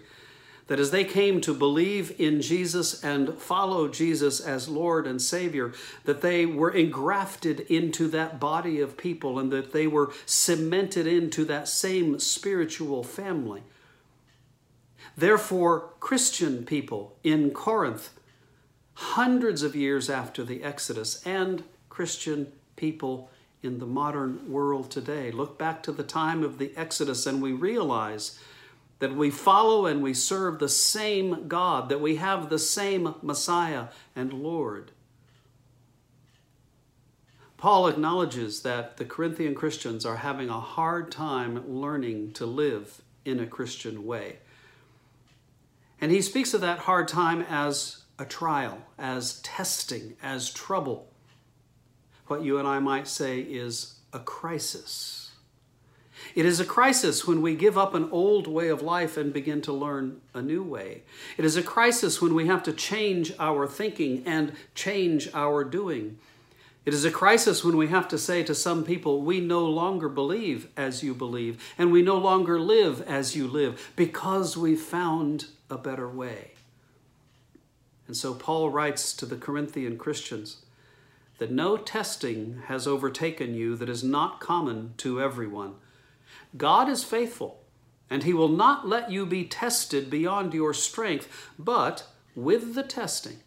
That 0.69 0.81
as 0.81 0.91
they 0.91 1.05
came 1.05 1.43
to 1.43 1.53
believe 1.53 2.19
in 2.19 2.41
Jesus 2.41 3.05
and 3.05 3.35
follow 3.35 3.89
Jesus 3.89 4.41
as 4.41 4.67
Lord 4.67 5.07
and 5.07 5.21
Savior, 5.21 5.75
that 6.05 6.23
they 6.23 6.47
were 6.47 6.71
engrafted 6.71 7.61
into 7.61 8.09
that 8.09 8.41
body 8.41 8.81
of 8.81 8.97
people 8.97 9.39
and 9.39 9.53
that 9.53 9.75
they 9.75 9.87
were 9.87 10.15
cemented 10.25 11.07
into 11.07 11.45
that 11.45 11.69
same 11.69 12.19
spiritual 12.19 13.05
family. 13.05 13.65
Therefore, 15.15 15.91
Christian 16.01 16.65
people 16.65 17.19
in 17.23 17.51
Corinth 17.51 18.14
hundreds 18.95 19.63
of 19.63 19.77
years 19.77 20.09
after 20.09 20.45
the 20.45 20.63
Exodus 20.63 21.25
and 21.27 21.65
Christian 21.89 22.53
people 22.77 23.31
in 23.63 23.79
the 23.79 23.87
modern 23.87 24.51
world 24.51 24.91
today. 24.91 25.31
Look 25.31 25.59
back 25.59 25.83
to 25.85 25.93
the 25.93 26.03
time 26.03 26.43
of 26.43 26.59
the 26.59 26.73
Exodus 26.77 27.27
and 27.27 27.43
we 27.43 27.53
realize 27.53 28.39
that 28.99 29.15
we 29.15 29.31
follow 29.31 29.87
and 29.87 30.03
we 30.03 30.15
serve 30.15 30.59
the 30.59 30.69
same 30.69 31.49
God, 31.49 31.89
that 31.89 32.01
we 32.01 32.17
have 32.17 32.49
the 32.49 32.59
same 32.59 33.15
Messiah 33.23 33.87
and 34.15 34.33
Lord. 34.33 34.93
Paul 37.57 37.89
acknowledges 37.89 38.61
that 38.61 38.99
the 38.99 39.07
Corinthian 39.07 39.55
Christians 39.55 40.05
are 40.05 40.17
having 40.17 40.51
a 40.51 40.61
hard 40.61 41.11
time 41.11 41.65
learning 41.67 42.33
to 42.35 42.45
live 42.45 43.01
in 43.25 43.41
a 43.41 43.47
Christian 43.47 44.05
way. 44.05 44.39
And 46.01 46.13
he 46.13 46.21
speaks 46.21 46.53
of 46.53 46.61
that 46.61 46.81
hard 46.81 47.09
time 47.09 47.41
as 47.49 48.04
a 48.19 48.25
trial, 48.25 48.79
as 48.99 49.41
testing, 49.41 50.17
as 50.23 50.51
trouble. 50.51 51.09
What 52.27 52.43
you 52.43 52.59
and 52.59 52.67
I 52.67 52.79
might 52.79 53.09
say 53.09 53.41
is 53.41 53.95
a 54.13 54.19
crisis. 54.19 55.33
It 56.35 56.47
is 56.47 56.59
a 56.59 56.65
crisis 56.65 57.27
when 57.27 57.43
we 57.43 57.55
give 57.55 57.77
up 57.77 57.95
an 57.95 58.09
old 58.11 58.47
way 58.47 58.69
of 58.69 58.83
life 58.83 59.17
and 59.17 59.33
begin 59.33 59.61
to 59.63 59.73
learn 59.73 60.21
a 60.33 60.41
new 60.41 60.63
way. 60.63 61.03
It 61.37 61.45
is 61.45 61.57
a 61.57 61.63
crisis 61.63 62.23
when 62.23 62.35
we 62.35 62.47
have 62.47 62.63
to 62.65 62.73
change 62.73 63.33
our 63.39 63.67
thinking 63.67 64.23
and 64.27 64.53
change 64.75 65.29
our 65.35 65.65
doing. 65.65 66.19
It 66.85 66.95
is 66.95 67.05
a 67.05 67.11
crisis 67.11 67.65
when 67.65 67.77
we 67.77 67.89
have 67.89 68.09
to 68.09 68.19
say 68.19 68.43
to 68.45 68.55
some 68.55 68.85
people, 68.85 69.23
We 69.23 69.41
no 69.41 69.65
longer 69.65 70.09
believe 70.09 70.69
as 70.77 71.03
you 71.03 71.15
believe, 71.15 71.63
and 71.79 71.91
we 71.91 72.03
no 72.03 72.19
longer 72.19 72.61
live 72.61 73.01
as 73.03 73.35
you 73.35 73.47
live, 73.49 73.93
because 73.97 74.57
we 74.57 74.77
found 74.77 75.47
a 75.71 75.79
better 75.79 76.09
way. 76.09 76.54
And 78.07 78.17
so 78.17 78.35
Paul 78.35 78.71
writes 78.71 79.13
to 79.15 79.27
the 79.27 79.37
Corinthian 79.37 79.99
Christians 79.99 80.59
that 81.39 81.51
no 81.51 81.77
testing 81.77 82.63
has 82.67 82.87
overtaken 82.87 83.55
you 83.55 83.77
that 83.77 83.89
is 83.89 84.05
not 84.05 84.41
common 84.41 84.95
to 84.99 85.21
everyone. 85.21 85.75
God 86.57 86.89
is 86.89 87.03
faithful, 87.03 87.61
and 88.09 88.23
he 88.23 88.33
will 88.33 88.49
not 88.49 88.87
let 88.87 89.11
you 89.11 89.27
be 89.27 89.45
tested 89.45 90.11
beyond 90.11 90.55
your 90.55 90.75
strength, 90.75 91.51
but 91.59 92.07
with 92.37 92.75
the 92.75 92.83
testing, 92.83 93.39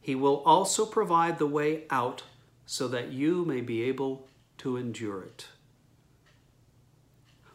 he 0.00 0.14
will 0.14 0.42
also 0.44 0.84
provide 0.84 1.38
the 1.38 1.46
way 1.46 1.84
out 1.90 2.24
so 2.66 2.88
that 2.88 3.12
you 3.12 3.44
may 3.44 3.60
be 3.60 3.82
able 3.82 4.26
to 4.58 4.76
endure 4.76 5.22
it. 5.22 5.46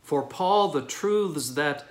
For 0.01 0.23
Paul, 0.23 0.69
the 0.69 0.81
truths 0.81 1.51
that 1.51 1.85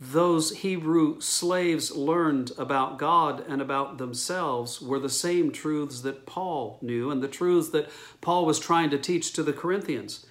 those 0.00 0.58
Hebrew 0.58 1.20
slaves 1.20 1.94
learned 1.94 2.52
about 2.58 2.98
God 2.98 3.44
and 3.48 3.62
about 3.62 3.98
themselves 3.98 4.80
were 4.80 4.98
the 4.98 5.08
same 5.08 5.52
truths 5.52 6.00
that 6.00 6.26
Paul 6.26 6.78
knew 6.82 7.10
and 7.10 7.22
the 7.22 7.28
truths 7.28 7.70
that 7.70 7.88
Paul 8.20 8.44
was 8.44 8.58
trying 8.58 8.90
to 8.90 8.98
teach 8.98 9.32
to 9.32 9.42
the 9.42 9.52
Corinthians. 9.52 10.26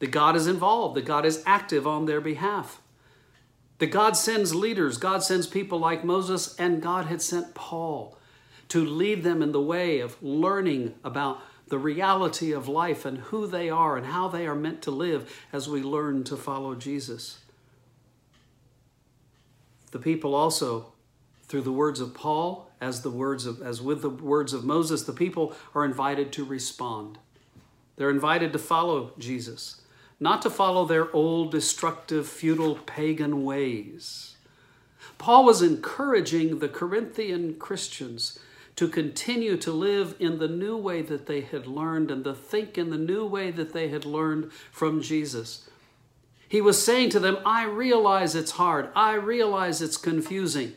That 0.00 0.10
God 0.10 0.36
is 0.36 0.46
involved, 0.46 0.96
that 0.96 1.04
God 1.04 1.26
is 1.26 1.42
active 1.46 1.86
on 1.86 2.06
their 2.06 2.20
behalf. 2.20 2.80
That 3.78 3.88
God 3.88 4.16
sends 4.16 4.54
leaders, 4.54 4.98
God 4.98 5.22
sends 5.22 5.46
people 5.46 5.78
like 5.78 6.04
Moses, 6.04 6.54
and 6.56 6.82
God 6.82 7.06
had 7.06 7.22
sent 7.22 7.54
Paul 7.54 8.18
to 8.68 8.84
lead 8.84 9.22
them 9.22 9.42
in 9.42 9.52
the 9.52 9.60
way 9.60 10.00
of 10.00 10.22
learning 10.22 10.94
about 11.02 11.42
the 11.68 11.78
reality 11.78 12.52
of 12.52 12.68
life 12.68 13.04
and 13.04 13.18
who 13.18 13.46
they 13.46 13.70
are 13.70 13.96
and 13.96 14.06
how 14.06 14.28
they 14.28 14.46
are 14.46 14.54
meant 14.54 14.82
to 14.82 14.90
live 14.90 15.44
as 15.52 15.68
we 15.68 15.82
learn 15.82 16.24
to 16.24 16.36
follow 16.36 16.74
Jesus. 16.74 17.38
The 19.90 19.98
people 19.98 20.34
also, 20.34 20.92
through 21.44 21.62
the 21.62 21.72
words 21.72 22.00
of 22.00 22.14
Paul, 22.14 22.70
as 22.80 23.02
the 23.02 23.10
words 23.10 23.46
of 23.46 23.60
as 23.60 23.82
with 23.82 24.02
the 24.02 24.10
words 24.10 24.52
of 24.52 24.64
Moses, 24.64 25.02
the 25.02 25.12
people 25.12 25.54
are 25.74 25.84
invited 25.84 26.32
to 26.32 26.44
respond. 26.44 27.18
They're 27.96 28.10
invited 28.10 28.52
to 28.54 28.58
follow 28.58 29.12
Jesus, 29.18 29.82
not 30.18 30.40
to 30.42 30.50
follow 30.50 30.86
their 30.86 31.14
old 31.14 31.50
destructive 31.50 32.26
feudal 32.26 32.76
pagan 32.76 33.44
ways. 33.44 34.36
Paul 35.18 35.44
was 35.44 35.60
encouraging 35.60 36.58
the 36.58 36.68
Corinthian 36.68 37.56
Christians 37.56 38.38
to 38.76 38.88
continue 38.88 39.58
to 39.58 39.72
live 39.72 40.14
in 40.18 40.38
the 40.38 40.48
new 40.48 40.76
way 40.76 41.02
that 41.02 41.26
they 41.26 41.42
had 41.42 41.66
learned 41.66 42.10
and 42.10 42.24
to 42.24 42.32
think 42.32 42.78
in 42.78 42.88
the 42.88 42.96
new 42.96 43.26
way 43.26 43.50
that 43.50 43.74
they 43.74 43.88
had 43.88 44.06
learned 44.06 44.50
from 44.72 45.02
Jesus. 45.02 45.68
He 46.50 46.60
was 46.60 46.84
saying 46.84 47.10
to 47.10 47.20
them, 47.20 47.38
I 47.46 47.64
realize 47.64 48.34
it's 48.34 48.50
hard. 48.50 48.88
I 48.96 49.14
realize 49.14 49.80
it's 49.80 49.96
confusing. 49.96 50.72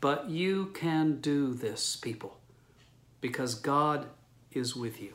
But 0.00 0.30
you 0.30 0.66
can 0.66 1.20
do 1.20 1.52
this, 1.52 1.96
people, 1.96 2.38
because 3.20 3.56
God 3.56 4.06
is 4.52 4.76
with 4.76 5.02
you. 5.02 5.14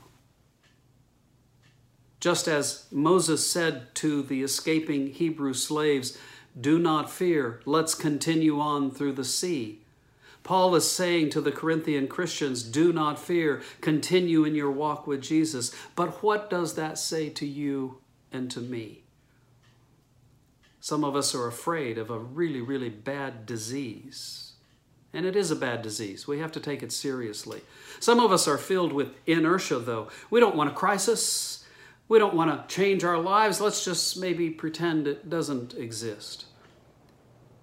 Just 2.20 2.50
as 2.50 2.88
Moses 2.92 3.50
said 3.50 3.96
to 3.96 4.22
the 4.22 4.44
escaping 4.44 5.14
Hebrew 5.14 5.54
slaves, 5.54 6.18
Do 6.60 6.78
not 6.78 7.10
fear, 7.10 7.62
let's 7.66 7.96
continue 7.96 8.60
on 8.60 8.92
through 8.92 9.14
the 9.14 9.24
sea. 9.24 9.80
Paul 10.44 10.76
is 10.76 10.92
saying 10.92 11.30
to 11.30 11.40
the 11.40 11.54
Corinthian 11.54 12.10
Christians, 12.10 12.64
Do 12.64 12.92
not 12.92 13.18
fear, 13.18 13.62
continue 13.80 14.44
in 14.44 14.56
your 14.56 14.72
walk 14.72 15.08
with 15.08 15.22
Jesus. 15.22 15.74
But 15.96 16.22
what 16.22 16.50
does 16.50 16.76
that 16.76 16.98
say 16.98 17.30
to 17.30 17.46
you 17.46 18.00
and 18.30 18.52
to 18.52 18.60
me? 18.60 19.04
Some 20.90 21.04
of 21.04 21.16
us 21.16 21.36
are 21.36 21.46
afraid 21.46 22.00
of 22.00 22.10
a 22.10 22.18
really, 22.18 22.62
really 22.62 22.90
bad 22.90 23.46
disease. 23.46 24.54
And 25.14 25.24
it 25.24 25.36
is 25.36 25.52
a 25.52 25.56
bad 25.56 25.84
disease. 25.84 26.28
We 26.28 26.40
have 26.40 26.52
to 26.54 26.60
take 26.60 26.82
it 26.82 26.92
seriously. 26.92 27.62
Some 28.00 28.20
of 28.20 28.32
us 28.32 28.48
are 28.48 28.58
filled 28.58 28.92
with 28.92 29.14
inertia, 29.28 29.78
though. 29.78 30.08
We 30.32 30.40
don't 30.40 30.56
want 30.56 30.72
a 30.72 30.74
crisis. 30.74 31.64
We 32.08 32.18
don't 32.18 32.34
want 32.34 32.68
to 32.68 32.76
change 32.76 33.04
our 33.04 33.20
lives. 33.20 33.62
Let's 33.62 33.86
just 33.86 34.18
maybe 34.18 34.50
pretend 34.50 35.08
it 35.08 35.30
doesn't 35.30 35.76
exist. 35.76 36.46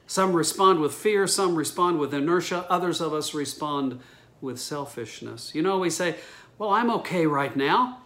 Some 0.06 0.32
respond 0.32 0.78
with 0.78 0.94
fear, 0.94 1.26
some 1.26 1.56
respond 1.56 1.98
with 1.98 2.14
inertia, 2.14 2.64
others 2.70 3.00
of 3.00 3.12
us 3.12 3.34
respond 3.34 3.98
with 4.40 4.60
selfishness. 4.60 5.52
You 5.52 5.62
know, 5.62 5.80
we 5.80 5.90
say, 5.90 6.14
Well, 6.58 6.70
I'm 6.70 6.92
okay 6.92 7.26
right 7.26 7.56
now. 7.56 8.02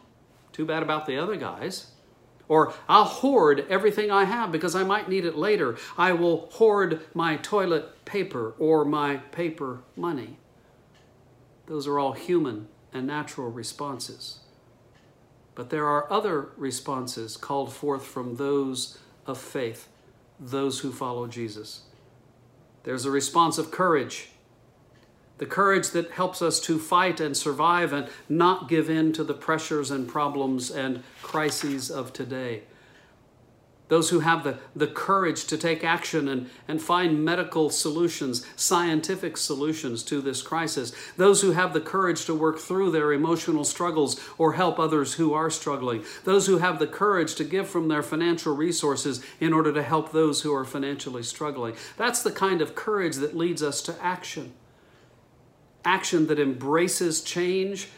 Too 0.54 0.64
bad 0.64 0.82
about 0.82 1.04
the 1.04 1.18
other 1.18 1.36
guys. 1.36 1.88
Or 2.51 2.74
I'll 2.88 3.05
hoard 3.05 3.64
everything 3.70 4.11
I 4.11 4.24
have 4.24 4.51
because 4.51 4.74
I 4.74 4.82
might 4.82 5.09
need 5.09 5.24
it 5.24 5.36
later. 5.36 5.76
I 5.96 6.11
will 6.11 6.48
hoard 6.55 7.01
my 7.14 7.36
toilet 7.36 8.05
paper 8.05 8.55
or 8.59 8.84
my 8.84 9.18
paper 9.18 9.82
money. 9.94 10.36
Those 11.66 11.86
are 11.86 12.01
all 12.01 12.11
human 12.11 12.66
and 12.92 13.07
natural 13.07 13.53
responses. 13.53 14.40
But 15.55 15.70
there 15.70 15.86
are 15.86 16.12
other 16.12 16.48
responses 16.57 17.36
called 17.36 17.72
forth 17.72 18.05
from 18.05 18.34
those 18.34 18.98
of 19.26 19.38
faith, 19.38 19.86
those 20.40 20.80
who 20.80 20.90
follow 20.90 21.28
Jesus. 21.28 21.82
There's 22.82 23.05
a 23.05 23.12
response 23.12 23.59
of 23.59 23.70
courage. 23.70 24.30
The 25.41 25.47
courage 25.47 25.88
that 25.93 26.11
helps 26.11 26.43
us 26.43 26.61
to 26.61 26.78
fight 26.78 27.18
and 27.18 27.34
survive 27.34 27.95
and 27.95 28.07
not 28.28 28.68
give 28.68 28.91
in 28.91 29.11
to 29.11 29.24
the 29.24 29.32
pressures 29.32 29.91
and 29.91 30.07
problems 30.07 30.70
and 30.70 31.03
crises 31.22 31.91
of 31.91 32.12
today. 32.12 32.64
Those 33.88 34.11
who 34.11 34.20
have 34.20 34.45
the, 34.45 34.59
the 34.76 34.86
courage 34.86 35.47
to 35.47 35.57
take 35.57 35.82
action 35.82 36.28
and, 36.28 36.51
and 36.68 36.80
find 36.80 37.24
medical 37.24 37.70
solutions, 37.70 38.47
scientific 38.55 39.38
solutions 39.38 40.03
to 40.05 40.20
this 40.20 40.43
crisis. 40.43 40.93
Those 41.16 41.41
who 41.41 41.53
have 41.53 41.72
the 41.72 41.80
courage 41.80 42.26
to 42.26 42.34
work 42.34 42.59
through 42.59 42.91
their 42.91 43.11
emotional 43.11 43.64
struggles 43.64 44.20
or 44.36 44.53
help 44.53 44.78
others 44.78 45.14
who 45.14 45.32
are 45.32 45.49
struggling. 45.49 46.05
Those 46.24 46.49
who 46.49 46.59
have 46.59 46.78
the 46.78 46.86
courage 46.86 47.34
to 47.36 47.45
give 47.45 47.66
from 47.66 47.88
their 47.88 48.03
financial 48.03 48.55
resources 48.55 49.24
in 49.41 49.55
order 49.55 49.72
to 49.72 49.82
help 49.82 50.12
those 50.12 50.43
who 50.43 50.55
are 50.55 50.66
financially 50.66 51.22
struggling. 51.22 51.76
That's 51.97 52.22
the 52.22 52.30
kind 52.30 52.61
of 52.61 52.74
courage 52.74 53.16
that 53.16 53.34
leads 53.34 53.62
us 53.62 53.80
to 53.82 53.97
action 54.03 54.53
action 55.85 56.26
that 56.26 56.39
embraces 56.39 57.22
change, 57.22 57.89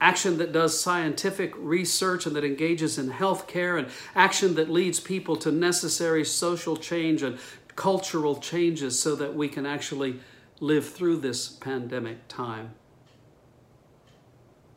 action 0.00 0.38
that 0.38 0.52
does 0.52 0.78
scientific 0.78 1.52
research 1.56 2.26
and 2.26 2.34
that 2.34 2.44
engages 2.44 2.98
in 2.98 3.10
healthcare, 3.10 3.78
and 3.78 3.88
action 4.14 4.54
that 4.56 4.70
leads 4.70 5.00
people 5.00 5.36
to 5.36 5.52
necessary 5.52 6.24
social 6.24 6.76
change 6.76 7.22
and 7.22 7.38
cultural 7.76 8.36
changes 8.36 8.98
so 8.98 9.14
that 9.14 9.34
we 9.34 9.48
can 9.48 9.64
actually 9.64 10.20
live 10.60 10.88
through 10.88 11.16
this 11.16 11.48
pandemic 11.48 12.28
time. 12.28 12.74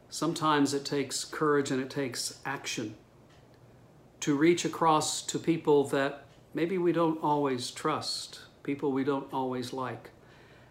Sometimes 0.10 0.74
it 0.74 0.86
takes 0.86 1.26
courage 1.26 1.72
and 1.72 1.82
it 1.82 1.90
takes 1.90 2.40
action 2.46 2.96
to 4.22 4.36
reach 4.36 4.64
across 4.64 5.22
to 5.24 5.38
people 5.38 5.84
that 5.86 6.26
maybe 6.54 6.78
we 6.78 6.94
don't 6.94 7.22
always 7.22 7.70
trust, 7.70 8.40
people 8.64 8.92
we 8.92 9.04
don't 9.04 9.32
always 9.34 9.74
like 9.74 10.10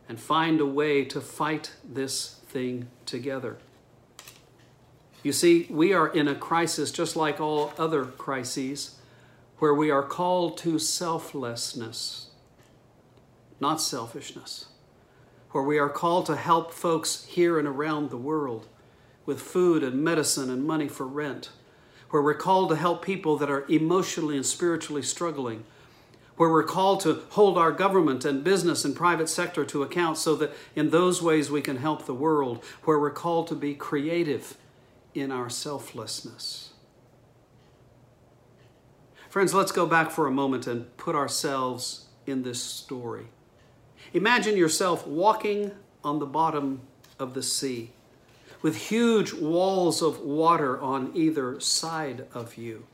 and 0.09 0.21
find 0.21 0.61
a 0.61 0.67
way 0.67 1.05
to 1.05 1.21
fight 1.21 1.73
this 1.85 2.41
thing 2.47 2.89
together. 3.07 3.57
You 5.23 5.33
see, 5.33 5.67
we 5.71 5.93
are 5.95 6.09
in 6.09 6.29
a 6.29 6.35
crisis 6.35 6.93
just 6.93 7.17
like 7.17 7.41
all 7.41 7.73
other 7.79 8.05
crises 8.05 8.97
where 9.59 9.75
we 9.75 9.91
are 9.91 10.03
called 10.03 10.59
to 10.59 10.79
selflessness, 10.79 12.29
not 13.59 13.81
selfishness, 13.81 14.67
where 15.53 15.65
we 15.65 15.79
are 15.79 15.89
called 15.89 16.27
to 16.27 16.37
help 16.37 16.73
folks 16.73 17.25
here 17.25 17.59
and 17.59 17.67
around 17.67 18.11
the 18.11 18.19
world 18.19 18.67
with 19.25 19.41
food 19.41 19.83
and 19.83 20.05
medicine 20.05 20.51
and 20.51 20.67
money 20.67 20.89
for 20.89 21.07
rent, 21.07 21.49
where 22.11 22.21
we're 22.21 22.35
called 22.35 22.69
to 22.69 22.77
help 22.77 23.03
people 23.03 23.39
that 23.39 23.51
are 23.51 23.65
emotionally 23.71 24.37
and 24.37 24.45
spiritually 24.45 25.03
struggling 25.03 25.65
where 26.37 26.51
we're 26.51 26.65
called 26.65 27.01
to 27.01 27.23
hold 27.31 27.57
our 27.57 27.73
government 27.73 28.25
and 28.25 28.43
business 28.43 28.85
and 28.85 28.97
private 28.97 29.29
sector 29.29 29.65
to 29.65 29.83
account 29.83 30.19
so 30.19 30.35
that 30.37 30.53
in 30.75 30.91
those 30.91 31.23
ways 31.23 31.51
we 31.51 31.61
can 31.61 31.77
help 31.77 32.07
the 32.07 32.15
world, 32.15 32.63
where 32.85 32.99
we're 32.99 33.11
called 33.11 33.47
to 33.49 33.55
be 33.55 33.75
creative 33.75 34.57
in 35.15 35.31
our 35.31 35.49
selflessness. 35.49 36.71
Friends, 39.29 39.55
let's 39.55 39.73
go 39.73 39.87
back 39.87 40.11
for 40.11 40.27
a 40.27 40.33
moment 40.33 40.67
and 40.67 40.97
put 40.97 41.15
ourselves 41.15 42.07
in 42.27 42.43
this 42.43 42.63
story. 42.63 43.27
Imagine 44.13 44.57
yourself 44.57 45.07
walking 45.07 45.73
on 46.03 46.19
the 46.19 46.27
bottom 46.27 46.83
of 47.19 47.35
the 47.35 47.43
sea 47.43 47.91
with 48.63 48.77
huge 48.77 49.33
walls 49.33 50.03
of 50.03 50.21
water 50.21 50.81
on 50.81 51.11
either 51.15 51.61
side 51.61 52.27
of 52.33 52.57
you. 52.57 52.87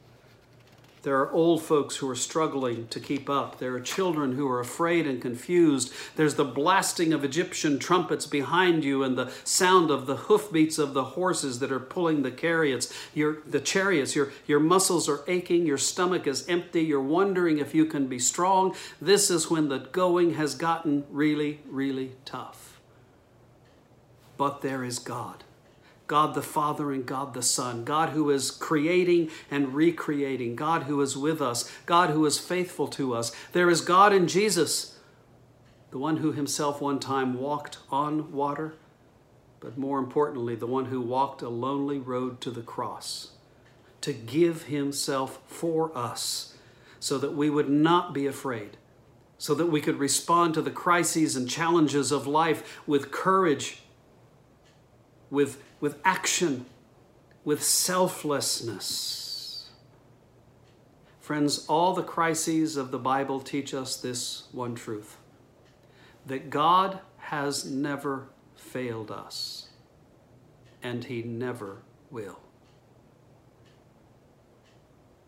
There 1.02 1.18
are 1.18 1.32
old 1.32 1.62
folks 1.62 1.96
who 1.96 2.10
are 2.10 2.16
struggling 2.16 2.86
to 2.88 3.00
keep 3.00 3.30
up. 3.30 3.58
There 3.58 3.74
are 3.74 3.80
children 3.80 4.32
who 4.32 4.46
are 4.48 4.60
afraid 4.60 5.06
and 5.06 5.20
confused. 5.20 5.92
There's 6.16 6.34
the 6.34 6.44
blasting 6.44 7.14
of 7.14 7.24
Egyptian 7.24 7.78
trumpets 7.78 8.26
behind 8.26 8.84
you 8.84 9.02
and 9.02 9.16
the 9.16 9.32
sound 9.44 9.90
of 9.90 10.06
the 10.06 10.16
hoofbeats 10.16 10.76
of 10.78 10.92
the 10.92 11.04
horses 11.04 11.58
that 11.60 11.72
are 11.72 11.80
pulling 11.80 12.22
the 12.22 12.30
chariots. 12.30 12.92
Your, 13.14 13.38
the 13.46 13.60
chariots, 13.60 14.14
your, 14.14 14.30
your 14.46 14.60
muscles 14.60 15.08
are 15.08 15.24
aching, 15.26 15.66
your 15.66 15.78
stomach 15.78 16.26
is 16.26 16.46
empty, 16.48 16.82
you're 16.82 17.00
wondering 17.00 17.58
if 17.58 17.74
you 17.74 17.86
can 17.86 18.06
be 18.06 18.18
strong. 18.18 18.76
This 19.00 19.30
is 19.30 19.50
when 19.50 19.68
the 19.68 19.78
going 19.78 20.34
has 20.34 20.54
gotten 20.54 21.04
really, 21.10 21.60
really 21.70 22.12
tough. 22.26 22.78
But 24.36 24.60
there 24.60 24.84
is 24.84 24.98
God. 24.98 25.44
God 26.10 26.34
the 26.34 26.42
Father 26.42 26.90
and 26.90 27.06
God 27.06 27.34
the 27.34 27.42
Son, 27.42 27.84
God 27.84 28.08
who 28.08 28.30
is 28.30 28.50
creating 28.50 29.30
and 29.48 29.72
recreating, 29.72 30.56
God 30.56 30.82
who 30.82 31.00
is 31.02 31.16
with 31.16 31.40
us, 31.40 31.70
God 31.86 32.10
who 32.10 32.26
is 32.26 32.36
faithful 32.36 32.88
to 32.88 33.14
us. 33.14 33.30
There 33.52 33.70
is 33.70 33.80
God 33.80 34.12
in 34.12 34.26
Jesus, 34.26 34.98
the 35.92 35.98
one 35.98 36.16
who 36.16 36.32
himself 36.32 36.80
one 36.80 36.98
time 36.98 37.38
walked 37.38 37.78
on 37.92 38.32
water, 38.32 38.74
but 39.60 39.78
more 39.78 40.00
importantly, 40.00 40.56
the 40.56 40.66
one 40.66 40.86
who 40.86 41.00
walked 41.00 41.42
a 41.42 41.48
lonely 41.48 41.98
road 41.98 42.40
to 42.40 42.50
the 42.50 42.60
cross 42.60 43.28
to 44.00 44.12
give 44.12 44.64
himself 44.64 45.38
for 45.46 45.96
us 45.96 46.56
so 46.98 47.18
that 47.18 47.36
we 47.36 47.48
would 47.48 47.70
not 47.70 48.12
be 48.12 48.26
afraid, 48.26 48.78
so 49.38 49.54
that 49.54 49.66
we 49.66 49.80
could 49.80 50.00
respond 50.00 50.54
to 50.54 50.62
the 50.62 50.72
crises 50.72 51.36
and 51.36 51.48
challenges 51.48 52.10
of 52.10 52.26
life 52.26 52.80
with 52.84 53.12
courage, 53.12 53.82
with 55.30 55.62
with 55.80 55.98
action, 56.04 56.66
with 57.44 57.62
selflessness. 57.62 59.70
Friends, 61.20 61.64
all 61.68 61.94
the 61.94 62.02
crises 62.02 62.76
of 62.76 62.90
the 62.90 62.98
Bible 62.98 63.40
teach 63.40 63.72
us 63.72 63.96
this 63.96 64.44
one 64.52 64.74
truth 64.74 65.16
that 66.26 66.50
God 66.50 67.00
has 67.18 67.64
never 67.64 68.28
failed 68.54 69.10
us, 69.10 69.68
and 70.82 71.04
He 71.04 71.22
never 71.22 71.78
will. 72.10 72.40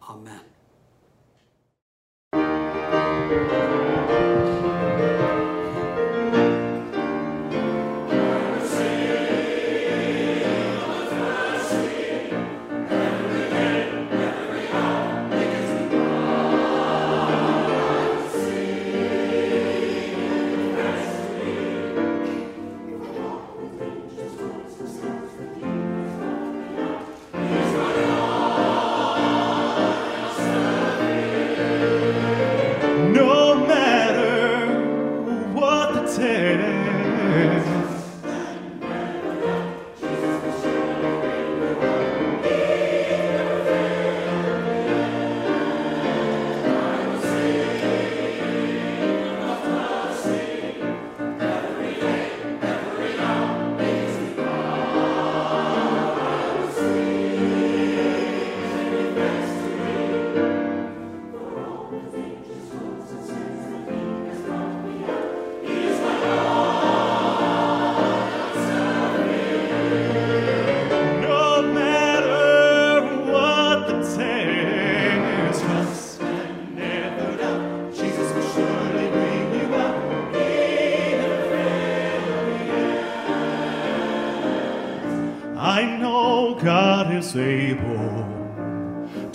Amen. 0.08 0.40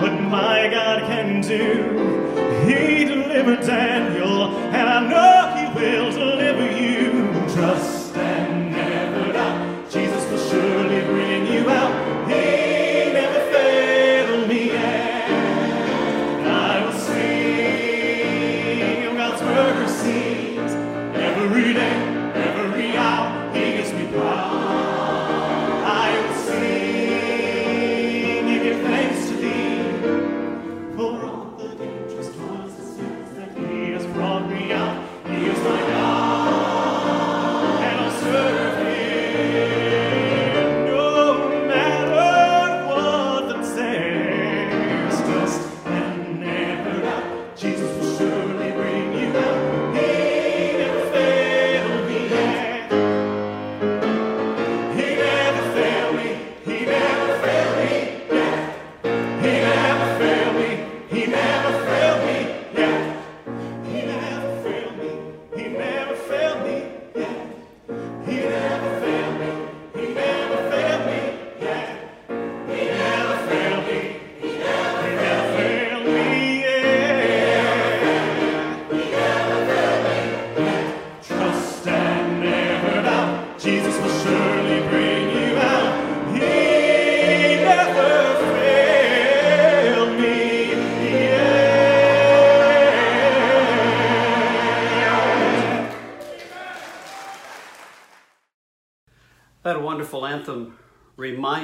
What 0.00 0.20
my 0.22 0.68
God 0.68 1.00
can 1.08 1.40
do, 1.40 2.66
he 2.66 3.04
delivered 3.04 3.66
Daniel, 3.66 4.56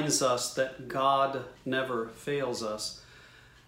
reminds 0.05 0.21
us 0.21 0.53
that 0.53 0.87
God 0.87 1.45
never 1.65 2.09
fails 2.09 2.61
us. 2.61 3.01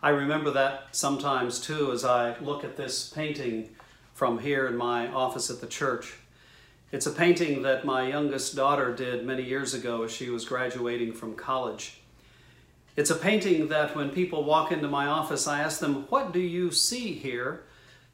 I 0.04 0.10
remember 0.10 0.52
that 0.52 0.90
sometimes 0.92 1.60
too 1.60 1.92
as 1.92 2.06
I 2.06 2.38
look 2.38 2.64
at 2.64 2.78
this 2.78 3.10
painting 3.10 3.70
from 4.14 4.38
here 4.38 4.68
in 4.68 4.78
my 4.78 5.08
office 5.08 5.50
at 5.50 5.62
the 5.62 5.66
church. 5.68 6.14
It's 6.92 7.08
a 7.08 7.12
painting 7.12 7.64
that 7.64 7.86
my 7.86 8.08
youngest 8.08 8.56
daughter 8.56 8.94
did 8.94 9.26
many 9.26 9.42
years 9.42 9.74
ago 9.74 10.04
as 10.04 10.12
she 10.12 10.30
was 10.30 10.46
graduating 10.46 11.14
from 11.14 11.34
college. 11.34 12.02
It's 12.96 13.10
a 13.10 13.16
painting 13.16 13.70
that 13.70 13.96
when 13.96 14.12
people 14.12 14.44
walk 14.44 14.72
into 14.72 14.88
my 14.88 15.08
office, 15.08 15.48
I 15.48 15.62
ask 15.62 15.80
them, 15.80 16.06
What 16.10 16.34
do 16.34 16.40
you 16.40 16.70
see 16.70 17.14
here? 17.14 17.64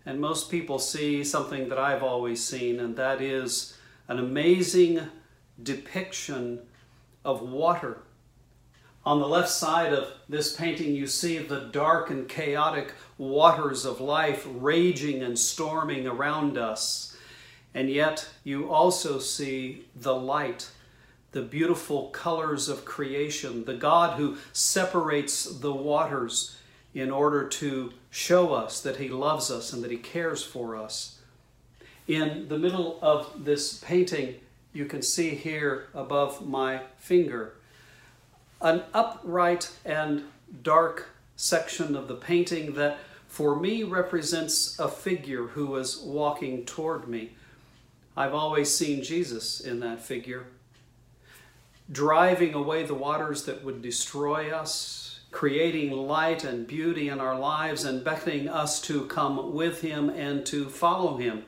And 0.06 0.22
most 0.22 0.50
people 0.50 0.80
see 0.80 1.26
something 1.26 1.68
that 1.68 1.78
I've 1.78 2.04
always 2.04 2.42
seen, 2.42 2.80
and 2.80 2.96
that 2.96 3.22
is 3.22 3.78
an 4.08 4.18
amazing 4.18 5.02
depiction 5.62 6.62
of 7.26 7.42
water. 7.42 7.98
On 9.06 9.20
the 9.20 9.28
left 9.28 9.50
side 9.50 9.92
of 9.94 10.14
this 10.30 10.56
painting, 10.56 10.96
you 10.96 11.08
see 11.08 11.38
the 11.38 11.60
dark 11.60 12.10
and 12.10 12.28
chaotic 12.28 12.94
waters 13.18 13.84
of 13.84 14.00
life 14.00 14.48
raging 14.50 15.22
and 15.22 15.38
storming 15.38 16.08
around 16.08 16.58
us. 16.58 17.18
And 17.74 17.90
yet, 17.90 18.30
you 18.46 18.72
also 18.72 19.20
see 19.20 19.86
the 19.94 20.16
light, 20.16 20.70
the 21.34 21.42
beautiful 21.42 22.12
colors 22.12 22.70
of 22.70 22.86
creation, 22.86 23.66
the 23.66 23.74
God 23.74 24.18
who 24.18 24.38
separates 24.54 25.44
the 25.46 25.74
waters 25.74 26.56
in 26.94 27.12
order 27.12 27.46
to 27.48 27.92
show 28.10 28.54
us 28.54 28.80
that 28.80 28.98
He 28.98 29.10
loves 29.10 29.52
us 29.52 29.74
and 29.74 29.84
that 29.84 29.92
He 29.92 29.98
cares 29.98 30.44
for 30.44 30.78
us. 30.78 31.20
In 32.08 32.48
the 32.48 32.60
middle 32.60 33.00
of 33.02 33.44
this 33.44 33.80
painting, 33.80 34.36
you 34.72 34.86
can 34.86 35.02
see 35.02 35.32
here 35.32 35.88
above 35.94 36.48
my 36.48 36.84
finger 36.98 37.56
an 38.64 38.82
upright 38.94 39.70
and 39.86 40.24
dark 40.64 41.10
section 41.36 41.96
of 41.96 42.08
the 42.08 42.16
painting 42.16 42.74
that 42.74 42.98
for 43.28 43.56
me 43.56 43.84
represents 43.84 44.80
a 44.80 44.88
figure 44.88 45.48
who 45.48 45.76
is 45.76 45.98
walking 45.98 46.66
toward 46.66 47.08
me. 47.08 47.34
I've 48.16 48.34
always 48.34 48.74
seen 48.74 49.04
Jesus 49.04 49.60
in 49.60 49.80
that 49.82 50.02
figure, 50.02 50.46
driving 51.92 52.54
away 52.54 52.84
the 52.84 52.94
waters 52.94 53.44
that 53.46 53.64
would 53.64 53.82
destroy 53.82 54.52
us, 54.52 55.20
creating 55.32 55.92
light 55.92 56.44
and 56.44 56.66
beauty 56.66 57.10
in 57.10 57.20
our 57.20 57.38
lives, 57.38 57.84
and 57.84 58.04
beckoning 58.04 58.48
us 58.48 58.80
to 58.82 59.08
come 59.08 59.54
with 59.54 59.82
Him 59.82 60.10
and 60.10 60.46
to 60.46 60.70
follow 60.70 61.18
Him 61.18 61.44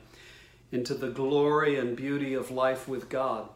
into 0.72 0.92
the 0.92 1.08
glory 1.08 1.78
and 1.78 1.96
beauty 1.96 2.34
of 2.34 2.50
life 2.50 2.88
with 2.88 3.08
God. 3.08 3.48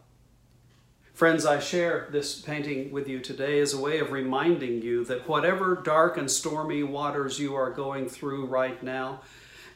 Friends, 1.12 1.44
I 1.44 1.58
share 1.58 2.08
this 2.10 2.40
painting 2.40 2.92
with 2.92 3.06
you 3.06 3.20
today 3.20 3.60
as 3.60 3.74
a 3.74 3.80
way 3.80 3.98
of 3.98 4.10
reminding 4.10 4.80
you 4.80 5.04
that 5.04 5.28
whatever 5.28 5.74
dark 5.74 6.16
and 6.16 6.30
stormy 6.30 6.82
waters 6.82 7.38
you 7.38 7.54
are 7.54 7.70
going 7.70 8.08
through 8.08 8.46
right 8.46 8.82
now, 8.82 9.20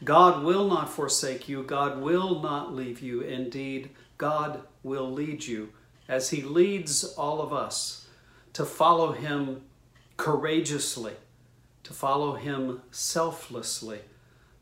God 0.02 0.42
will 0.42 0.66
not 0.66 0.88
forsake 0.88 1.48
you. 1.48 1.62
God 1.62 2.00
will 2.00 2.40
not 2.40 2.74
leave 2.74 3.00
you. 3.00 3.20
Indeed, 3.20 3.90
God 4.16 4.62
will 4.82 5.10
lead 5.10 5.44
you 5.44 5.70
as 6.08 6.30
He 6.30 6.40
leads 6.40 7.04
all 7.04 7.42
of 7.42 7.52
us 7.52 8.06
to 8.54 8.64
follow 8.64 9.12
Him 9.12 9.62
courageously, 10.16 11.14
to 11.82 11.92
follow 11.92 12.36
Him 12.36 12.80
selflessly, 12.90 14.00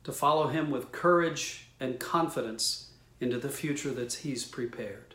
to 0.03 0.13
follow 0.13 0.49
Him 0.49 0.71
with 0.71 0.91
courage 0.91 1.69
and 1.79 2.01
confidence 2.01 2.91
into 3.21 3.39
the 3.39 3.51
future 3.51 3.93
that 3.93 4.15
He's 4.15 4.45
prepared. 4.45 5.12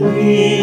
Lean 0.00 0.59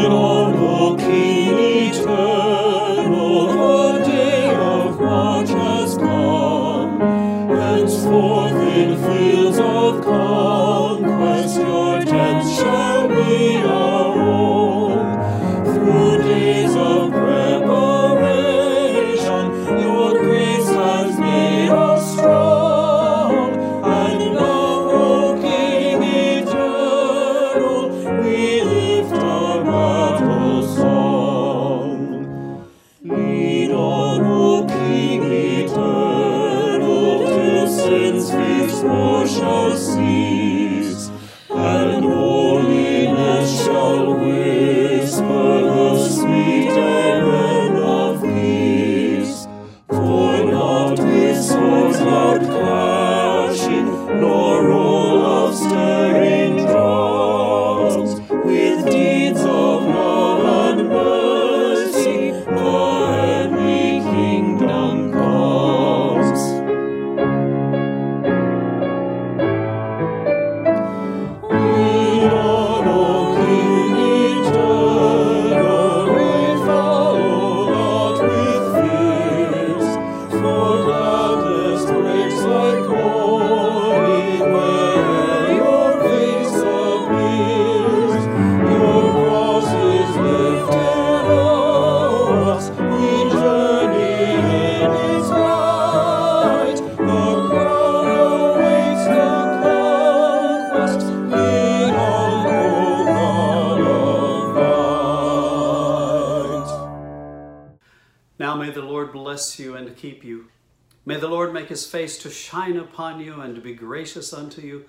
and 113.40 113.56
to 113.56 113.62
be 113.62 113.74
gracious 113.74 114.34
unto 114.34 114.62
you. 114.62 114.86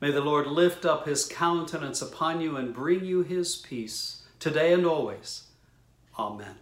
May 0.00 0.10
the 0.10 0.20
Lord 0.20 0.46
lift 0.46 0.84
up 0.84 1.06
his 1.06 1.24
countenance 1.24 2.02
upon 2.02 2.40
you 2.40 2.56
and 2.56 2.74
bring 2.74 3.04
you 3.04 3.22
his 3.22 3.56
peace, 3.56 4.22
today 4.38 4.72
and 4.72 4.84
always. 4.84 5.44
Amen. 6.18 6.56